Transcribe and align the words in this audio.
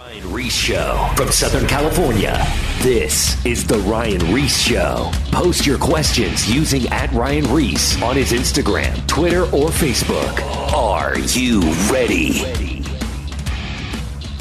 Ryan 0.00 0.32
Ries 0.32 0.52
Show 0.54 1.10
from 1.14 1.30
Southern 1.30 1.66
California. 1.66 2.42
This 2.78 3.44
is 3.44 3.66
The 3.66 3.76
Ryan 3.80 4.34
Ries 4.34 4.56
Show. 4.58 5.10
Post 5.30 5.66
your 5.66 5.76
questions 5.76 6.50
using 6.50 6.86
at 6.88 7.12
Ryan 7.12 7.44
Ries 7.52 8.00
on 8.02 8.16
his 8.16 8.32
Instagram, 8.32 9.06
Twitter, 9.06 9.42
or 9.42 9.68
Facebook. 9.68 10.40
Are 10.72 11.18
you 11.18 11.60
ready? 11.92 12.82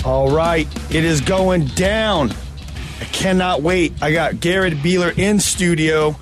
All 0.06 0.32
right, 0.32 0.66
it 0.96 1.04
is 1.04 1.20
going 1.20 1.66
down. 1.66 2.32
I 3.02 3.05
cannot 3.12 3.62
wait. 3.62 3.91
I 4.02 4.14
got 4.14 4.36
Garid 4.36 4.76
Beeler 4.82 5.16
in 5.18 5.41
studio 5.41 6.16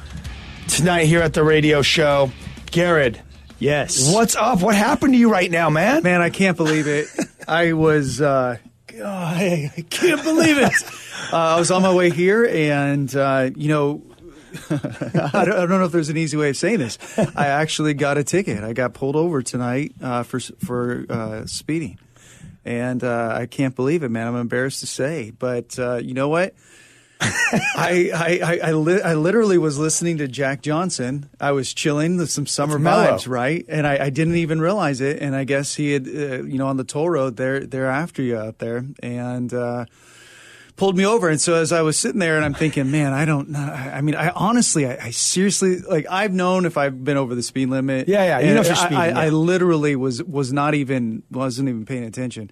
tonight 0.68 1.06
here 1.06 1.22
at 1.22 1.34
the 1.36 1.44
radio 1.44 1.84
show. 1.84 2.32
Garid, 2.72 3.20
Yes. 3.60 4.12
what's 4.12 4.36
up? 4.36 4.62
What 4.62 4.74
happened 4.76 5.14
to 5.14 5.20
you 5.20 5.30
right 5.32 5.52
now, 5.52 5.70
man? 5.70 6.02
Man, 6.02 6.22
I 6.24 6.32
can't 6.32 6.58
believe 6.58 6.88
it. 6.88 7.08
I 7.48 7.74
was, 7.74 8.20
uh, 8.20 8.58
God, 8.58 8.62
I 9.04 9.72
I 9.78 9.82
can't 9.82 10.24
believe 10.24 10.58
it. 10.58 10.74
Uh, 11.34 11.56
I 11.56 11.60
was 11.60 11.72
on 11.72 11.82
my 11.82 11.94
way 11.94 12.10
here, 12.10 12.46
and, 12.46 13.14
uh, 13.14 13.50
you 13.54 13.68
know, 13.68 14.02
I, 14.70 15.44
don't, 15.44 15.54
I 15.54 15.66
don't 15.66 15.70
know 15.72 15.84
if 15.84 15.92
there's 15.92 16.08
an 16.08 16.16
easy 16.16 16.38
way 16.38 16.52
of 16.52 16.56
saying 16.56 16.80
this. 16.80 16.98
I 17.36 17.48
actually 17.48 17.96
got 17.96 18.18
a 18.18 18.24
ticket. 18.24 18.64
I 18.64 18.72
got 18.72 18.94
pulled 18.94 19.18
over 19.18 19.42
tonight 19.42 19.94
uh, 20.02 20.24
for 20.24 20.40
for 20.40 21.06
uh, 21.10 21.46
speeding, 21.46 22.00
and 22.64 23.04
uh, 23.04 23.34
I 23.36 23.46
can't 23.46 23.76
believe 23.76 24.04
it, 24.04 24.10
man. 24.10 24.28
I'm 24.28 24.38
embarrassed 24.38 24.80
to 24.82 24.88
say, 24.88 25.32
but 25.32 25.78
uh, 25.78 25.96
you 25.96 26.14
know 26.14 26.30
what? 26.30 26.54
I 27.22 28.12
I 28.14 28.40
I, 28.44 28.60
I, 28.70 28.72
li- 28.74 29.02
I 29.02 29.14
literally 29.16 29.58
was 29.58 29.80
listening 29.80 30.18
to 30.20 30.28
Jack 30.28 30.62
Johnson. 30.62 31.30
I 31.40 31.52
was 31.52 31.74
chilling 31.74 32.18
with 32.18 32.30
some 32.30 32.46
summer 32.46 32.78
vibes, 32.78 33.28
right? 33.28 33.66
And 33.68 33.88
I, 33.88 34.06
I 34.06 34.10
didn't 34.10 34.36
even 34.36 34.60
realize 34.62 35.02
it. 35.02 35.22
And 35.22 35.36
I 35.36 35.44
guess 35.44 35.74
he 35.76 35.94
had, 35.94 36.08
uh, 36.08 36.44
you 36.44 36.58
know, 36.58 36.68
on 36.68 36.78
the 36.78 36.84
toll 36.84 37.10
road, 37.10 37.38
they're 37.38 37.62
they're 37.62 37.90
after 37.90 38.22
you 38.22 38.38
out 38.38 38.60
there, 38.60 38.86
and 39.02 39.52
uh, 39.54 39.86
pulled 40.76 40.96
me 40.96 41.06
over. 41.06 41.28
And 41.30 41.42
so 41.42 41.56
as 41.56 41.72
I 41.72 41.82
was 41.82 41.98
sitting 41.98 42.20
there, 42.20 42.36
and 42.36 42.46
I'm 42.46 42.54
thinking, 42.54 42.92
man, 42.92 43.14
I 43.14 43.26
don't. 43.26 43.50
know. 43.50 43.60
I 43.60 44.02
mean, 44.02 44.16
I 44.16 44.30
honestly, 44.30 44.86
I, 44.86 45.06
I 45.08 45.10
seriously, 45.12 45.80
like, 45.80 46.06
I've 46.10 46.34
known 46.34 46.66
if 46.66 46.78
I've 46.78 47.04
been 47.04 47.18
over 47.18 47.34
the 47.34 47.44
speed 47.44 47.70
limit. 47.70 48.08
Yeah, 48.08 48.24
yeah, 48.26 48.48
you 48.48 48.54
know 48.54 48.62
if 48.62 48.68
you're 48.68 48.76
I- 48.76 48.80
speeding, 48.80 48.98
I, 48.98 49.08
yeah. 49.08 49.20
I 49.22 49.30
literally 49.30 49.96
was 49.96 50.22
was 50.24 50.54
not 50.54 50.76
even 50.76 51.24
wasn't 51.32 51.70
even 51.70 51.86
paying 51.86 52.04
attention 52.04 52.52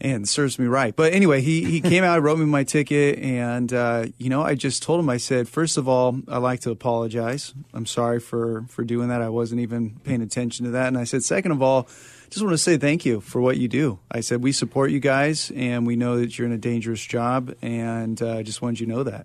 and 0.00 0.28
serves 0.28 0.58
me 0.58 0.66
right. 0.66 0.94
But 0.94 1.12
anyway, 1.12 1.40
he 1.40 1.64
he 1.64 1.80
came 1.80 2.04
out, 2.04 2.22
wrote 2.22 2.38
me 2.38 2.44
my 2.46 2.64
ticket, 2.64 3.18
and 3.18 3.72
uh, 3.72 4.06
you 4.18 4.28
know, 4.30 4.42
I 4.42 4.54
just 4.54 4.82
told 4.82 5.00
him, 5.00 5.08
I 5.10 5.16
said, 5.16 5.48
first 5.48 5.76
of 5.76 5.88
all, 5.88 6.18
I'd 6.28 6.38
like 6.38 6.60
to 6.60 6.70
apologize. 6.70 7.52
I'm 7.74 7.86
sorry 7.86 8.20
for 8.20 8.64
for 8.68 8.84
doing 8.84 9.08
that. 9.08 9.22
I 9.22 9.28
wasn't 9.28 9.60
even 9.60 10.00
paying 10.04 10.22
attention 10.22 10.64
to 10.66 10.70
that. 10.72 10.86
And 10.88 10.96
I 10.98 11.04
said, 11.04 11.22
second 11.24 11.52
of 11.52 11.62
all. 11.62 11.88
Just 12.30 12.44
want 12.44 12.52
to 12.52 12.58
say 12.58 12.76
thank 12.76 13.06
you 13.06 13.20
for 13.22 13.40
what 13.40 13.56
you 13.56 13.68
do. 13.68 14.00
I 14.12 14.20
said 14.20 14.42
we 14.42 14.52
support 14.52 14.90
you 14.90 15.00
guys, 15.00 15.50
and 15.56 15.86
we 15.86 15.96
know 15.96 16.18
that 16.20 16.38
you're 16.38 16.46
in 16.46 16.52
a 16.52 16.58
dangerous 16.58 17.02
job, 17.02 17.54
and 17.62 18.20
uh, 18.20 18.34
I 18.36 18.42
just 18.42 18.60
wanted 18.60 18.80
you 18.80 18.86
to 18.86 18.92
know 18.92 19.02
that. 19.04 19.24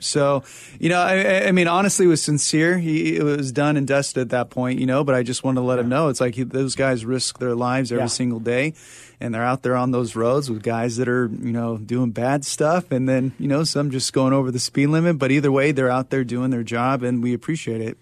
So, 0.00 0.42
you 0.80 0.88
know, 0.88 0.98
I- 1.00 1.22
I, 1.22 1.46
I 1.46 1.52
mean, 1.52 1.68
honestly, 1.68 2.06
it 2.06 2.08
was 2.08 2.20
sincere. 2.20 2.78
He 2.78 3.14
it 3.16 3.22
was 3.22 3.52
done 3.52 3.76
and 3.76 3.86
dusted 3.86 4.22
at 4.22 4.30
that 4.30 4.50
point, 4.50 4.80
you 4.80 4.86
know. 4.86 5.04
But 5.04 5.14
I 5.14 5.22
just 5.22 5.44
wanted 5.44 5.60
to 5.60 5.66
let 5.66 5.78
him 5.78 5.88
know 5.88 6.08
it's 6.08 6.20
like 6.20 6.34
he, 6.34 6.42
those 6.42 6.74
guys 6.74 7.04
risk 7.04 7.38
their 7.38 7.54
lives 7.54 7.92
every 7.92 8.02
Yeah. 8.02 8.06
single 8.08 8.40
day, 8.40 8.74
and 9.22 9.32
they're 9.32 9.44
out 9.44 9.62
there 9.62 9.76
on 9.76 9.92
those 9.92 10.16
roads 10.16 10.50
with 10.50 10.64
guys 10.64 10.96
that 10.96 11.08
are, 11.08 11.30
you 11.40 11.52
know, 11.52 11.78
doing 11.78 12.10
bad 12.10 12.44
stuff, 12.44 12.90
and 12.90 13.08
then 13.08 13.32
you 13.38 13.46
know 13.46 13.62
some 13.62 13.92
just 13.92 14.12
going 14.12 14.32
over 14.32 14.50
the 14.50 14.58
speed 14.58 14.88
limit. 14.88 15.16
But 15.16 15.30
either 15.30 15.52
way, 15.52 15.70
they're 15.70 15.90
out 15.90 16.10
there 16.10 16.24
doing 16.24 16.50
their 16.50 16.64
job, 16.64 17.04
and 17.04 17.22
we 17.22 17.32
appreciate 17.32 17.80
it. 17.80 17.96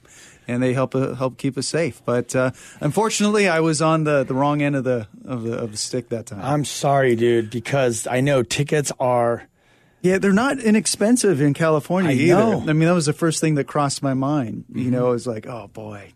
And 0.49 0.63
they 0.63 0.73
help 0.73 0.95
uh, 0.95 1.15
help 1.15 1.37
keep 1.37 1.59
us 1.59 1.67
safe. 1.67 2.01
But 2.07 2.35
uh, 2.35 2.53
unfortunately, 2.81 3.49
I 3.49 3.61
was 3.61 3.83
on 3.83 4.05
the, 4.05 4.25
the 4.25 4.35
wrong 4.35 4.63
end 4.63 4.75
of 4.75 4.85
the 4.85 5.07
of 5.25 5.43
the 5.43 5.59
of 5.59 5.73
the 5.73 5.77
stick 5.77 6.09
that 6.09 6.27
time. 6.27 6.41
I'm 6.43 6.65
sorry, 6.65 7.15
dude, 7.15 7.51
because 7.51 8.07
I 8.07 8.21
know 8.21 8.43
tickets 8.43 8.91
are. 8.99 9.47
Yeah, 10.03 10.17
they're 10.17 10.33
not 10.33 10.59
inexpensive 10.59 11.43
in 11.43 11.53
California 11.53 12.13
I 12.13 12.15
either. 12.15 12.35
know. 12.35 12.61
I 12.67 12.73
mean, 12.73 12.89
that 12.89 12.95
was 12.95 13.05
the 13.05 13.13
first 13.13 13.43
thing 13.43 13.57
that 13.57 13.65
crossed 13.65 14.03
my 14.03 14.15
mind. 14.15 14.65
Mm-hmm. 14.71 14.79
You 14.79 14.91
know, 14.91 15.09
it 15.09 15.13
was 15.13 15.27
like, 15.27 15.47
oh 15.47 15.69
boy, 15.69 16.15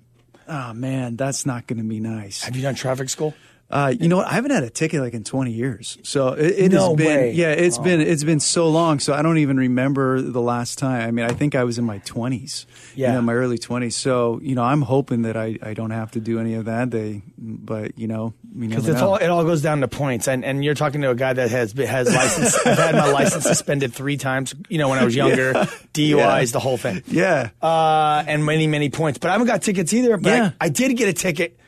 oh 0.49 0.73
man, 0.73 1.17
that's 1.17 1.45
not 1.45 1.67
going 1.67 1.77
to 1.77 1.85
be 1.85 2.01
nice. 2.01 2.43
Have 2.45 2.57
you 2.57 2.63
done 2.63 2.75
traffic 2.77 3.11
school? 3.11 3.35
Uh, 3.71 3.93
you 3.99 4.09
know 4.09 4.19
what? 4.19 4.27
I 4.29 4.35
haven't 4.35 4.53
had 4.53 4.63
a 4.63 4.71
ticket 4.71 5.01
like 5.01 5.15
in 5.15 5.25
20 5.25 5.51
years. 5.51 5.99
So 6.03 6.29
it, 6.35 6.55
it 6.59 6.73
No 6.73 6.89
has 6.91 6.97
been, 6.97 7.07
way. 7.07 7.33
yeah, 7.33 7.51
it's 7.51 7.79
Oh. 7.79 7.83
been, 7.83 8.01
it's 8.01 8.23
been 8.23 8.39
so 8.39 8.69
long. 8.69 9.01
So 9.01 9.13
I 9.15 9.23
don't 9.23 9.39
even 9.39 9.57
remember 9.57 10.21
the 10.21 10.41
last 10.41 10.79
time. 10.79 11.09
I 11.09 11.11
mean, 11.11 11.25
I 11.25 11.33
think 11.33 11.55
I 11.55 11.65
was 11.65 11.79
in 11.79 11.85
my 11.85 11.99
20s, 12.01 12.67
Yeah. 12.95 13.09
you 13.09 13.15
know, 13.15 13.23
my 13.23 13.33
early 13.35 13.59
20s. 13.59 13.95
So, 13.95 14.39
you 14.43 14.55
know, 14.55 14.63
I'm 14.63 14.83
hoping 14.83 15.23
that 15.23 15.37
I, 15.37 15.59
I 15.63 15.75
don't 15.75 15.91
have 15.91 16.13
to 16.13 16.21
do 16.21 16.39
any 16.39 16.55
of 16.55 16.67
that. 16.67 16.91
They, 16.93 17.23
but 17.39 17.99
you 17.99 18.07
know, 18.07 18.35
Because 18.57 18.87
it's 18.87 19.01
know. 19.01 19.11
all 19.11 19.17
it 19.17 19.27
all 19.29 19.43
goes 19.45 19.63
down 19.63 19.81
to 19.81 19.89
points, 19.89 20.29
and 20.29 20.45
and 20.45 20.65
you're 20.65 20.75
talking 20.75 21.01
to 21.01 21.11
a 21.11 21.15
guy 21.17 21.33
that 21.33 21.51
has 21.51 21.73
has 21.73 22.07
license. 22.15 22.55
I've 22.67 22.79
had 22.79 22.95
my 22.95 23.11
license 23.11 23.45
suspended 23.45 23.93
three 23.93 24.17
times. 24.19 24.55
You 24.69 24.79
know, 24.79 24.89
when 24.89 24.99
I 25.01 25.05
was 25.05 25.17
younger, 25.17 25.53
DUIs, 25.95 25.97
Yeah. 26.17 26.45
the 26.53 26.61
whole 26.61 26.77
thing. 26.77 27.03
yeah. 27.09 27.49
uh, 27.61 28.23
and 28.27 28.45
many, 28.45 28.67
many 28.69 28.91
points. 28.91 29.19
But 29.19 29.31
I 29.31 29.33
haven't 29.33 29.49
got 29.49 29.63
tickets 29.63 29.93
either. 29.93 30.17
But 30.17 30.31
Yeah. 30.31 30.51
I, 30.61 30.67
I 30.67 30.69
did 30.69 30.97
get 30.97 31.09
a 31.09 31.13
ticket 31.13 31.59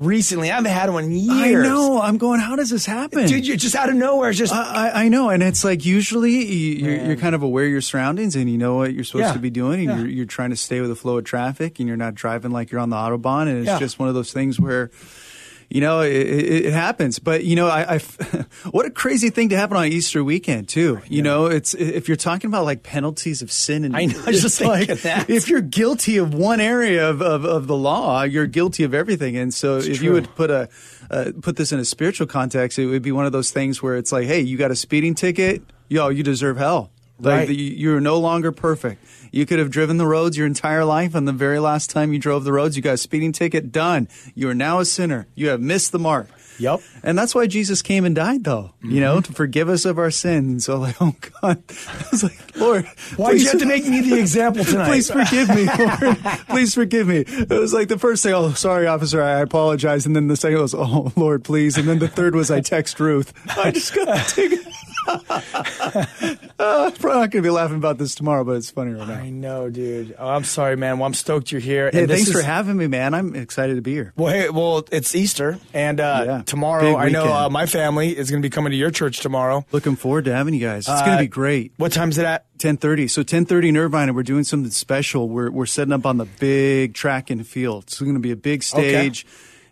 recently. 0.00 0.50
I 0.50 0.56
haven't 0.56 0.70
had 0.72 0.90
one 0.90 1.04
in 1.04 1.30
I 1.30 1.52
know. 1.52 2.00
I'm 2.00 2.16
going, 2.18 2.40
how 2.40 2.56
does 2.56 2.70
this 2.70 2.86
happen? 2.86 3.26
Dude, 3.26 3.46
you're 3.46 3.56
just 3.56 3.76
out 3.76 3.88
of 3.88 3.94
nowhere. 3.94 4.30
It's 4.30 4.38
just 4.38 4.52
I, 4.52 4.88
I- 4.88 5.04
I 5.04 5.08
know, 5.08 5.28
and 5.30 5.42
it's 5.42 5.62
like 5.62 5.84
usually 5.84 6.32
you, 6.32 6.74
you're, 6.86 7.06
you're 7.08 7.16
kind 7.16 7.34
of 7.34 7.42
aware 7.42 7.64
of 7.66 7.70
your 7.70 7.80
surroundings 7.80 8.34
and 8.34 8.50
you 8.50 8.58
know 8.58 8.76
what 8.76 8.92
you're 8.94 9.04
supposed 9.04 9.26
Yeah. 9.26 9.32
to 9.34 9.38
be 9.38 9.50
doing, 9.50 9.80
and 9.80 9.88
Yeah. 9.90 9.98
you're, 9.98 10.08
you're 10.08 10.26
trying 10.26 10.50
to 10.50 10.56
stay 10.56 10.80
with 10.80 10.90
the 10.90 10.96
flow 10.96 11.18
of 11.18 11.24
traffic, 11.24 11.78
and 11.78 11.86
you're 11.88 11.96
not 11.96 12.14
driving 12.14 12.50
like 12.50 12.70
you're 12.72 12.80
on 12.80 12.90
the 12.90 12.96
autobahn, 12.96 13.42
and 13.48 13.58
it's 13.58 13.66
Yeah. 13.66 13.78
just 13.78 13.98
one 13.98 14.08
of 14.08 14.14
those 14.14 14.32
things 14.32 14.58
where. 14.58 14.90
You 15.72 15.80
know, 15.80 16.00
it, 16.00 16.10
it, 16.10 16.72
happens, 16.72 17.20
but 17.20 17.44
you 17.44 17.54
know, 17.54 17.68
I, 17.68 17.94
I 17.94 17.98
what 18.72 18.86
a 18.86 18.90
crazy 18.90 19.30
thing 19.30 19.50
to 19.50 19.56
happen 19.56 19.76
on 19.76 19.86
Easter 19.86 20.24
weekend 20.24 20.68
too. 20.68 21.00
You 21.06 21.22
know, 21.22 21.46
it's 21.46 21.74
if 21.74 22.08
you're 22.08 22.16
talking 22.16 22.50
about 22.50 22.64
like 22.64 22.82
penalties 22.82 23.40
of 23.40 23.52
sin, 23.52 23.84
and 23.84 23.96
I 23.96 24.06
know, 24.06 24.20
I 24.26 24.32
just 24.32 24.60
like 24.60 24.88
that. 24.88 25.30
if 25.30 25.48
you're 25.48 25.60
guilty 25.60 26.16
of 26.16 26.34
one 26.34 26.60
area 26.60 27.08
of, 27.08 27.22
of, 27.22 27.44
of 27.44 27.68
the 27.68 27.76
law, 27.76 28.24
you're 28.24 28.48
guilty 28.48 28.82
of 28.82 28.94
everything. 28.94 29.36
And 29.36 29.54
so, 29.54 29.78
if 29.78 29.98
true. 29.98 30.06
you 30.06 30.12
would 30.12 30.34
put 30.34 30.50
a 30.50 30.68
uh, 31.08 31.30
put 31.40 31.54
this 31.54 31.70
in 31.70 31.78
a 31.78 31.84
spiritual 31.84 32.26
context, 32.26 32.76
it 32.76 32.86
would 32.86 33.02
be 33.02 33.12
one 33.12 33.26
of 33.26 33.30
those 33.30 33.52
things 33.52 33.80
where 33.80 33.94
it's 33.94 34.10
like, 34.10 34.26
hey, 34.26 34.40
you 34.40 34.58
got 34.58 34.72
a 34.72 34.76
speeding 34.76 35.14
ticket, 35.14 35.62
yo, 35.88 36.08
you 36.08 36.24
deserve 36.24 36.56
hell. 36.56 36.90
Like 37.20 37.38
Right. 37.40 37.48
the, 37.48 37.54
you're 37.54 38.00
no 38.00 38.18
longer 38.18 38.52
perfect. 38.52 39.04
You 39.32 39.46
could 39.46 39.58
have 39.58 39.70
driven 39.70 39.96
the 39.96 40.06
roads 40.06 40.36
your 40.36 40.46
entire 40.46 40.84
life, 40.84 41.14
and 41.14 41.28
the 41.28 41.32
very 41.32 41.60
last 41.60 41.90
time 41.90 42.12
you 42.12 42.18
drove 42.18 42.44
the 42.44 42.52
roads, 42.52 42.76
you 42.76 42.82
got 42.82 42.94
a 42.94 42.98
speeding 42.98 43.32
ticket. 43.32 43.70
Done. 43.70 44.08
You 44.34 44.48
are 44.48 44.54
now 44.54 44.80
a 44.80 44.84
sinner. 44.84 45.28
You 45.34 45.48
have 45.50 45.60
missed 45.60 45.92
the 45.92 45.98
mark. 46.00 46.28
Yep. 46.58 46.80
And 47.02 47.16
that's 47.16 47.34
why 47.34 47.46
Jesus 47.46 47.80
came 47.80 48.04
and 48.04 48.14
died, 48.14 48.44
though. 48.44 48.72
You 48.82 49.00
know, 49.00 49.14
mm-hmm. 49.16 49.22
to 49.22 49.32
forgive 49.32 49.70
us 49.70 49.86
of 49.86 49.98
our 49.98 50.10
sins. 50.10 50.66
So, 50.66 50.76
like, 50.76 50.96
oh 51.00 51.14
God, 51.40 51.62
I 51.88 52.06
was 52.10 52.22
like, 52.22 52.56
Lord, 52.56 52.86
why 53.16 53.32
did 53.32 53.42
you 53.42 53.48
have 53.50 53.60
to 53.60 53.66
make 53.66 53.86
me 53.86 54.02
the 54.02 54.18
example 54.18 54.64
tonight? 54.66 54.88
Please 54.88 55.10
forgive 55.10 55.48
me, 55.48 55.64
Lord. 55.78 56.18
Please 56.48 56.74
forgive 56.74 57.06
me. 57.06 57.24
It 57.26 57.48
was 57.48 57.72
like 57.72 57.88
the 57.88 57.98
first 57.98 58.22
thing, 58.22 58.34
oh, 58.34 58.52
sorry, 58.52 58.86
officer, 58.86 59.22
I 59.22 59.40
apologize. 59.40 60.04
And 60.04 60.14
then 60.14 60.26
the 60.28 60.36
second 60.36 60.60
was, 60.60 60.74
oh, 60.74 61.12
Lord, 61.16 61.44
please. 61.44 61.78
And 61.78 61.88
then 61.88 61.98
the 61.98 62.08
third 62.08 62.34
was, 62.34 62.50
I 62.50 62.60
text 62.60 63.00
Ruth. 63.00 63.32
I 63.56 63.70
just 63.70 63.94
got 63.94 64.06
the 64.06 64.32
ticket. 64.34 64.66
Uh, 65.06 66.90
probably 66.98 67.20
not 67.20 67.30
going 67.30 67.30
to 67.30 67.42
be 67.42 67.50
laughing 67.50 67.76
about 67.76 67.98
this 67.98 68.14
tomorrow, 68.14 68.44
but 68.44 68.52
it's 68.56 68.70
funny 68.70 68.92
right 68.92 69.06
now. 69.08 69.14
I 69.14 69.30
know, 69.30 69.70
dude. 69.70 70.14
Oh, 70.18 70.28
I'm 70.28 70.44
sorry, 70.44 70.76
man. 70.76 70.98
Well, 70.98 71.06
I'm 71.06 71.14
stoked 71.14 71.50
you're 71.52 71.60
here. 71.60 71.90
Hey, 71.92 72.06
thanks 72.06 72.30
for 72.30 72.42
having 72.42 72.76
me, 72.76 72.86
man. 72.86 73.14
I'm 73.14 73.34
excited 73.34 73.76
to 73.76 73.82
be 73.82 73.92
here. 73.92 74.12
Well, 74.16 74.32
hey, 74.32 74.50
well, 74.50 74.86
it's 74.92 75.14
Easter, 75.14 75.58
and 75.72 76.00
uh, 76.00 76.22
Yeah. 76.26 76.42
tomorrow 76.44 76.96
I 76.96 77.08
know 77.08 77.32
uh, 77.32 77.48
my 77.50 77.66
family 77.66 78.16
is 78.16 78.30
going 78.30 78.42
to 78.42 78.46
be 78.46 78.50
coming 78.50 78.70
to 78.72 78.76
your 78.76 78.90
church 78.90 79.20
tomorrow. 79.20 79.64
Looking 79.72 79.96
forward 79.96 80.24
to 80.26 80.34
having 80.34 80.54
you 80.54 80.60
guys. 80.60 80.88
It's 80.88 81.00
going 81.02 81.12
Uh, 81.14 81.16
to 81.18 81.22
be 81.24 81.28
great. 81.28 81.72
What 81.76 81.92
time's 81.92 82.18
it 82.18 82.24
at? 82.26 82.44
10:30. 82.58 83.08
So 83.10 83.22
10:30 83.22 83.68
in 83.70 83.76
Irvine, 83.76 84.08
and 84.08 84.16
we're 84.16 84.22
doing 84.22 84.44
something 84.44 84.70
special. 84.70 85.28
We're 85.28 85.50
we're 85.50 85.66
setting 85.66 85.92
up 85.94 86.04
on 86.04 86.18
the 86.18 86.26
big 86.26 86.92
track 86.94 87.30
and 87.30 87.46
field. 87.46 87.84
It's 87.84 87.98
going 88.00 88.14
to 88.14 88.20
be 88.20 88.32
a 88.32 88.36
big 88.36 88.62
stage. 88.62 89.24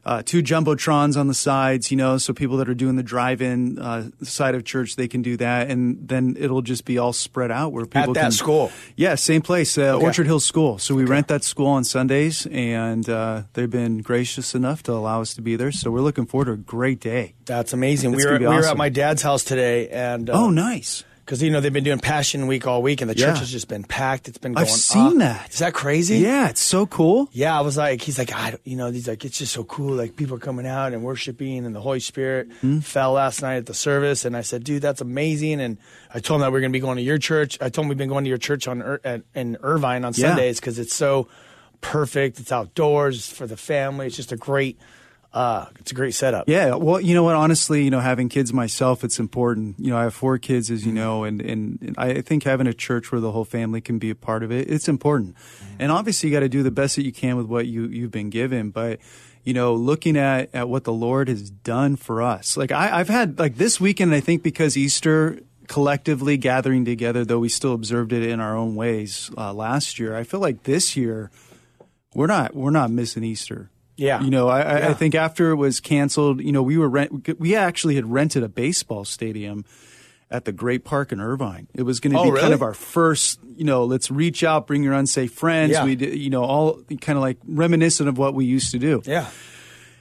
Uh, 0.08 0.22
two 0.24 0.42
jumbotrons 0.42 1.18
on 1.18 1.26
the 1.26 1.34
sides, 1.34 1.90
you 1.90 1.96
know, 1.98 2.16
so 2.16 2.32
people 2.32 2.56
that 2.56 2.66
are 2.66 2.74
doing 2.74 2.96
the 2.96 3.02
drive-in 3.02 3.78
uh, 3.78 4.08
side 4.22 4.54
of 4.54 4.64
church 4.64 4.96
they 4.96 5.06
can 5.06 5.20
do 5.20 5.36
that, 5.36 5.68
and 5.70 6.08
then 6.08 6.34
it'll 6.40 6.62
just 6.62 6.86
be 6.86 6.96
all 6.96 7.12
spread 7.12 7.50
out 7.50 7.72
where 7.72 7.84
people 7.84 8.04
can 8.04 8.12
that 8.14 8.20
can, 8.22 8.32
school? 8.32 8.72
Yeah, 8.96 9.16
same 9.16 9.42
place, 9.42 9.76
uh, 9.76 9.96
Okay. 9.96 10.06
Orchard 10.06 10.24
Hill 10.24 10.40
School. 10.40 10.78
So 10.78 10.94
we 10.94 11.04
rent 11.04 11.28
that 11.28 11.44
school 11.44 11.66
on 11.66 11.84
Sundays, 11.84 12.46
and 12.50 13.06
uh, 13.06 13.42
they've 13.52 13.68
been 13.68 13.98
gracious 13.98 14.54
enough 14.54 14.82
to 14.84 14.92
allow 14.92 15.20
us 15.20 15.34
to 15.34 15.42
be 15.42 15.56
there. 15.56 15.72
So 15.72 15.90
we're 15.90 16.00
looking 16.00 16.24
forward 16.24 16.46
to 16.46 16.52
a 16.52 16.56
great 16.56 17.00
day. 17.00 17.34
That's 17.44 17.74
amazing. 17.74 18.14
It's 18.14 18.24
we 18.24 18.32
were 18.32 18.38
we 18.38 18.46
were 18.46 18.64
at 18.64 18.78
my 18.78 18.88
dad's 18.88 19.20
house 19.20 19.44
today, 19.44 19.90
and 19.90 20.30
uh, 20.30 20.44
oh, 20.44 20.48
nice. 20.48 21.04
Because 21.28 21.42
you 21.42 21.50
know 21.50 21.60
they've 21.60 21.70
been 21.70 21.84
doing 21.84 21.98
Passion 21.98 22.46
Week 22.46 22.66
all 22.66 22.80
week, 22.80 23.02
and 23.02 23.10
the 23.10 23.14
Yeah. 23.14 23.26
church 23.26 23.40
has 23.40 23.50
just 23.52 23.68
been 23.68 23.84
packed. 23.84 24.28
It's 24.28 24.38
been 24.38 24.54
going. 24.54 24.64
I've 24.64 24.70
seen 24.72 25.20
up. 25.20 25.42
that. 25.42 25.52
Is 25.52 25.58
that 25.58 25.74
crazy? 25.74 26.16
Yeah, 26.20 26.48
it's 26.48 26.62
so 26.62 26.86
cool. 26.86 27.28
Yeah, 27.32 27.56
I 27.56 27.60
was 27.60 27.76
like, 27.76 28.00
he's 28.00 28.18
like, 28.18 28.32
I, 28.34 28.56
you 28.64 28.76
know, 28.76 28.90
he's 28.90 29.06
like, 29.06 29.26
it's 29.26 29.36
just 29.36 29.52
so 29.52 29.62
cool. 29.64 29.92
Like 29.94 30.16
people 30.16 30.36
are 30.36 30.40
coming 30.40 30.66
out 30.66 30.94
and 30.94 31.02
worshiping, 31.02 31.66
and 31.66 31.76
the 31.76 31.82
Holy 31.82 32.00
Spirit 32.00 32.48
Hmm? 32.62 32.78
fell 32.78 33.12
last 33.12 33.42
night 33.42 33.56
at 33.56 33.66
the 33.66 33.74
service. 33.74 34.24
And 34.24 34.34
I 34.34 34.40
said, 34.40 34.64
dude, 34.64 34.80
that's 34.80 35.02
amazing. 35.02 35.60
And 35.60 35.76
I 36.14 36.20
told 36.20 36.38
him 36.40 36.46
that 36.46 36.52
we're 36.52 36.60
going 36.60 36.72
to 36.72 36.76
be 36.76 36.80
going 36.80 36.96
to 36.96 37.02
your 37.02 37.18
church. 37.18 37.58
I 37.60 37.68
told 37.68 37.84
him 37.84 37.88
we've 37.90 37.98
been 37.98 38.08
going 38.08 38.24
to 38.24 38.28
your 38.30 38.38
church 38.38 38.66
on 38.66 38.98
at, 39.04 39.20
in 39.34 39.58
Irvine 39.62 40.06
on 40.06 40.14
Yeah. 40.16 40.28
Sundays 40.28 40.58
because 40.60 40.78
it's 40.78 40.94
so 40.94 41.28
perfect. 41.82 42.40
It's 42.40 42.52
outdoors 42.52 43.28
for 43.30 43.46
the 43.46 43.56
family. 43.58 44.06
It's 44.06 44.16
just 44.16 44.32
a 44.32 44.36
great 44.36 44.78
uh, 45.32 45.66
it's 45.78 45.92
a 45.92 45.94
great 45.94 46.14
setup. 46.14 46.48
Yeah, 46.48 46.74
well, 46.76 47.00
you 47.00 47.14
know 47.14 47.22
what? 47.22 47.34
Honestly, 47.34 47.84
you 47.84 47.90
know, 47.90 48.00
having 48.00 48.28
kids 48.28 48.52
myself, 48.52 49.04
it's 49.04 49.18
important. 49.18 49.78
You 49.78 49.90
know, 49.90 49.98
I 49.98 50.04
have 50.04 50.14
four 50.14 50.38
kids, 50.38 50.70
as 50.70 50.86
you 50.86 50.92
know, 50.92 51.24
and 51.24 51.40
and, 51.40 51.78
and 51.82 51.98
I 51.98 52.22
think 52.22 52.44
having 52.44 52.66
a 52.66 52.74
church 52.74 53.12
where 53.12 53.20
the 53.20 53.32
whole 53.32 53.44
family 53.44 53.80
can 53.80 53.98
be 53.98 54.10
a 54.10 54.14
part 54.14 54.42
of 54.42 54.50
it, 54.50 54.70
it's 54.70 54.88
important. 54.88 55.36
And 55.78 55.92
obviously, 55.92 56.30
you 56.30 56.34
got 56.34 56.40
to 56.40 56.48
do 56.48 56.62
the 56.62 56.70
best 56.70 56.96
that 56.96 57.04
you 57.04 57.12
can 57.12 57.36
with 57.36 57.46
what 57.46 57.66
you 57.66 57.86
you've 57.86 58.10
been 58.10 58.30
given, 58.30 58.70
but. 58.70 59.00
You 59.44 59.54
know, 59.54 59.76
looking 59.76 60.18
at, 60.18 60.50
at 60.52 60.68
what 60.68 60.84
the 60.84 60.92
Lord 60.92 61.28
has 61.28 61.48
done 61.48 61.96
for 61.96 62.20
us. 62.20 62.58
Like 62.58 62.70
I, 62.70 62.98
I've 62.98 63.08
had 63.08 63.38
like 63.38 63.56
this 63.56 63.80
weekend, 63.80 64.12
I 64.12 64.20
think 64.20 64.42
because 64.42 64.76
Easter 64.76 65.38
collectively 65.68 66.36
gathering 66.36 66.84
together, 66.84 67.24
though 67.24 67.38
we 67.38 67.48
still 67.48 67.72
observed 67.72 68.12
it 68.12 68.28
in 68.28 68.40
our 68.40 68.54
own 68.54 68.74
ways 68.74 69.30
uh, 69.38 69.54
last 69.54 69.98
year. 69.98 70.14
I 70.14 70.24
feel 70.24 70.40
like 70.40 70.64
this 70.64 70.98
year 70.98 71.30
we're 72.14 72.26
not 72.26 72.54
we're 72.54 72.70
not 72.70 72.90
missing 72.90 73.24
Easter. 73.24 73.70
Yeah. 73.98 74.22
You 74.22 74.30
know, 74.30 74.48
I, 74.48 74.60
I- 74.62 74.78
Yeah. 74.78 74.88
I 74.90 74.94
think 74.94 75.14
after 75.14 75.50
it 75.50 75.56
was 75.56 75.80
canceled, 75.80 76.40
you 76.40 76.52
know, 76.52 76.62
we 76.62 76.78
were 76.78 76.88
rent, 76.88 77.38
we 77.38 77.54
actually 77.54 77.96
had 77.96 78.10
rented 78.10 78.42
a 78.42 78.48
baseball 78.48 79.04
stadium 79.04 79.64
at 80.30 80.44
the 80.44 80.52
Great 80.52 80.84
Park 80.84 81.10
in 81.12 81.20
Irvine. 81.20 81.66
It 81.74 81.82
was 81.82 82.00
going 82.00 82.12
to 82.12 82.18
Oh, 82.18 82.24
be 82.24 82.30
really? 82.30 82.40
kind 82.42 82.52
of 82.54 82.62
our 82.62 82.74
first, 82.74 83.40
you 83.56 83.64
know, 83.64 83.84
let's 83.84 84.10
reach 84.10 84.44
out, 84.44 84.66
bring 84.66 84.82
your 84.82 84.92
unsafe 84.92 85.32
friends. 85.32 85.72
Yeah. 85.72 85.84
We, 85.84 85.96
did, 85.96 86.16
you 86.18 86.30
know, 86.30 86.44
all 86.44 86.82
kind 87.00 87.16
of 87.16 87.22
like 87.22 87.38
reminiscent 87.46 88.08
of 88.08 88.18
what 88.18 88.34
we 88.34 88.44
used 88.44 88.70
to 88.72 88.78
do. 88.78 89.02
Yeah. 89.04 89.26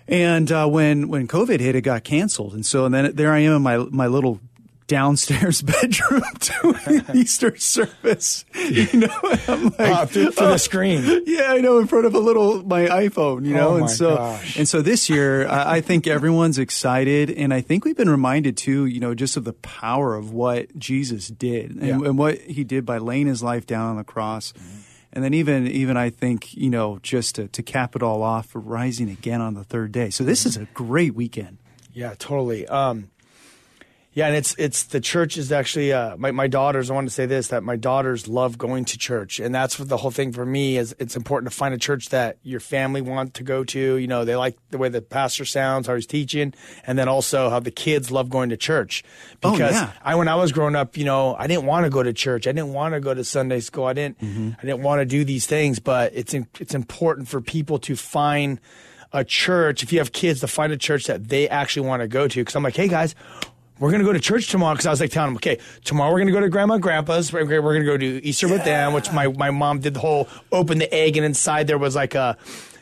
And 0.10 0.50
uh, 0.52 0.68
when 0.68 1.10
when 1.10 1.28
COVID 1.28 1.60
hit, 1.60 1.76
it 1.76 1.82
got 1.82 2.06
canceled, 2.06 2.54
and 2.54 2.66
so 2.66 2.86
and 2.86 2.94
then 2.96 3.14
there 3.16 3.34
I 3.34 3.40
am 3.40 3.58
in 3.58 3.62
my 3.62 3.78
my 3.78 4.08
little 4.08 4.40
downstairs 4.88 5.62
bedroom 5.64 6.24
doing 6.62 7.04
Easter 7.14 7.56
service. 7.58 8.46
You 8.56 8.88
know, 9.02 9.20
I'm 9.48 9.64
like, 9.66 9.80
Uh, 9.80 10.06
through 10.06 10.32
the 10.32 10.58
screen. 10.58 11.24
yeah, 11.26 11.52
I 11.52 11.60
know, 11.60 11.80
in 11.80 11.88
front 11.88 12.06
of 12.06 12.16
a 12.16 12.20
little 12.20 12.64
my 12.66 12.86
iPhone, 12.88 13.46
you 13.46 13.54
know, 13.54 13.70
Oh, 13.72 13.76
and 13.78 13.90
so 13.90 14.16
gosh. 14.16 14.58
and 14.58 14.68
so 14.68 14.82
this 14.82 15.10
year, 15.10 15.48
I, 15.48 15.78
I 15.78 15.82
think 15.82 16.08
everyone's 16.08 16.58
excited, 16.58 17.30
and 17.30 17.54
I 17.54 17.62
think 17.62 17.86
we've 17.86 17.98
been 17.98 18.10
reminded 18.10 18.58
too, 18.58 18.86
you 18.86 19.00
know, 19.00 19.14
just 19.14 19.38
of 19.38 19.44
the 19.44 19.54
power 19.54 20.16
of 20.16 20.32
what 20.32 20.78
Jesus 20.78 21.28
did 21.28 21.72
and, 21.72 21.82
Yeah. 21.88 21.96
and 21.96 22.18
what 22.18 22.38
He 22.40 22.64
did 22.64 22.86
by 22.86 22.98
laying 22.98 23.28
His 23.28 23.44
life 23.44 23.66
down 23.66 23.90
on 23.90 23.98
the 23.98 24.04
cross. 24.04 24.54
Mm-hmm. 24.54 24.80
And 25.14 25.24
then 25.24 25.34
even 25.34 25.66
even 25.68 25.98
I 25.98 26.10
think 26.12 26.54
you 26.56 26.70
know 26.70 27.00
just 27.02 27.36
to, 27.36 27.48
to 27.48 27.64
cap 27.64 27.96
it 27.96 28.04
all 28.04 28.22
off, 28.22 28.50
rising 28.54 29.10
again 29.10 29.42
on 29.42 29.56
the 29.56 29.64
third 29.64 29.92
day. 29.92 30.12
So 30.12 30.24
this 30.24 30.46
is 30.46 30.58
a 30.58 30.66
great 30.74 31.16
weekend. 31.16 31.58
Yeah, 31.92 32.14
totally. 32.20 32.68
Um, 32.68 33.10
yeah, 34.18 34.26
and 34.26 34.36
it's 34.36 34.56
it's 34.58 34.86
the 34.86 35.00
church 35.00 35.38
is 35.38 35.52
actually 35.52 35.94
uh, 35.94 36.18
my 36.18 36.32
my 36.32 36.48
daughters. 36.48 36.90
I 36.90 36.96
want 36.96 37.08
to 37.08 37.14
say 37.14 37.28
this 37.28 37.50
that 37.50 37.62
my 37.62 37.76
daughters 37.76 38.28
love 38.28 38.58
going 38.58 38.84
to 38.86 38.98
church, 38.98 39.40
and 39.40 39.54
that's 39.54 39.78
what 39.78 39.90
the 39.90 39.98
whole 39.98 40.10
thing 40.10 40.32
for 40.32 40.44
me 40.44 40.78
is. 40.78 40.96
It's 40.98 41.16
important 41.16 41.52
to 41.52 41.56
find 41.56 41.72
a 41.72 41.78
church 41.78 42.10
that 42.10 42.40
your 42.42 42.60
family 42.60 43.00
want 43.00 43.36
to 43.36 43.44
go 43.44 43.64
to. 43.66 43.98
You 43.98 44.08
know, 44.08 44.26
they 44.26 44.36
like 44.36 44.58
the 44.72 44.80
way 44.80 44.90
the 44.90 45.04
pastor 45.04 45.46
sounds, 45.46 45.86
how 45.86 45.94
he's 45.94 46.08
teaching, 46.08 46.56
and 46.88 46.98
then 46.98 47.08
also 47.08 47.52
how 47.52 47.60
the 47.60 47.70
kids 47.70 48.10
love 48.10 48.28
going 48.28 48.50
to 48.50 48.58
church. 48.58 49.04
Oh, 49.44 49.52
Because 49.52 49.74
yeah. 49.74 49.92
I, 50.02 50.16
when 50.16 50.28
I 50.28 50.34
was 50.34 50.52
growing 50.52 50.76
up, 50.76 50.98
you 50.98 51.06
know, 51.06 51.36
I 51.36 51.46
didn't 51.46 51.68
want 51.68 51.84
to 51.84 51.92
go 51.92 52.02
to 52.02 52.12
church. 52.12 52.48
I 52.48 52.54
didn't 52.54 52.74
want 52.74 52.96
to 52.96 53.00
go 53.00 53.14
to 53.14 53.24
Sunday 53.24 53.60
school. 53.60 53.86
I 53.86 53.94
didn't. 53.94 54.18
I 54.58 54.66
didn't 54.66 54.82
want 54.82 55.00
to 55.02 55.06
do 55.06 55.26
these 55.26 55.46
things. 55.46 55.78
But 55.78 56.14
it's 56.16 56.34
in, 56.34 56.48
it's 56.60 56.74
important 56.74 57.28
for 57.28 57.40
people 57.40 57.78
to 57.78 57.96
find 57.96 58.60
a 59.14 59.24
church. 59.24 59.84
If 59.84 59.94
you 59.94 60.00
have 60.00 60.12
kids, 60.12 60.40
to 60.40 60.48
find 60.48 60.74
a 60.74 60.78
church 60.78 61.06
that 61.06 61.30
they 61.30 61.48
actually 61.48 61.88
want 61.88 62.02
to 62.02 62.08
go 62.08 62.28
to. 62.28 62.42
Because 62.42 62.56
I'm 62.56 62.64
like, 62.64 62.76
hey 62.76 62.88
guys. 62.88 63.14
We're 63.80 63.92
gonna 63.92 64.04
go 64.04 64.14
to 64.14 64.20
church 64.20 64.48
tomorrow 64.50 64.74
because 64.74 64.88
I 64.88 64.90
was 64.90 65.00
like 65.00 65.12
telling 65.12 65.30
them, 65.32 65.38
okay, 65.38 65.60
tomorrow 65.84 66.12
we're 66.12 66.20
gonna 66.20 66.32
go 66.32 66.40
to 66.40 66.50
grandma 66.50 66.76
and 66.76 66.84
grandpa's. 66.84 67.32
We're, 67.32 67.46
we're 67.62 67.74
gonna 67.74 67.86
go 67.86 67.98
do 67.98 68.20
Easter 68.24 68.48
with 68.48 68.64
them, 68.64 68.94
which 68.94 69.12
my, 69.12 69.28
my 69.28 69.52
mom 69.52 69.80
did 69.80 69.94
the 69.94 70.00
whole 70.00 70.28
open 70.52 70.80
the 70.80 70.92
egg 70.94 71.18
and 71.18 71.26
inside 71.26 71.68
there 71.68 71.78
was 71.78 71.96
like 71.96 72.16
a, 72.16 72.38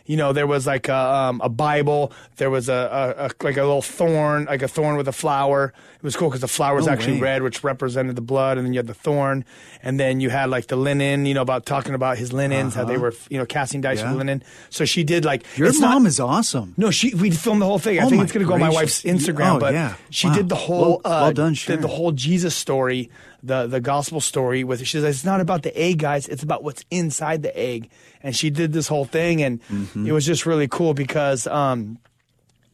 you 0.05 0.17
know, 0.17 0.33
there 0.33 0.47
was 0.47 0.67
like 0.67 0.87
a, 0.87 0.95
um, 0.95 1.41
a 1.43 1.49
Bible. 1.49 2.11
There 2.37 2.49
was 2.49 2.69
a, 2.69 3.09
a, 3.17 3.43
like 3.43 3.57
a 3.57 3.63
little 3.63 3.81
thorn, 3.81 4.45
like 4.45 4.61
a 4.61 4.67
thorn 4.67 4.97
with 4.97 5.07
a 5.07 5.11
flower. 5.13 5.73
It 5.95 6.03
was 6.03 6.15
cool 6.15 6.29
because 6.29 6.41
the 6.41 6.47
flower 6.47 6.75
was 6.75 6.85
No 6.85 6.91
actually 6.93 7.13
way. 7.15 7.21
red, 7.21 7.41
which 7.43 7.63
represented 7.63 8.15
the 8.15 8.21
blood, 8.21 8.57
and 8.57 8.65
then 8.67 8.73
you 8.73 8.79
had 8.79 8.85
the 8.87 8.93
thorn, 8.93 9.43
and 9.81 9.99
then 9.99 10.19
you 10.19 10.29
had 10.29 10.49
like 10.51 10.67
the 10.67 10.75
linen, 10.75 11.25
you 11.25 11.33
know, 11.33 11.41
about 11.41 11.65
talking 11.65 11.95
about 11.95 12.17
his 12.19 12.31
linens, 12.31 12.75
how 12.75 12.83
they 12.85 12.97
were, 12.97 13.13
you 13.29 13.37
know, 13.39 13.45
casting 13.45 13.81
dice 13.81 13.99
Uh-huh. 13.99 14.07
Yeah. 14.09 14.11
with 14.11 14.17
linen. 14.19 14.43
So 14.69 14.85
she 14.85 15.03
did 15.03 15.25
like 15.25 15.43
Your 15.57 15.71
mom 15.79 16.03
not- 16.03 16.09
is 16.09 16.19
awesome. 16.19 16.73
no, 16.77 16.91
she 16.91 17.15
we 17.15 17.31
filmed 17.31 17.61
the 17.61 17.65
whole 17.65 17.79
thing. 17.79 17.99
I 17.99 18.03
Oh 18.05 18.09
think 18.09 18.21
it's 18.21 18.31
going 18.31 18.45
to 18.45 18.47
go 18.47 18.53
on 18.53 18.59
my 18.59 18.69
wife's. 18.69 19.01
Instagram, 19.03 19.55
Oh, 19.55 19.59
but 19.59 19.73
yeah. 19.73 19.95
she 20.11 20.27
Wow. 20.27 20.33
did 20.35 20.49
the 20.49 20.55
whole 20.55 20.81
Well- 20.81 21.01
uh, 21.05 21.19
well 21.23 21.33
done, 21.33 21.53
did 21.65 21.81
the 21.81 21.87
whole 21.87 22.11
Jesus 22.11 22.55
story, 22.55 23.09
the 23.45 23.67
the 23.67 23.79
gospel 23.81 24.19
story 24.21 24.63
with 24.63 24.79
she 24.85 24.97
says 24.97 25.03
it's 25.03 25.23
not 25.25 25.41
about 25.41 25.61
the 25.63 25.75
egg, 25.77 25.99
guys. 25.99 26.27
It's 26.27 26.43
about 26.43 26.63
what's 26.63 26.83
inside 26.89 27.43
the 27.43 27.55
egg. 27.57 27.89
And 28.23 28.35
she 28.35 28.49
did 28.49 28.73
this 28.73 28.87
whole 28.87 29.05
thing, 29.05 29.41
and 29.41 29.61
Mm-hmm. 29.69 30.07
it 30.07 30.11
was 30.11 30.25
just 30.25 30.45
really 30.45 30.67
cool 30.67 30.93
because. 30.93 31.47
um 31.47 31.99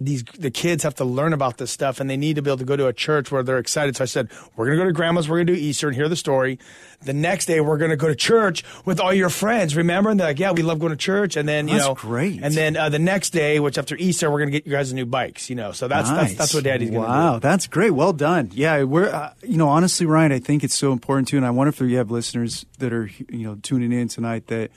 these 0.05 0.23
the 0.23 0.51
kids 0.51 0.83
have 0.83 0.95
to 0.95 1.05
learn 1.05 1.33
about 1.33 1.57
this 1.57 1.71
stuff 1.71 1.99
and 1.99 2.09
they 2.09 2.17
need 2.17 2.35
to 2.37 2.41
be 2.41 2.49
able 2.49 2.57
to 2.57 2.65
go 2.65 2.75
to 2.75 2.87
a 2.87 2.93
church 2.93 3.31
where 3.31 3.43
they're 3.43 3.59
excited. 3.59 3.95
So 3.95 4.03
I 4.03 4.05
said, 4.07 4.29
We're 4.55 4.65
gonna 4.65 4.77
go 4.77 4.85
to 4.85 4.91
grandma's, 4.91 5.29
we're 5.29 5.37
gonna 5.37 5.45
do 5.45 5.53
Easter 5.53 5.87
and 5.87 5.95
hear 5.95 6.09
the 6.09 6.15
story. 6.15 6.59
The 7.03 7.13
next 7.13 7.47
day 7.47 7.61
we're 7.61 7.77
gonna 7.77 7.95
go 7.95 8.07
to 8.07 8.15
church 8.15 8.63
with 8.85 8.99
all 8.99 9.13
your 9.13 9.29
friends, 9.29 9.75
remember? 9.75 10.09
And 10.09 10.19
they're 10.19 10.27
like, 10.27 10.39
Yeah, 10.39 10.51
we 10.51 10.61
love 10.63 10.79
going 10.79 10.91
to 10.91 10.97
church 10.97 11.35
and 11.37 11.47
then 11.47 11.67
you 11.67 11.75
That's 11.75 11.87
know 11.87 11.95
great. 11.95 12.41
And 12.43 12.53
then 12.53 12.75
uh, 12.77 12.89
the 12.89 12.99
next 12.99 13.29
day, 13.31 13.59
which 13.59 13.77
after 13.77 13.95
Easter, 13.95 14.29
we're 14.31 14.39
gonna 14.39 14.51
get 14.51 14.65
you 14.65 14.71
guys 14.71 14.91
new 14.93 15.05
bikes, 15.05 15.49
you 15.49 15.55
know. 15.55 15.71
So 15.71 15.87
that's 15.87 16.09
that's, 16.09 16.29
Nice. 16.31 16.37
that's 16.37 16.53
what 16.53 16.63
daddy's 16.63 16.89
gonna 16.89 17.07
wow, 17.07 17.33
do. 17.35 17.39
that's 17.41 17.67
great. 17.67 17.91
Well 17.91 18.13
done. 18.13 18.51
Yeah, 18.53 18.83
we're 18.83 19.09
uh, 19.09 19.33
you 19.43 19.57
know 19.57 19.69
honestly, 19.69 20.05
Ryan, 20.05 20.31
I 20.31 20.39
think 20.39 20.63
it's 20.63 20.75
so 20.75 20.91
important 20.91 21.27
too, 21.27 21.37
and 21.37 21.45
I 21.45 21.51
wonder 21.51 21.69
if 21.69 21.79
you 21.79 21.97
have 21.97 22.11
listeners 22.11 22.65
that 22.79 22.91
are 22.93 23.09
you 23.29 23.45
know 23.47 23.55
tuning 23.61 23.91
in 23.91 24.07
tonight 24.07 24.47
that 24.47 24.71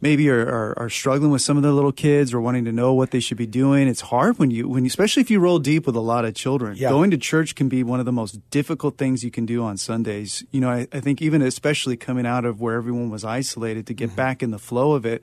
maybe 0.00 0.28
are, 0.30 0.40
are, 0.40 0.78
are 0.78 0.88
struggling 0.88 1.30
with 1.30 1.42
some 1.42 1.56
of 1.56 1.62
their 1.62 1.72
little 1.72 1.92
kids 1.92 2.32
or 2.32 2.40
wanting 2.40 2.64
to 2.66 2.72
know 2.72 2.94
what 2.94 3.10
they 3.10 3.20
should 3.20 3.36
be 3.36 3.46
doing. 3.46 3.88
It's 3.88 4.00
hard 4.00 4.38
when 4.38 4.50
you 4.50 4.68
when 4.68 4.84
you, 4.84 4.88
especially 4.88 5.22
if 5.22 5.30
you 5.30 5.40
roll 5.40 5.58
deep 5.58 5.86
with 5.86 5.96
a 5.96 6.00
lot 6.00 6.24
of 6.24 6.34
children. 6.34 6.76
Yeah. 6.76 6.90
Going 6.90 7.10
to 7.10 7.18
church 7.18 7.54
can 7.54 7.68
be 7.68 7.82
one 7.82 7.98
of 8.00 8.06
the 8.06 8.12
most 8.12 8.38
difficult 8.50 8.96
things 8.96 9.24
you 9.24 9.30
can 9.30 9.44
do 9.46 9.62
on 9.64 9.76
Sundays. 9.76 10.44
You 10.50 10.60
know, 10.60 10.70
I, 10.70 10.86
I 10.92 11.00
think 11.00 11.20
even 11.20 11.42
especially 11.42 11.96
coming 11.96 12.26
out 12.26 12.44
of 12.44 12.60
where 12.60 12.76
everyone 12.76 13.10
was 13.10 13.24
isolated 13.24 13.86
to 13.88 13.94
Mm-hmm. 13.94 14.06
get 14.06 14.16
back 14.16 14.42
in 14.42 14.50
the 14.52 14.58
flow 14.58 14.92
of 14.92 15.04
it. 15.04 15.22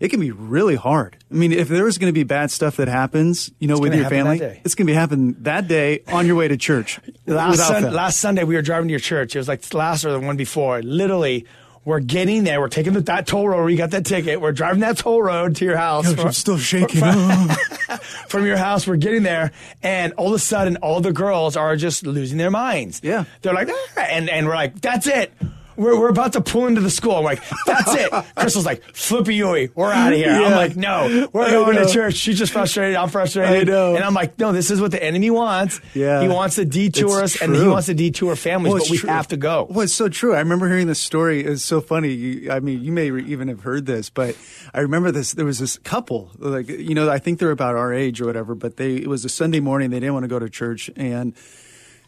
It 0.00 0.08
can 0.08 0.18
be 0.18 0.32
really 0.32 0.74
hard. 0.74 1.16
I 1.30 1.34
mean, 1.34 1.52
if 1.52 1.68
there 1.68 1.86
is 1.86 1.98
going 1.98 2.10
to 2.10 2.12
be 2.12 2.24
bad 2.24 2.50
stuff 2.50 2.76
that 2.76 2.88
happens, 2.88 3.52
you 3.60 3.68
know, 3.68 3.78
with 3.78 3.94
your 3.94 4.08
family, 4.08 4.40
it's 4.64 4.74
going 4.74 4.86
to 4.86 4.90
be 4.92 4.94
happening 4.94 5.36
that 5.42 5.68
day 5.68 6.02
on 6.08 6.26
your 6.26 6.34
way 6.34 6.48
to 6.48 6.56
church. 6.56 6.98
Last, 7.26 7.58
sun, 7.58 7.92
last 7.92 8.18
Sunday, 8.18 8.42
we 8.42 8.56
were 8.56 8.60
driving 8.62 8.88
to 8.88 8.92
your 8.92 8.98
church. 9.00 9.36
It 9.36 9.38
was 9.38 9.46
like 9.46 9.72
last 9.72 10.04
or 10.04 10.10
the 10.10 10.18
one 10.20 10.36
before. 10.36 10.82
Literally, 10.82 11.46
we're 11.84 12.00
getting 12.00 12.44
there. 12.44 12.60
We're 12.60 12.68
taking 12.68 12.92
the, 12.92 13.00
that 13.02 13.26
toll 13.26 13.48
road 13.48 13.60
where 13.60 13.70
you 13.70 13.76
got 13.76 13.90
that 13.90 14.06
ticket. 14.06 14.40
We're 14.40 14.52
driving 14.52 14.80
that 14.80 14.98
toll 14.98 15.22
road 15.22 15.56
to 15.56 15.64
your 15.64 15.76
house. 15.76 16.12
Gosh, 16.12 16.24
I'm 16.24 16.32
still 16.32 16.58
shaking. 16.58 17.00
from 18.28 18.46
your 18.46 18.56
house. 18.56 18.86
We're 18.86 18.96
getting 18.96 19.22
there, 19.22 19.52
and 19.82 20.12
all 20.14 20.28
of 20.28 20.34
a 20.34 20.38
sudden, 20.38 20.76
all 20.78 21.00
the 21.00 21.12
girls 21.12 21.56
are 21.56 21.76
just 21.76 22.06
losing 22.06 22.38
their 22.38 22.50
minds. 22.50 23.00
Yeah. 23.02 23.24
they're 23.42 23.54
like, 23.54 23.68
"Ah," 23.70 24.00
and 24.00 24.28
and 24.30 24.46
we're 24.46 24.54
like, 24.54 24.80
that's 24.80 25.06
it. 25.06 25.32
We're, 25.76 25.98
we're 25.98 26.08
about 26.08 26.32
to 26.34 26.40
pull 26.40 26.66
into 26.66 26.80
the 26.80 26.90
school. 26.90 27.16
I'm 27.16 27.24
like, 27.24 27.42
that's 27.66 27.94
it. 27.94 28.10
Crystal's 28.36 28.66
like, 28.66 28.82
flippy 28.94 29.38
ooey, 29.38 29.70
we're 29.74 29.92
out 29.92 30.12
of 30.12 30.18
here. 30.18 30.30
I'm 30.30 30.52
like, 30.52 30.76
no, 30.76 31.28
we're 31.32 31.44
I 31.46 31.50
going 31.50 31.76
know. 31.76 31.86
to 31.86 31.92
church. 31.92 32.14
She's 32.14 32.38
just 32.38 32.52
frustrated. 32.52 32.96
I'm 32.96 33.08
frustrated. 33.08 33.68
I 33.68 33.72
know. 33.72 33.94
And 33.94 34.04
I'm 34.04 34.14
like, 34.14 34.38
no, 34.38 34.52
this 34.52 34.70
is 34.70 34.80
what 34.80 34.90
the 34.90 35.02
enemy 35.02 35.30
wants. 35.30 35.80
Yeah. 35.94 36.20
He 36.22 36.28
wants 36.28 36.56
to 36.56 36.64
detour 36.64 37.22
It's 37.22 37.36
us, 37.36 37.42
and 37.42 37.54
he 37.54 37.66
wants 37.66 37.86
to 37.86 37.94
detour 37.94 38.36
families, 38.36 38.72
Well, 38.74 38.82
but 38.82 38.90
we 38.90 38.98
true. 38.98 39.08
have 39.08 39.28
to 39.28 39.36
go. 39.36 39.66
Well, 39.68 39.80
it's 39.80 39.94
so 39.94 40.08
true. 40.08 40.34
I 40.34 40.38
remember 40.38 40.68
hearing 40.68 40.86
this 40.86 41.00
story. 41.00 41.44
It's 41.44 41.64
so 41.64 41.80
funny. 41.80 42.10
You, 42.10 42.50
I 42.50 42.60
mean, 42.60 42.82
you 42.82 42.92
may 42.92 43.10
re- 43.10 43.24
even 43.24 43.48
have 43.48 43.60
heard 43.62 43.86
this, 43.86 44.10
but 44.10 44.36
I 44.72 44.80
remember 44.80 45.10
this. 45.10 45.32
There 45.32 45.44
was 45.46 45.58
this 45.58 45.78
couple, 45.78 46.30
like 46.38 46.68
you 46.68 46.94
know, 46.94 47.10
I 47.10 47.18
think 47.18 47.38
they're 47.38 47.50
about 47.50 47.74
our 47.76 47.92
age 47.92 48.20
or 48.20 48.26
whatever. 48.26 48.54
But 48.54 48.76
they 48.76 48.96
it 48.96 49.08
was 49.08 49.24
a 49.24 49.28
Sunday 49.28 49.60
morning. 49.60 49.90
They 49.90 50.00
didn't 50.00 50.14
want 50.14 50.24
to 50.24 50.28
go 50.28 50.38
to 50.38 50.48
church, 50.48 50.90
and 50.96 51.34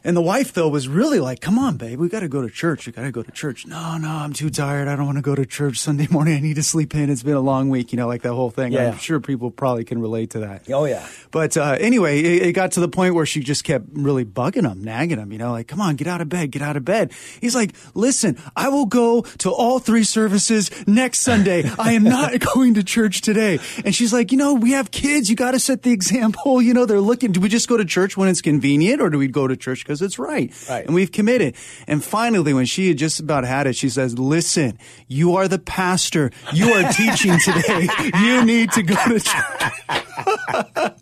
and 0.04 0.16
the 0.16 0.22
wife 0.22 0.52
though 0.52 0.68
was 0.68 0.88
really 0.88 1.20
like, 1.20 1.40
"Come 1.40 1.58
on, 1.58 1.76
babe, 1.76 1.98
we 1.98 2.08
got 2.08 2.20
to 2.20 2.28
go 2.28 2.42
to 2.42 2.50
church. 2.50 2.86
We 2.86 2.92
got 2.92 3.02
to 3.02 3.12
go 3.12 3.22
to 3.22 3.30
church." 3.30 3.66
No, 3.66 3.98
no, 3.98 4.08
I'm 4.08 4.32
too 4.32 4.50
tired. 4.50 4.88
I 4.88 4.96
don't 4.96 5.06
want 5.06 5.18
to 5.18 5.22
go 5.22 5.34
to 5.34 5.46
church 5.46 5.78
Sunday 5.78 6.06
morning. 6.10 6.34
I 6.34 6.40
need 6.40 6.56
to 6.56 6.62
sleep 6.62 6.94
in. 6.94 7.10
It's 7.10 7.22
been 7.22 7.34
a 7.34 7.40
long 7.40 7.68
week. 7.70 7.92
You 7.92 7.96
know, 7.96 8.06
like 8.06 8.22
that 8.22 8.34
whole 8.34 8.50
thing. 8.50 8.72
Yeah. 8.72 8.90
I'm 8.90 8.98
sure 8.98 9.20
people 9.20 9.50
probably 9.50 9.84
can 9.84 10.00
relate 10.00 10.30
to 10.30 10.40
that. 10.40 10.62
Oh, 10.70 10.84
yeah. 10.84 11.06
But 11.30 11.56
uh, 11.56 11.76
anyway, 11.80 12.20
it, 12.20 12.42
it 12.48 12.52
got 12.52 12.72
to 12.72 12.80
the 12.80 12.88
point 12.88 13.14
where 13.14 13.26
she 13.26 13.40
just 13.40 13.64
kept 13.64 13.86
really 13.92 14.24
bugging 14.24 14.70
him, 14.70 14.82
nagging 14.82 15.18
him, 15.18 15.32
you 15.32 15.38
know, 15.38 15.52
like, 15.52 15.68
come 15.68 15.80
on, 15.80 15.96
get 15.96 16.06
out 16.06 16.20
of 16.20 16.28
bed, 16.28 16.50
get 16.50 16.62
out 16.62 16.76
of 16.76 16.84
bed. 16.84 17.12
He's 17.40 17.54
like, 17.54 17.74
listen, 17.94 18.38
I 18.54 18.68
will 18.68 18.86
go 18.86 19.22
to 19.22 19.50
all 19.50 19.78
three 19.78 20.04
services 20.04 20.70
next 20.86 21.20
Sunday. 21.20 21.68
I 21.78 21.92
am 21.92 22.04
not 22.04 22.38
going 22.54 22.74
to 22.74 22.84
church 22.84 23.20
today. 23.22 23.58
And 23.84 23.94
she's 23.94 24.12
like, 24.12 24.32
you 24.32 24.38
know, 24.38 24.54
we 24.54 24.72
have 24.72 24.90
kids. 24.90 25.28
You 25.30 25.36
got 25.36 25.52
to 25.52 25.60
set 25.60 25.82
the 25.82 25.92
example. 25.92 26.60
You 26.66 26.74
know, 26.74 26.84
they're 26.84 27.00
looking. 27.00 27.30
Do 27.32 27.40
we 27.40 27.48
just 27.48 27.68
go 27.68 27.76
to 27.76 27.84
church 27.84 28.16
when 28.16 28.28
it's 28.28 28.40
convenient 28.40 29.00
or 29.00 29.08
do 29.08 29.18
we 29.18 29.28
go 29.28 29.46
to 29.46 29.56
church 29.56 29.84
because 29.86 30.02
it's 30.02 30.18
right? 30.18 30.52
Right. 30.68 30.84
And 30.84 30.96
we've 30.96 31.12
committed. 31.12 31.54
And 31.86 32.02
finally, 32.02 32.52
when 32.52 32.66
she 32.66 32.88
had 32.88 32.98
just 32.98 33.20
about 33.20 33.44
had 33.44 33.68
it, 33.68 33.76
she 33.76 33.88
says, 33.88 34.18
listen, 34.18 34.78
you 35.06 35.36
are 35.36 35.46
the 35.46 35.60
pastor. 35.60 36.32
You 36.52 36.72
are 36.72 36.92
teaching 36.92 37.38
today. 37.38 37.88
You 38.16 38.44
need 38.44 38.72
to 38.72 38.82
go 38.82 38.94
to 38.94 39.20
church. 39.20 39.72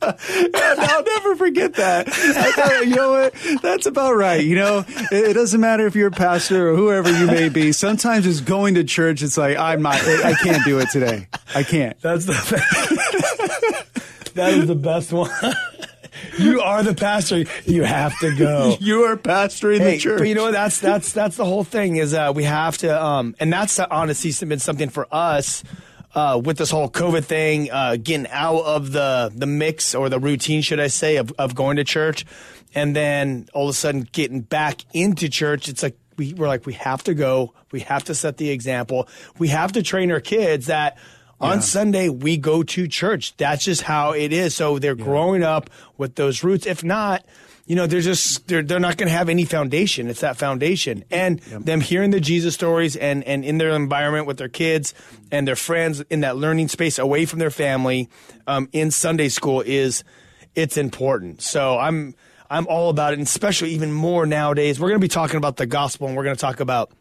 And 0.05 0.81
I'll 0.81 1.05
never 1.05 1.37
forget 1.37 1.75
that. 1.75 2.09
I 2.09 2.53
thought, 2.53 2.87
you 2.87 2.97
know 2.97 3.13
what? 3.13 3.35
That's 3.63 3.87
about 3.87 4.17
right. 4.17 4.45
You 4.45 4.57
know, 4.57 4.85
it, 4.89 5.13
it 5.13 5.33
doesn't 5.35 5.61
matter 5.61 5.87
if 5.87 5.95
you're 5.95 6.09
a 6.09 6.13
pastor 6.13 6.71
or 6.71 6.77
whoever 6.77 7.11
you 7.11 7.27
may 7.27 7.49
be. 7.49 7.73
Sometimes 7.73 8.27
it's 8.27 8.41
going 8.41 8.75
to 8.75 8.85
church. 8.85 9.23
It's 9.23 9.39
like 9.39 9.57
I'm 9.57 9.83
not. 9.83 9.97
I 9.97 10.35
can't 10.35 10.65
do 10.65 10.79
it 10.79 10.91
today. 10.91 11.29
I 11.55 11.63
can't. 11.63 11.99
That's 12.01 12.27
the 12.27 12.33
that 14.35 14.55
is 14.55 14.67
the 14.67 14.75
best 14.75 15.13
one. 15.13 15.31
You 16.39 16.61
are 16.61 16.83
the 16.83 16.95
pastor. 16.95 17.45
You 17.65 17.85
have 17.85 18.19
to 18.21 18.35
go. 18.35 18.77
you 18.81 19.05
are 19.05 19.17
pastoring 19.17 19.79
Hey, 19.79 19.95
the 19.95 19.99
church. 19.99 20.19
But 20.19 20.29
you 20.29 20.35
know 20.35 20.53
that's 20.53 20.81
that's 20.81 21.13
that's 21.13 21.37
the 21.37 21.45
whole 21.45 21.65
thing 21.65 21.97
is 21.97 22.15
uh, 22.15 22.33
we 22.35 22.45
have 22.45 22.79
to, 22.79 23.03
um, 23.03 23.35
and 23.41 23.53
that's 23.53 23.79
uh, 23.79 23.87
honestly 23.91 24.33
been 24.47 24.59
something 24.59 24.89
for 24.89 25.07
us. 25.13 25.65
Uh, 26.15 26.41
with 26.45 26.57
this 26.59 26.71
whole 26.71 26.89
COVID 26.89 27.25
thing, 27.25 27.73
uh, 27.73 27.97
getting 27.97 28.29
out 28.29 28.61
of 28.61 28.93
the 28.93 29.33
the 29.35 29.47
mix 29.47 29.97
or 29.97 30.09
the 30.09 30.21
routine, 30.21 30.63
should 30.63 30.79
I 30.79 30.87
say, 30.87 31.17
of, 31.17 31.33
of 31.41 31.57
going 31.57 31.77
to 31.79 31.83
church, 31.83 32.25
and 32.73 32.95
then 32.95 33.49
all 33.53 33.65
of 33.65 33.71
a 33.71 33.73
sudden 33.73 34.09
getting 34.13 34.41
back 34.41 34.83
into 34.93 35.29
church, 35.29 35.69
it's 35.69 35.83
like 35.83 35.99
we, 36.17 36.33
we're 36.35 36.47
like 36.47 36.67
we 36.67 36.75
have 36.75 37.03
to 37.05 37.15
go, 37.15 37.53
we 37.73 37.81
have 37.81 38.05
to 38.05 38.15
set 38.15 38.37
the 38.37 38.51
example, 38.51 39.09
we 39.39 39.49
have 39.49 39.73
to 39.73 39.83
train 39.83 40.13
our 40.13 40.21
kids 40.21 40.67
that 40.67 40.99
on 41.41 41.63
Sunday 41.63 42.09
we 42.09 42.37
go 42.37 42.63
to 42.63 42.89
church. 42.89 43.37
That's 43.37 43.65
just 43.65 43.83
how 43.83 44.13
it 44.13 44.33
is. 44.33 44.55
So 44.55 44.79
they're 44.79 44.95
growing 44.95 45.43
up 45.43 45.71
with 45.97 46.15
those 46.15 46.43
roots. 46.43 46.67
If 46.67 46.85
not, 46.85 47.25
you 47.67 47.77
know, 47.77 47.87
they're 47.87 48.03
just 48.03 48.47
they're 48.47 48.63
they're 48.63 48.81
not 48.81 48.97
going 48.97 49.09
to 49.09 49.17
have 49.17 49.29
any 49.29 49.45
foundation. 49.45 50.09
It's 50.09 50.21
that 50.21 50.37
foundation, 50.37 51.05
and 51.11 51.41
them 51.41 51.81
hearing 51.81 52.11
the 52.11 52.21
Jesus 52.21 52.55
stories 52.55 52.95
and 52.95 53.25
and 53.25 53.45
in 53.45 53.59
their 53.59 53.71
environment 53.71 54.27
with 54.27 54.37
their 54.37 54.49
kids 54.49 54.93
and 55.31 55.49
their 55.49 55.57
friends 55.57 56.03
in 56.11 56.21
that 56.21 56.37
learning 56.37 56.69
space 56.69 56.99
away 56.99 57.25
from 57.25 57.39
their 57.39 57.51
family 57.51 58.11
um, 58.47 58.69
in 58.73 58.91
Sunday 58.91 59.29
school 59.29 59.63
is 59.63 60.05
it's 60.55 60.77
important. 60.77 61.41
So 61.41 61.79
I'm 61.79 62.15
I'm 62.51 62.67
all 62.67 62.91
about 62.91 63.15
it, 63.15 63.19
and 63.19 63.27
especially 63.27 63.71
even 63.71 63.93
more 63.93 64.27
nowadays. 64.27 64.79
We're 64.79 64.89
going 64.89 65.01
to 65.01 65.05
be 65.05 65.09
talking 65.09 65.37
about 65.37 65.57
the 65.57 65.67
gospel, 65.67 66.07
and 66.07 66.17
we're 66.17 66.25
going 66.25 66.37
to 66.37 66.41
talk 66.41 66.61
about 66.61 66.93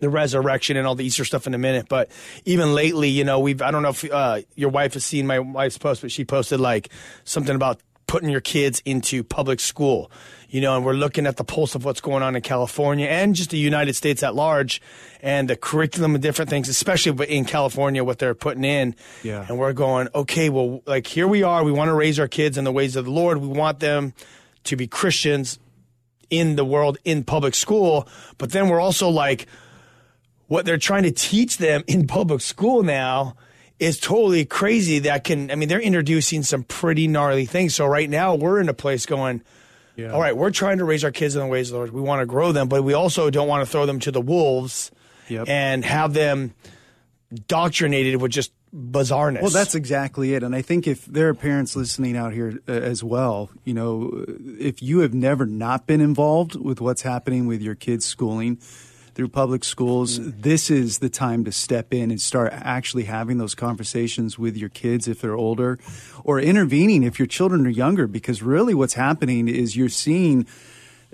the 0.00 0.08
resurrection 0.08 0.76
and 0.76 0.86
all 0.86 0.94
the 0.94 1.04
Easter 1.04 1.24
stuff 1.24 1.46
in 1.46 1.54
a 1.54 1.58
minute. 1.58 1.88
But 1.88 2.10
even 2.44 2.74
lately, 2.74 3.08
you 3.08 3.24
know, 3.24 3.38
we've, 3.38 3.62
I 3.62 3.70
don't 3.70 3.82
know 3.82 3.90
if 3.90 4.10
uh, 4.10 4.40
your 4.56 4.70
wife 4.70 4.94
has 4.94 5.04
seen 5.04 5.26
my 5.26 5.38
wife's 5.38 5.78
post, 5.78 6.02
but 6.02 6.10
she 6.10 6.24
posted 6.24 6.58
like 6.58 6.88
something 7.24 7.54
about 7.54 7.80
putting 8.06 8.28
your 8.28 8.40
kids 8.40 8.82
into 8.84 9.22
public 9.22 9.60
school, 9.60 10.10
you 10.48 10.60
know, 10.60 10.74
and 10.74 10.84
we're 10.84 10.94
looking 10.94 11.26
at 11.26 11.36
the 11.36 11.44
pulse 11.44 11.76
of 11.76 11.84
what's 11.84 12.00
going 12.00 12.24
on 12.24 12.34
in 12.34 12.42
California 12.42 13.06
and 13.06 13.36
just 13.36 13.50
the 13.50 13.58
United 13.58 13.94
States 13.94 14.24
at 14.24 14.34
large 14.34 14.82
and 15.20 15.48
the 15.48 15.54
curriculum 15.54 16.16
and 16.16 16.22
different 16.22 16.50
things, 16.50 16.68
especially 16.68 17.24
in 17.26 17.44
California, 17.44 18.02
what 18.02 18.18
they're 18.18 18.34
putting 18.34 18.64
in. 18.64 18.96
Yeah. 19.22 19.46
And 19.48 19.58
we're 19.58 19.72
going, 19.72 20.08
okay, 20.12 20.48
well, 20.48 20.82
like 20.86 21.06
here 21.06 21.28
we 21.28 21.44
are. 21.44 21.62
We 21.62 21.70
want 21.70 21.88
to 21.88 21.94
raise 21.94 22.18
our 22.18 22.26
kids 22.26 22.58
in 22.58 22.64
the 22.64 22.72
ways 22.72 22.96
of 22.96 23.04
the 23.04 23.12
Lord. 23.12 23.38
We 23.38 23.46
want 23.46 23.78
them 23.78 24.12
to 24.64 24.74
be 24.74 24.88
Christians 24.88 25.60
in 26.30 26.56
the 26.56 26.64
world 26.64 26.98
in 27.04 27.22
public 27.22 27.54
school. 27.54 28.08
But 28.38 28.50
then 28.50 28.68
we're 28.68 28.80
also 28.80 29.08
like, 29.08 29.46
what 30.50 30.64
they're 30.66 30.76
trying 30.78 31.04
to 31.04 31.12
teach 31.12 31.58
them 31.58 31.84
in 31.86 32.08
public 32.08 32.40
school 32.40 32.82
now 32.82 33.36
is 33.78 33.98
totally 34.00 34.44
crazy 34.44 34.98
that 34.98 35.22
can 35.24 35.50
i 35.50 35.54
mean 35.54 35.68
they're 35.68 35.80
introducing 35.80 36.42
some 36.42 36.64
pretty 36.64 37.06
gnarly 37.06 37.46
things 37.46 37.74
so 37.74 37.86
right 37.86 38.10
now 38.10 38.34
we're 38.34 38.60
in 38.60 38.68
a 38.68 38.74
place 38.74 39.06
going 39.06 39.40
Yeah. 39.96 40.10
all 40.12 40.20
right 40.20 40.36
we're 40.36 40.50
trying 40.50 40.78
to 40.78 40.84
raise 40.84 41.04
our 41.04 41.12
kids 41.12 41.36
in 41.36 41.40
the 41.40 41.46
ways 41.46 41.68
of 41.68 41.72
the 41.74 41.78
lord 41.78 41.90
we 41.92 42.00
want 42.00 42.20
to 42.20 42.26
grow 42.26 42.52
them 42.52 42.68
but 42.68 42.82
we 42.84 42.92
also 42.94 43.30
don't 43.30 43.48
want 43.48 43.64
to 43.64 43.70
throw 43.70 43.86
them 43.86 44.00
to 44.00 44.10
the 44.10 44.20
wolves 44.20 44.90
Yep. 45.28 45.48
and 45.48 45.84
have 45.84 46.12
them 46.12 46.54
doctrinated 47.46 48.20
with 48.20 48.32
just 48.32 48.52
bizarreness 48.74 49.42
Well, 49.42 49.50
that's 49.50 49.74
exactly 49.74 50.34
it. 50.34 50.42
And 50.44 50.54
I 50.54 50.62
think 50.62 50.86
if 50.86 51.04
there 51.06 51.28
are 51.28 51.34
parents 51.34 51.74
listening 51.76 52.16
out 52.16 52.32
here 52.32 52.58
uh, 52.68 52.72
as 52.72 53.02
well, 53.02 53.50
you 53.64 53.74
know, 53.74 54.24
if 54.58 54.80
you 54.82 55.00
have 55.00 55.12
never 55.14 55.44
not 55.46 55.86
been 55.86 56.00
involved 56.00 56.54
with 56.54 56.80
what's 56.80 57.02
happening 57.02 57.46
with 57.46 57.62
your 57.62 57.74
kids' 57.74 58.06
schooling 58.06 58.58
through 59.20 59.28
public 59.28 59.64
schools, 59.64 60.18
this 60.18 60.70
is 60.70 61.00
the 61.00 61.10
time 61.10 61.44
to 61.44 61.52
step 61.52 61.92
in 61.92 62.10
and 62.10 62.18
start 62.18 62.50
actually 62.54 63.04
having 63.04 63.36
those 63.36 63.54
conversations 63.54 64.38
with 64.38 64.56
your 64.56 64.70
kids 64.70 65.06
if 65.06 65.20
they're 65.20 65.34
older 65.34 65.78
or 66.24 66.40
intervening 66.40 67.02
if 67.02 67.18
your 67.18 67.26
children 67.26 67.66
are 67.66 67.68
younger. 67.68 68.06
Because 68.06 68.42
really 68.42 68.72
what's 68.72 68.94
happening 68.94 69.46
is 69.46 69.76
you're 69.76 69.90
seeing. 69.90 70.46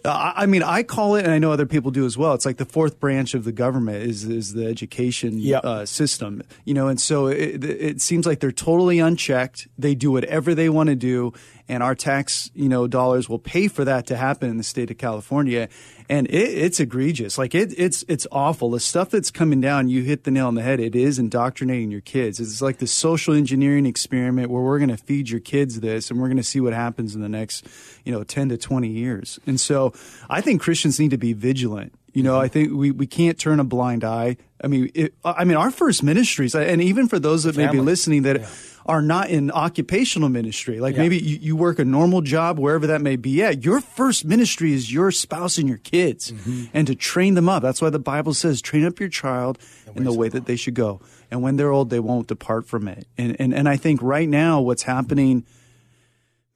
I 0.04 0.44
mean, 0.46 0.62
I 0.62 0.82
call 0.82 1.16
it, 1.16 1.24
and 1.24 1.32
I 1.32 1.38
know 1.38 1.50
other 1.50 1.64
people 1.66 1.90
do 1.90 2.04
as 2.04 2.18
well. 2.18 2.34
It's 2.34 2.44
like 2.44 2.58
the 2.58 2.66
fourth 2.66 3.00
branch 3.00 3.34
of 3.34 3.44
the 3.44 3.50
government 3.50 4.04
is 4.04 4.24
is 4.24 4.52
the 4.52 4.66
education 4.66 5.38
Yep. 5.40 5.64
uh, 5.64 5.86
system, 5.86 6.42
you 6.64 6.74
know, 6.74 6.86
and 6.86 7.00
so 7.00 7.26
it, 7.26 7.64
it 7.64 8.00
seems 8.02 8.26
like 8.26 8.38
they're 8.38 8.52
totally 8.52 9.00
unchecked. 9.00 9.66
They 9.78 9.94
do 9.96 10.12
whatever 10.12 10.54
they 10.54 10.68
want 10.68 10.90
to 10.90 10.96
do, 10.96 11.32
and 11.66 11.82
our 11.82 11.94
tax, 11.94 12.50
you 12.54 12.68
know, 12.68 12.86
dollars 12.86 13.28
will 13.28 13.40
pay 13.40 13.68
for 13.68 13.84
that 13.86 14.06
to 14.08 14.16
happen 14.16 14.50
in 14.50 14.58
the 14.58 14.62
state 14.64 14.90
of 14.90 14.98
California, 14.98 15.68
and 16.08 16.26
it, 16.28 16.34
it's 16.34 16.80
egregious. 16.80 17.38
Like 17.38 17.54
it, 17.54 17.74
it's 17.76 18.04
it's 18.08 18.26
awful. 18.30 18.70
The 18.70 18.80
stuff 18.80 19.10
that's 19.10 19.30
coming 19.30 19.60
down, 19.60 19.88
you 19.88 20.02
hit 20.02 20.24
the 20.24 20.30
nail 20.30 20.46
on 20.46 20.54
the 20.54 20.62
head. 20.62 20.80
It 20.80 20.94
is 20.94 21.18
indoctrinating 21.18 21.90
your 21.90 22.00
kids. 22.00 22.40
It's 22.40 22.62
like 22.62 22.78
the 22.78 22.86
social 22.86 23.34
engineering 23.34 23.86
experiment 23.86 24.50
where 24.50 24.62
we're 24.62 24.78
going 24.78 24.90
to 24.90 24.96
feed 24.96 25.28
your 25.28 25.40
kids 25.40 25.80
this, 25.80 26.10
and 26.10 26.20
we're 26.20 26.28
going 26.28 26.36
to 26.36 26.42
see 26.42 26.60
what 26.60 26.72
happens 26.72 27.14
in 27.14 27.20
the 27.20 27.28
next, 27.28 27.66
you 28.04 28.12
know, 28.12 28.24
ten 28.24 28.48
to 28.50 28.56
twenty 28.56 28.88
years. 28.88 29.38
And 29.46 29.60
so, 29.60 29.92
I 30.30 30.40
think 30.40 30.60
Christians 30.60 31.00
need 31.00 31.10
to 31.10 31.18
be 31.18 31.32
vigilant. 31.32 31.92
You 32.12 32.22
know, 32.22 32.40
I 32.40 32.48
think 32.48 32.72
we, 32.72 32.92
we 32.92 33.06
can't 33.06 33.38
turn 33.38 33.60
a 33.60 33.64
blind 33.64 34.02
eye. 34.02 34.38
I 34.64 34.68
mean, 34.68 34.90
it, 34.94 35.12
I 35.22 35.44
mean, 35.44 35.58
our 35.58 35.70
first 35.70 36.02
ministries, 36.02 36.54
and 36.54 36.80
even 36.80 37.08
for 37.08 37.18
those 37.18 37.44
that 37.44 37.58
may 37.58 37.66
be 37.70 37.78
listening 37.78 38.22
that 38.22 38.48
are 38.86 39.02
not 39.02 39.28
in 39.30 39.50
occupational 39.50 40.28
ministry, 40.28 40.80
like 40.80 40.94
Yeah. 40.94 41.02
maybe 41.02 41.18
you, 41.18 41.38
you 41.40 41.56
work 41.56 41.78
a 41.78 41.84
normal 41.84 42.20
job 42.22 42.58
wherever 42.58 42.86
that 42.86 43.02
may 43.02 43.16
be 43.16 43.42
at, 43.42 43.64
your 43.64 43.80
first 43.80 44.24
ministry 44.24 44.72
is 44.72 44.92
your 44.92 45.10
spouse 45.10 45.58
and 45.58 45.68
your 45.68 45.78
kids 45.78 46.32
Mm-hmm. 46.32 46.64
and 46.72 46.86
to 46.86 46.94
train 46.94 47.34
them 47.34 47.48
up. 47.48 47.62
That's 47.62 47.82
why 47.82 47.90
the 47.90 47.98
Bible 47.98 48.32
says, 48.32 48.62
train 48.62 48.84
up 48.86 48.98
your 49.00 49.08
child 49.08 49.58
in 49.94 50.04
the 50.04 50.12
way 50.12 50.28
that 50.28 50.46
they 50.46 50.56
should 50.56 50.74
go. 50.74 51.00
And 51.30 51.42
when 51.42 51.56
they're 51.56 51.72
old, 51.72 51.90
they 51.90 51.98
won't 52.00 52.28
depart 52.28 52.66
from 52.66 52.86
it. 52.88 53.06
And, 53.18 53.34
and, 53.40 53.52
and 53.52 53.68
I 53.68 53.76
think 53.76 54.00
right 54.02 54.28
now 54.28 54.60
what's 54.60 54.84
happening 54.84 55.44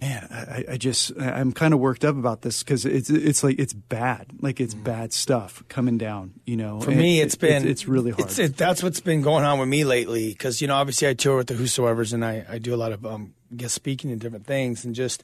man, 0.00 0.26
I, 0.30 0.64
I 0.72 0.76
just 0.76 1.12
I'm 1.20 1.52
kind 1.52 1.74
of 1.74 1.80
worked 1.80 2.04
up 2.04 2.16
about 2.16 2.42
this 2.42 2.62
because 2.62 2.84
it's 2.84 3.10
it's 3.10 3.42
like 3.44 3.58
it's 3.58 3.72
bad, 3.72 4.26
like 4.40 4.60
it's 4.60 4.74
bad 4.74 5.12
stuff 5.12 5.62
coming 5.68 5.98
down. 5.98 6.40
You 6.44 6.56
know. 6.56 6.80
For 6.80 6.90
And 6.90 6.98
me, 6.98 7.20
it- 7.20 7.24
it's 7.24 7.34
been 7.34 7.66
it's, 7.66 7.86
really 7.86 8.10
hard. 8.10 8.24
It's, 8.24 8.38
it, 8.38 8.56
that's 8.56 8.82
what's 8.82 9.00
been 9.00 9.22
going 9.22 9.44
on 9.44 9.58
with 9.58 9.68
me 9.68 9.84
lately 9.84 10.30
because 10.30 10.60
you 10.60 10.68
know 10.68 10.76
obviously 10.76 11.08
I 11.08 11.14
tour 11.14 11.36
with 11.36 11.48
the 11.48 11.54
Whosoevers 11.54 12.12
and 12.12 12.24
I, 12.24 12.44
I 12.48 12.58
do 12.58 12.74
a 12.74 12.76
lot 12.76 12.92
of 12.92 13.04
um, 13.04 13.34
guest 13.56 13.74
speaking 13.74 14.10
and 14.10 14.20
different 14.20 14.46
things 14.46 14.84
and 14.84 14.94
just 14.94 15.22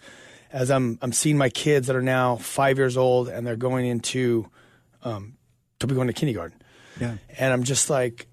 as 0.52 0.70
I'm 0.70 0.98
I'm 1.02 1.12
seeing 1.12 1.38
my 1.38 1.48
kids 1.48 1.86
that 1.86 1.96
are 1.96 2.02
now 2.02 2.36
five 2.36 2.78
years 2.78 2.96
old 2.96 3.28
and 3.28 3.46
they're 3.46 3.56
going 3.56 3.86
into 3.86 4.48
um, 5.02 5.36
to 5.80 5.86
be 5.86 5.94
going 5.94 6.06
to 6.08 6.12
kindergarten 6.12 6.60
yeah. 7.00 7.16
and 7.38 7.52
I'm 7.52 7.62
just 7.64 7.90
like 7.90 8.26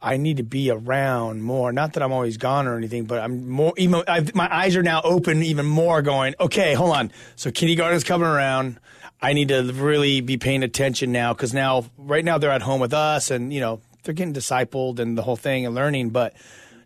I 0.00 0.16
need 0.16 0.36
to 0.36 0.44
be 0.44 0.70
around 0.70 1.42
more. 1.42 1.72
Not 1.72 1.94
that 1.94 2.02
I'm 2.02 2.12
always 2.12 2.36
gone 2.36 2.68
or 2.68 2.76
anything, 2.76 3.04
but 3.04 3.20
I'm 3.20 3.48
more. 3.48 3.72
Even 3.76 4.02
I've, 4.06 4.34
my 4.34 4.48
eyes 4.54 4.76
are 4.76 4.82
now 4.82 5.00
open 5.02 5.42
even 5.42 5.66
more. 5.66 6.02
Going, 6.02 6.34
okay, 6.38 6.74
hold 6.74 6.94
on. 6.94 7.12
So 7.34 7.50
kindergarten's 7.50 8.04
coming 8.04 8.28
around. 8.28 8.78
I 9.20 9.32
need 9.32 9.48
to 9.48 9.62
really 9.72 10.20
be 10.20 10.36
paying 10.36 10.62
attention 10.62 11.10
now 11.10 11.32
because 11.32 11.52
now, 11.52 11.86
right 11.96 12.24
now, 12.24 12.38
they're 12.38 12.52
at 12.52 12.62
home 12.62 12.80
with 12.80 12.94
us, 12.94 13.32
and 13.32 13.52
you 13.52 13.60
know 13.60 13.80
they're 14.04 14.14
getting 14.14 14.34
discipled 14.34 15.00
and 15.00 15.18
the 15.18 15.22
whole 15.22 15.36
thing 15.36 15.66
and 15.66 15.74
learning. 15.74 16.10
But 16.10 16.34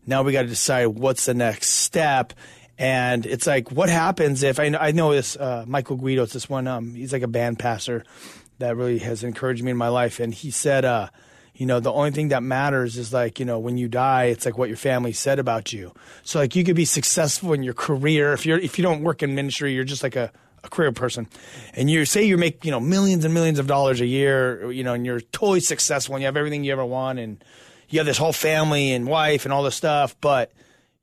now 0.06 0.22
we 0.22 0.32
got 0.32 0.42
to 0.42 0.48
decide 0.48 0.86
what's 0.86 1.26
the 1.26 1.34
next 1.34 1.68
step. 1.68 2.32
And 2.78 3.26
it's 3.26 3.46
like, 3.46 3.70
what 3.70 3.90
happens 3.90 4.42
if 4.42 4.58
I 4.58 4.70
know, 4.70 4.78
I 4.78 4.92
know 4.92 5.12
this 5.12 5.36
uh, 5.36 5.64
Michael 5.68 5.96
Guido? 5.96 6.22
It's 6.22 6.32
this 6.32 6.48
one. 6.48 6.66
Um, 6.66 6.94
he's 6.94 7.12
like 7.12 7.22
a 7.22 7.28
band 7.28 7.58
pastor 7.58 8.04
that 8.58 8.74
really 8.74 8.98
has 9.00 9.22
encouraged 9.22 9.62
me 9.62 9.70
in 9.72 9.76
my 9.76 9.88
life, 9.88 10.18
and 10.18 10.32
he 10.32 10.50
said. 10.50 10.86
Uh, 10.86 11.08
you 11.54 11.66
know 11.66 11.80
the 11.80 11.92
only 11.92 12.10
thing 12.10 12.28
that 12.28 12.42
matters 12.42 12.96
is 12.96 13.12
like 13.12 13.38
you 13.38 13.44
know 13.44 13.58
when 13.58 13.76
you 13.76 13.88
die 13.88 14.24
it's 14.24 14.46
like 14.46 14.56
what 14.56 14.68
your 14.68 14.76
family 14.76 15.12
said 15.12 15.38
about 15.38 15.72
you. 15.72 15.92
So 16.22 16.38
like 16.38 16.56
you 16.56 16.64
could 16.64 16.76
be 16.76 16.84
successful 16.84 17.52
in 17.52 17.62
your 17.62 17.74
career. 17.74 18.32
If 18.32 18.46
you're 18.46 18.58
if 18.58 18.78
you 18.78 18.82
don't 18.82 19.02
work 19.02 19.22
in 19.22 19.34
ministry 19.34 19.74
you're 19.74 19.84
just 19.84 20.02
like 20.02 20.16
a, 20.16 20.32
a 20.64 20.68
career 20.68 20.92
person. 20.92 21.28
And 21.74 21.90
you 21.90 22.04
say 22.04 22.24
you 22.24 22.36
make 22.38 22.64
you 22.64 22.70
know 22.70 22.80
millions 22.80 23.24
and 23.24 23.34
millions 23.34 23.58
of 23.58 23.66
dollars 23.66 24.00
a 24.00 24.06
year 24.06 24.70
you 24.72 24.84
know 24.84 24.94
and 24.94 25.04
you're 25.04 25.20
totally 25.20 25.60
successful 25.60 26.14
and 26.14 26.22
you 26.22 26.26
have 26.26 26.36
everything 26.36 26.64
you 26.64 26.72
ever 26.72 26.84
want 26.84 27.18
and 27.18 27.44
you 27.88 27.98
have 27.98 28.06
this 28.06 28.18
whole 28.18 28.32
family 28.32 28.92
and 28.92 29.06
wife 29.06 29.44
and 29.44 29.52
all 29.52 29.62
this 29.62 29.76
stuff 29.76 30.16
but 30.20 30.52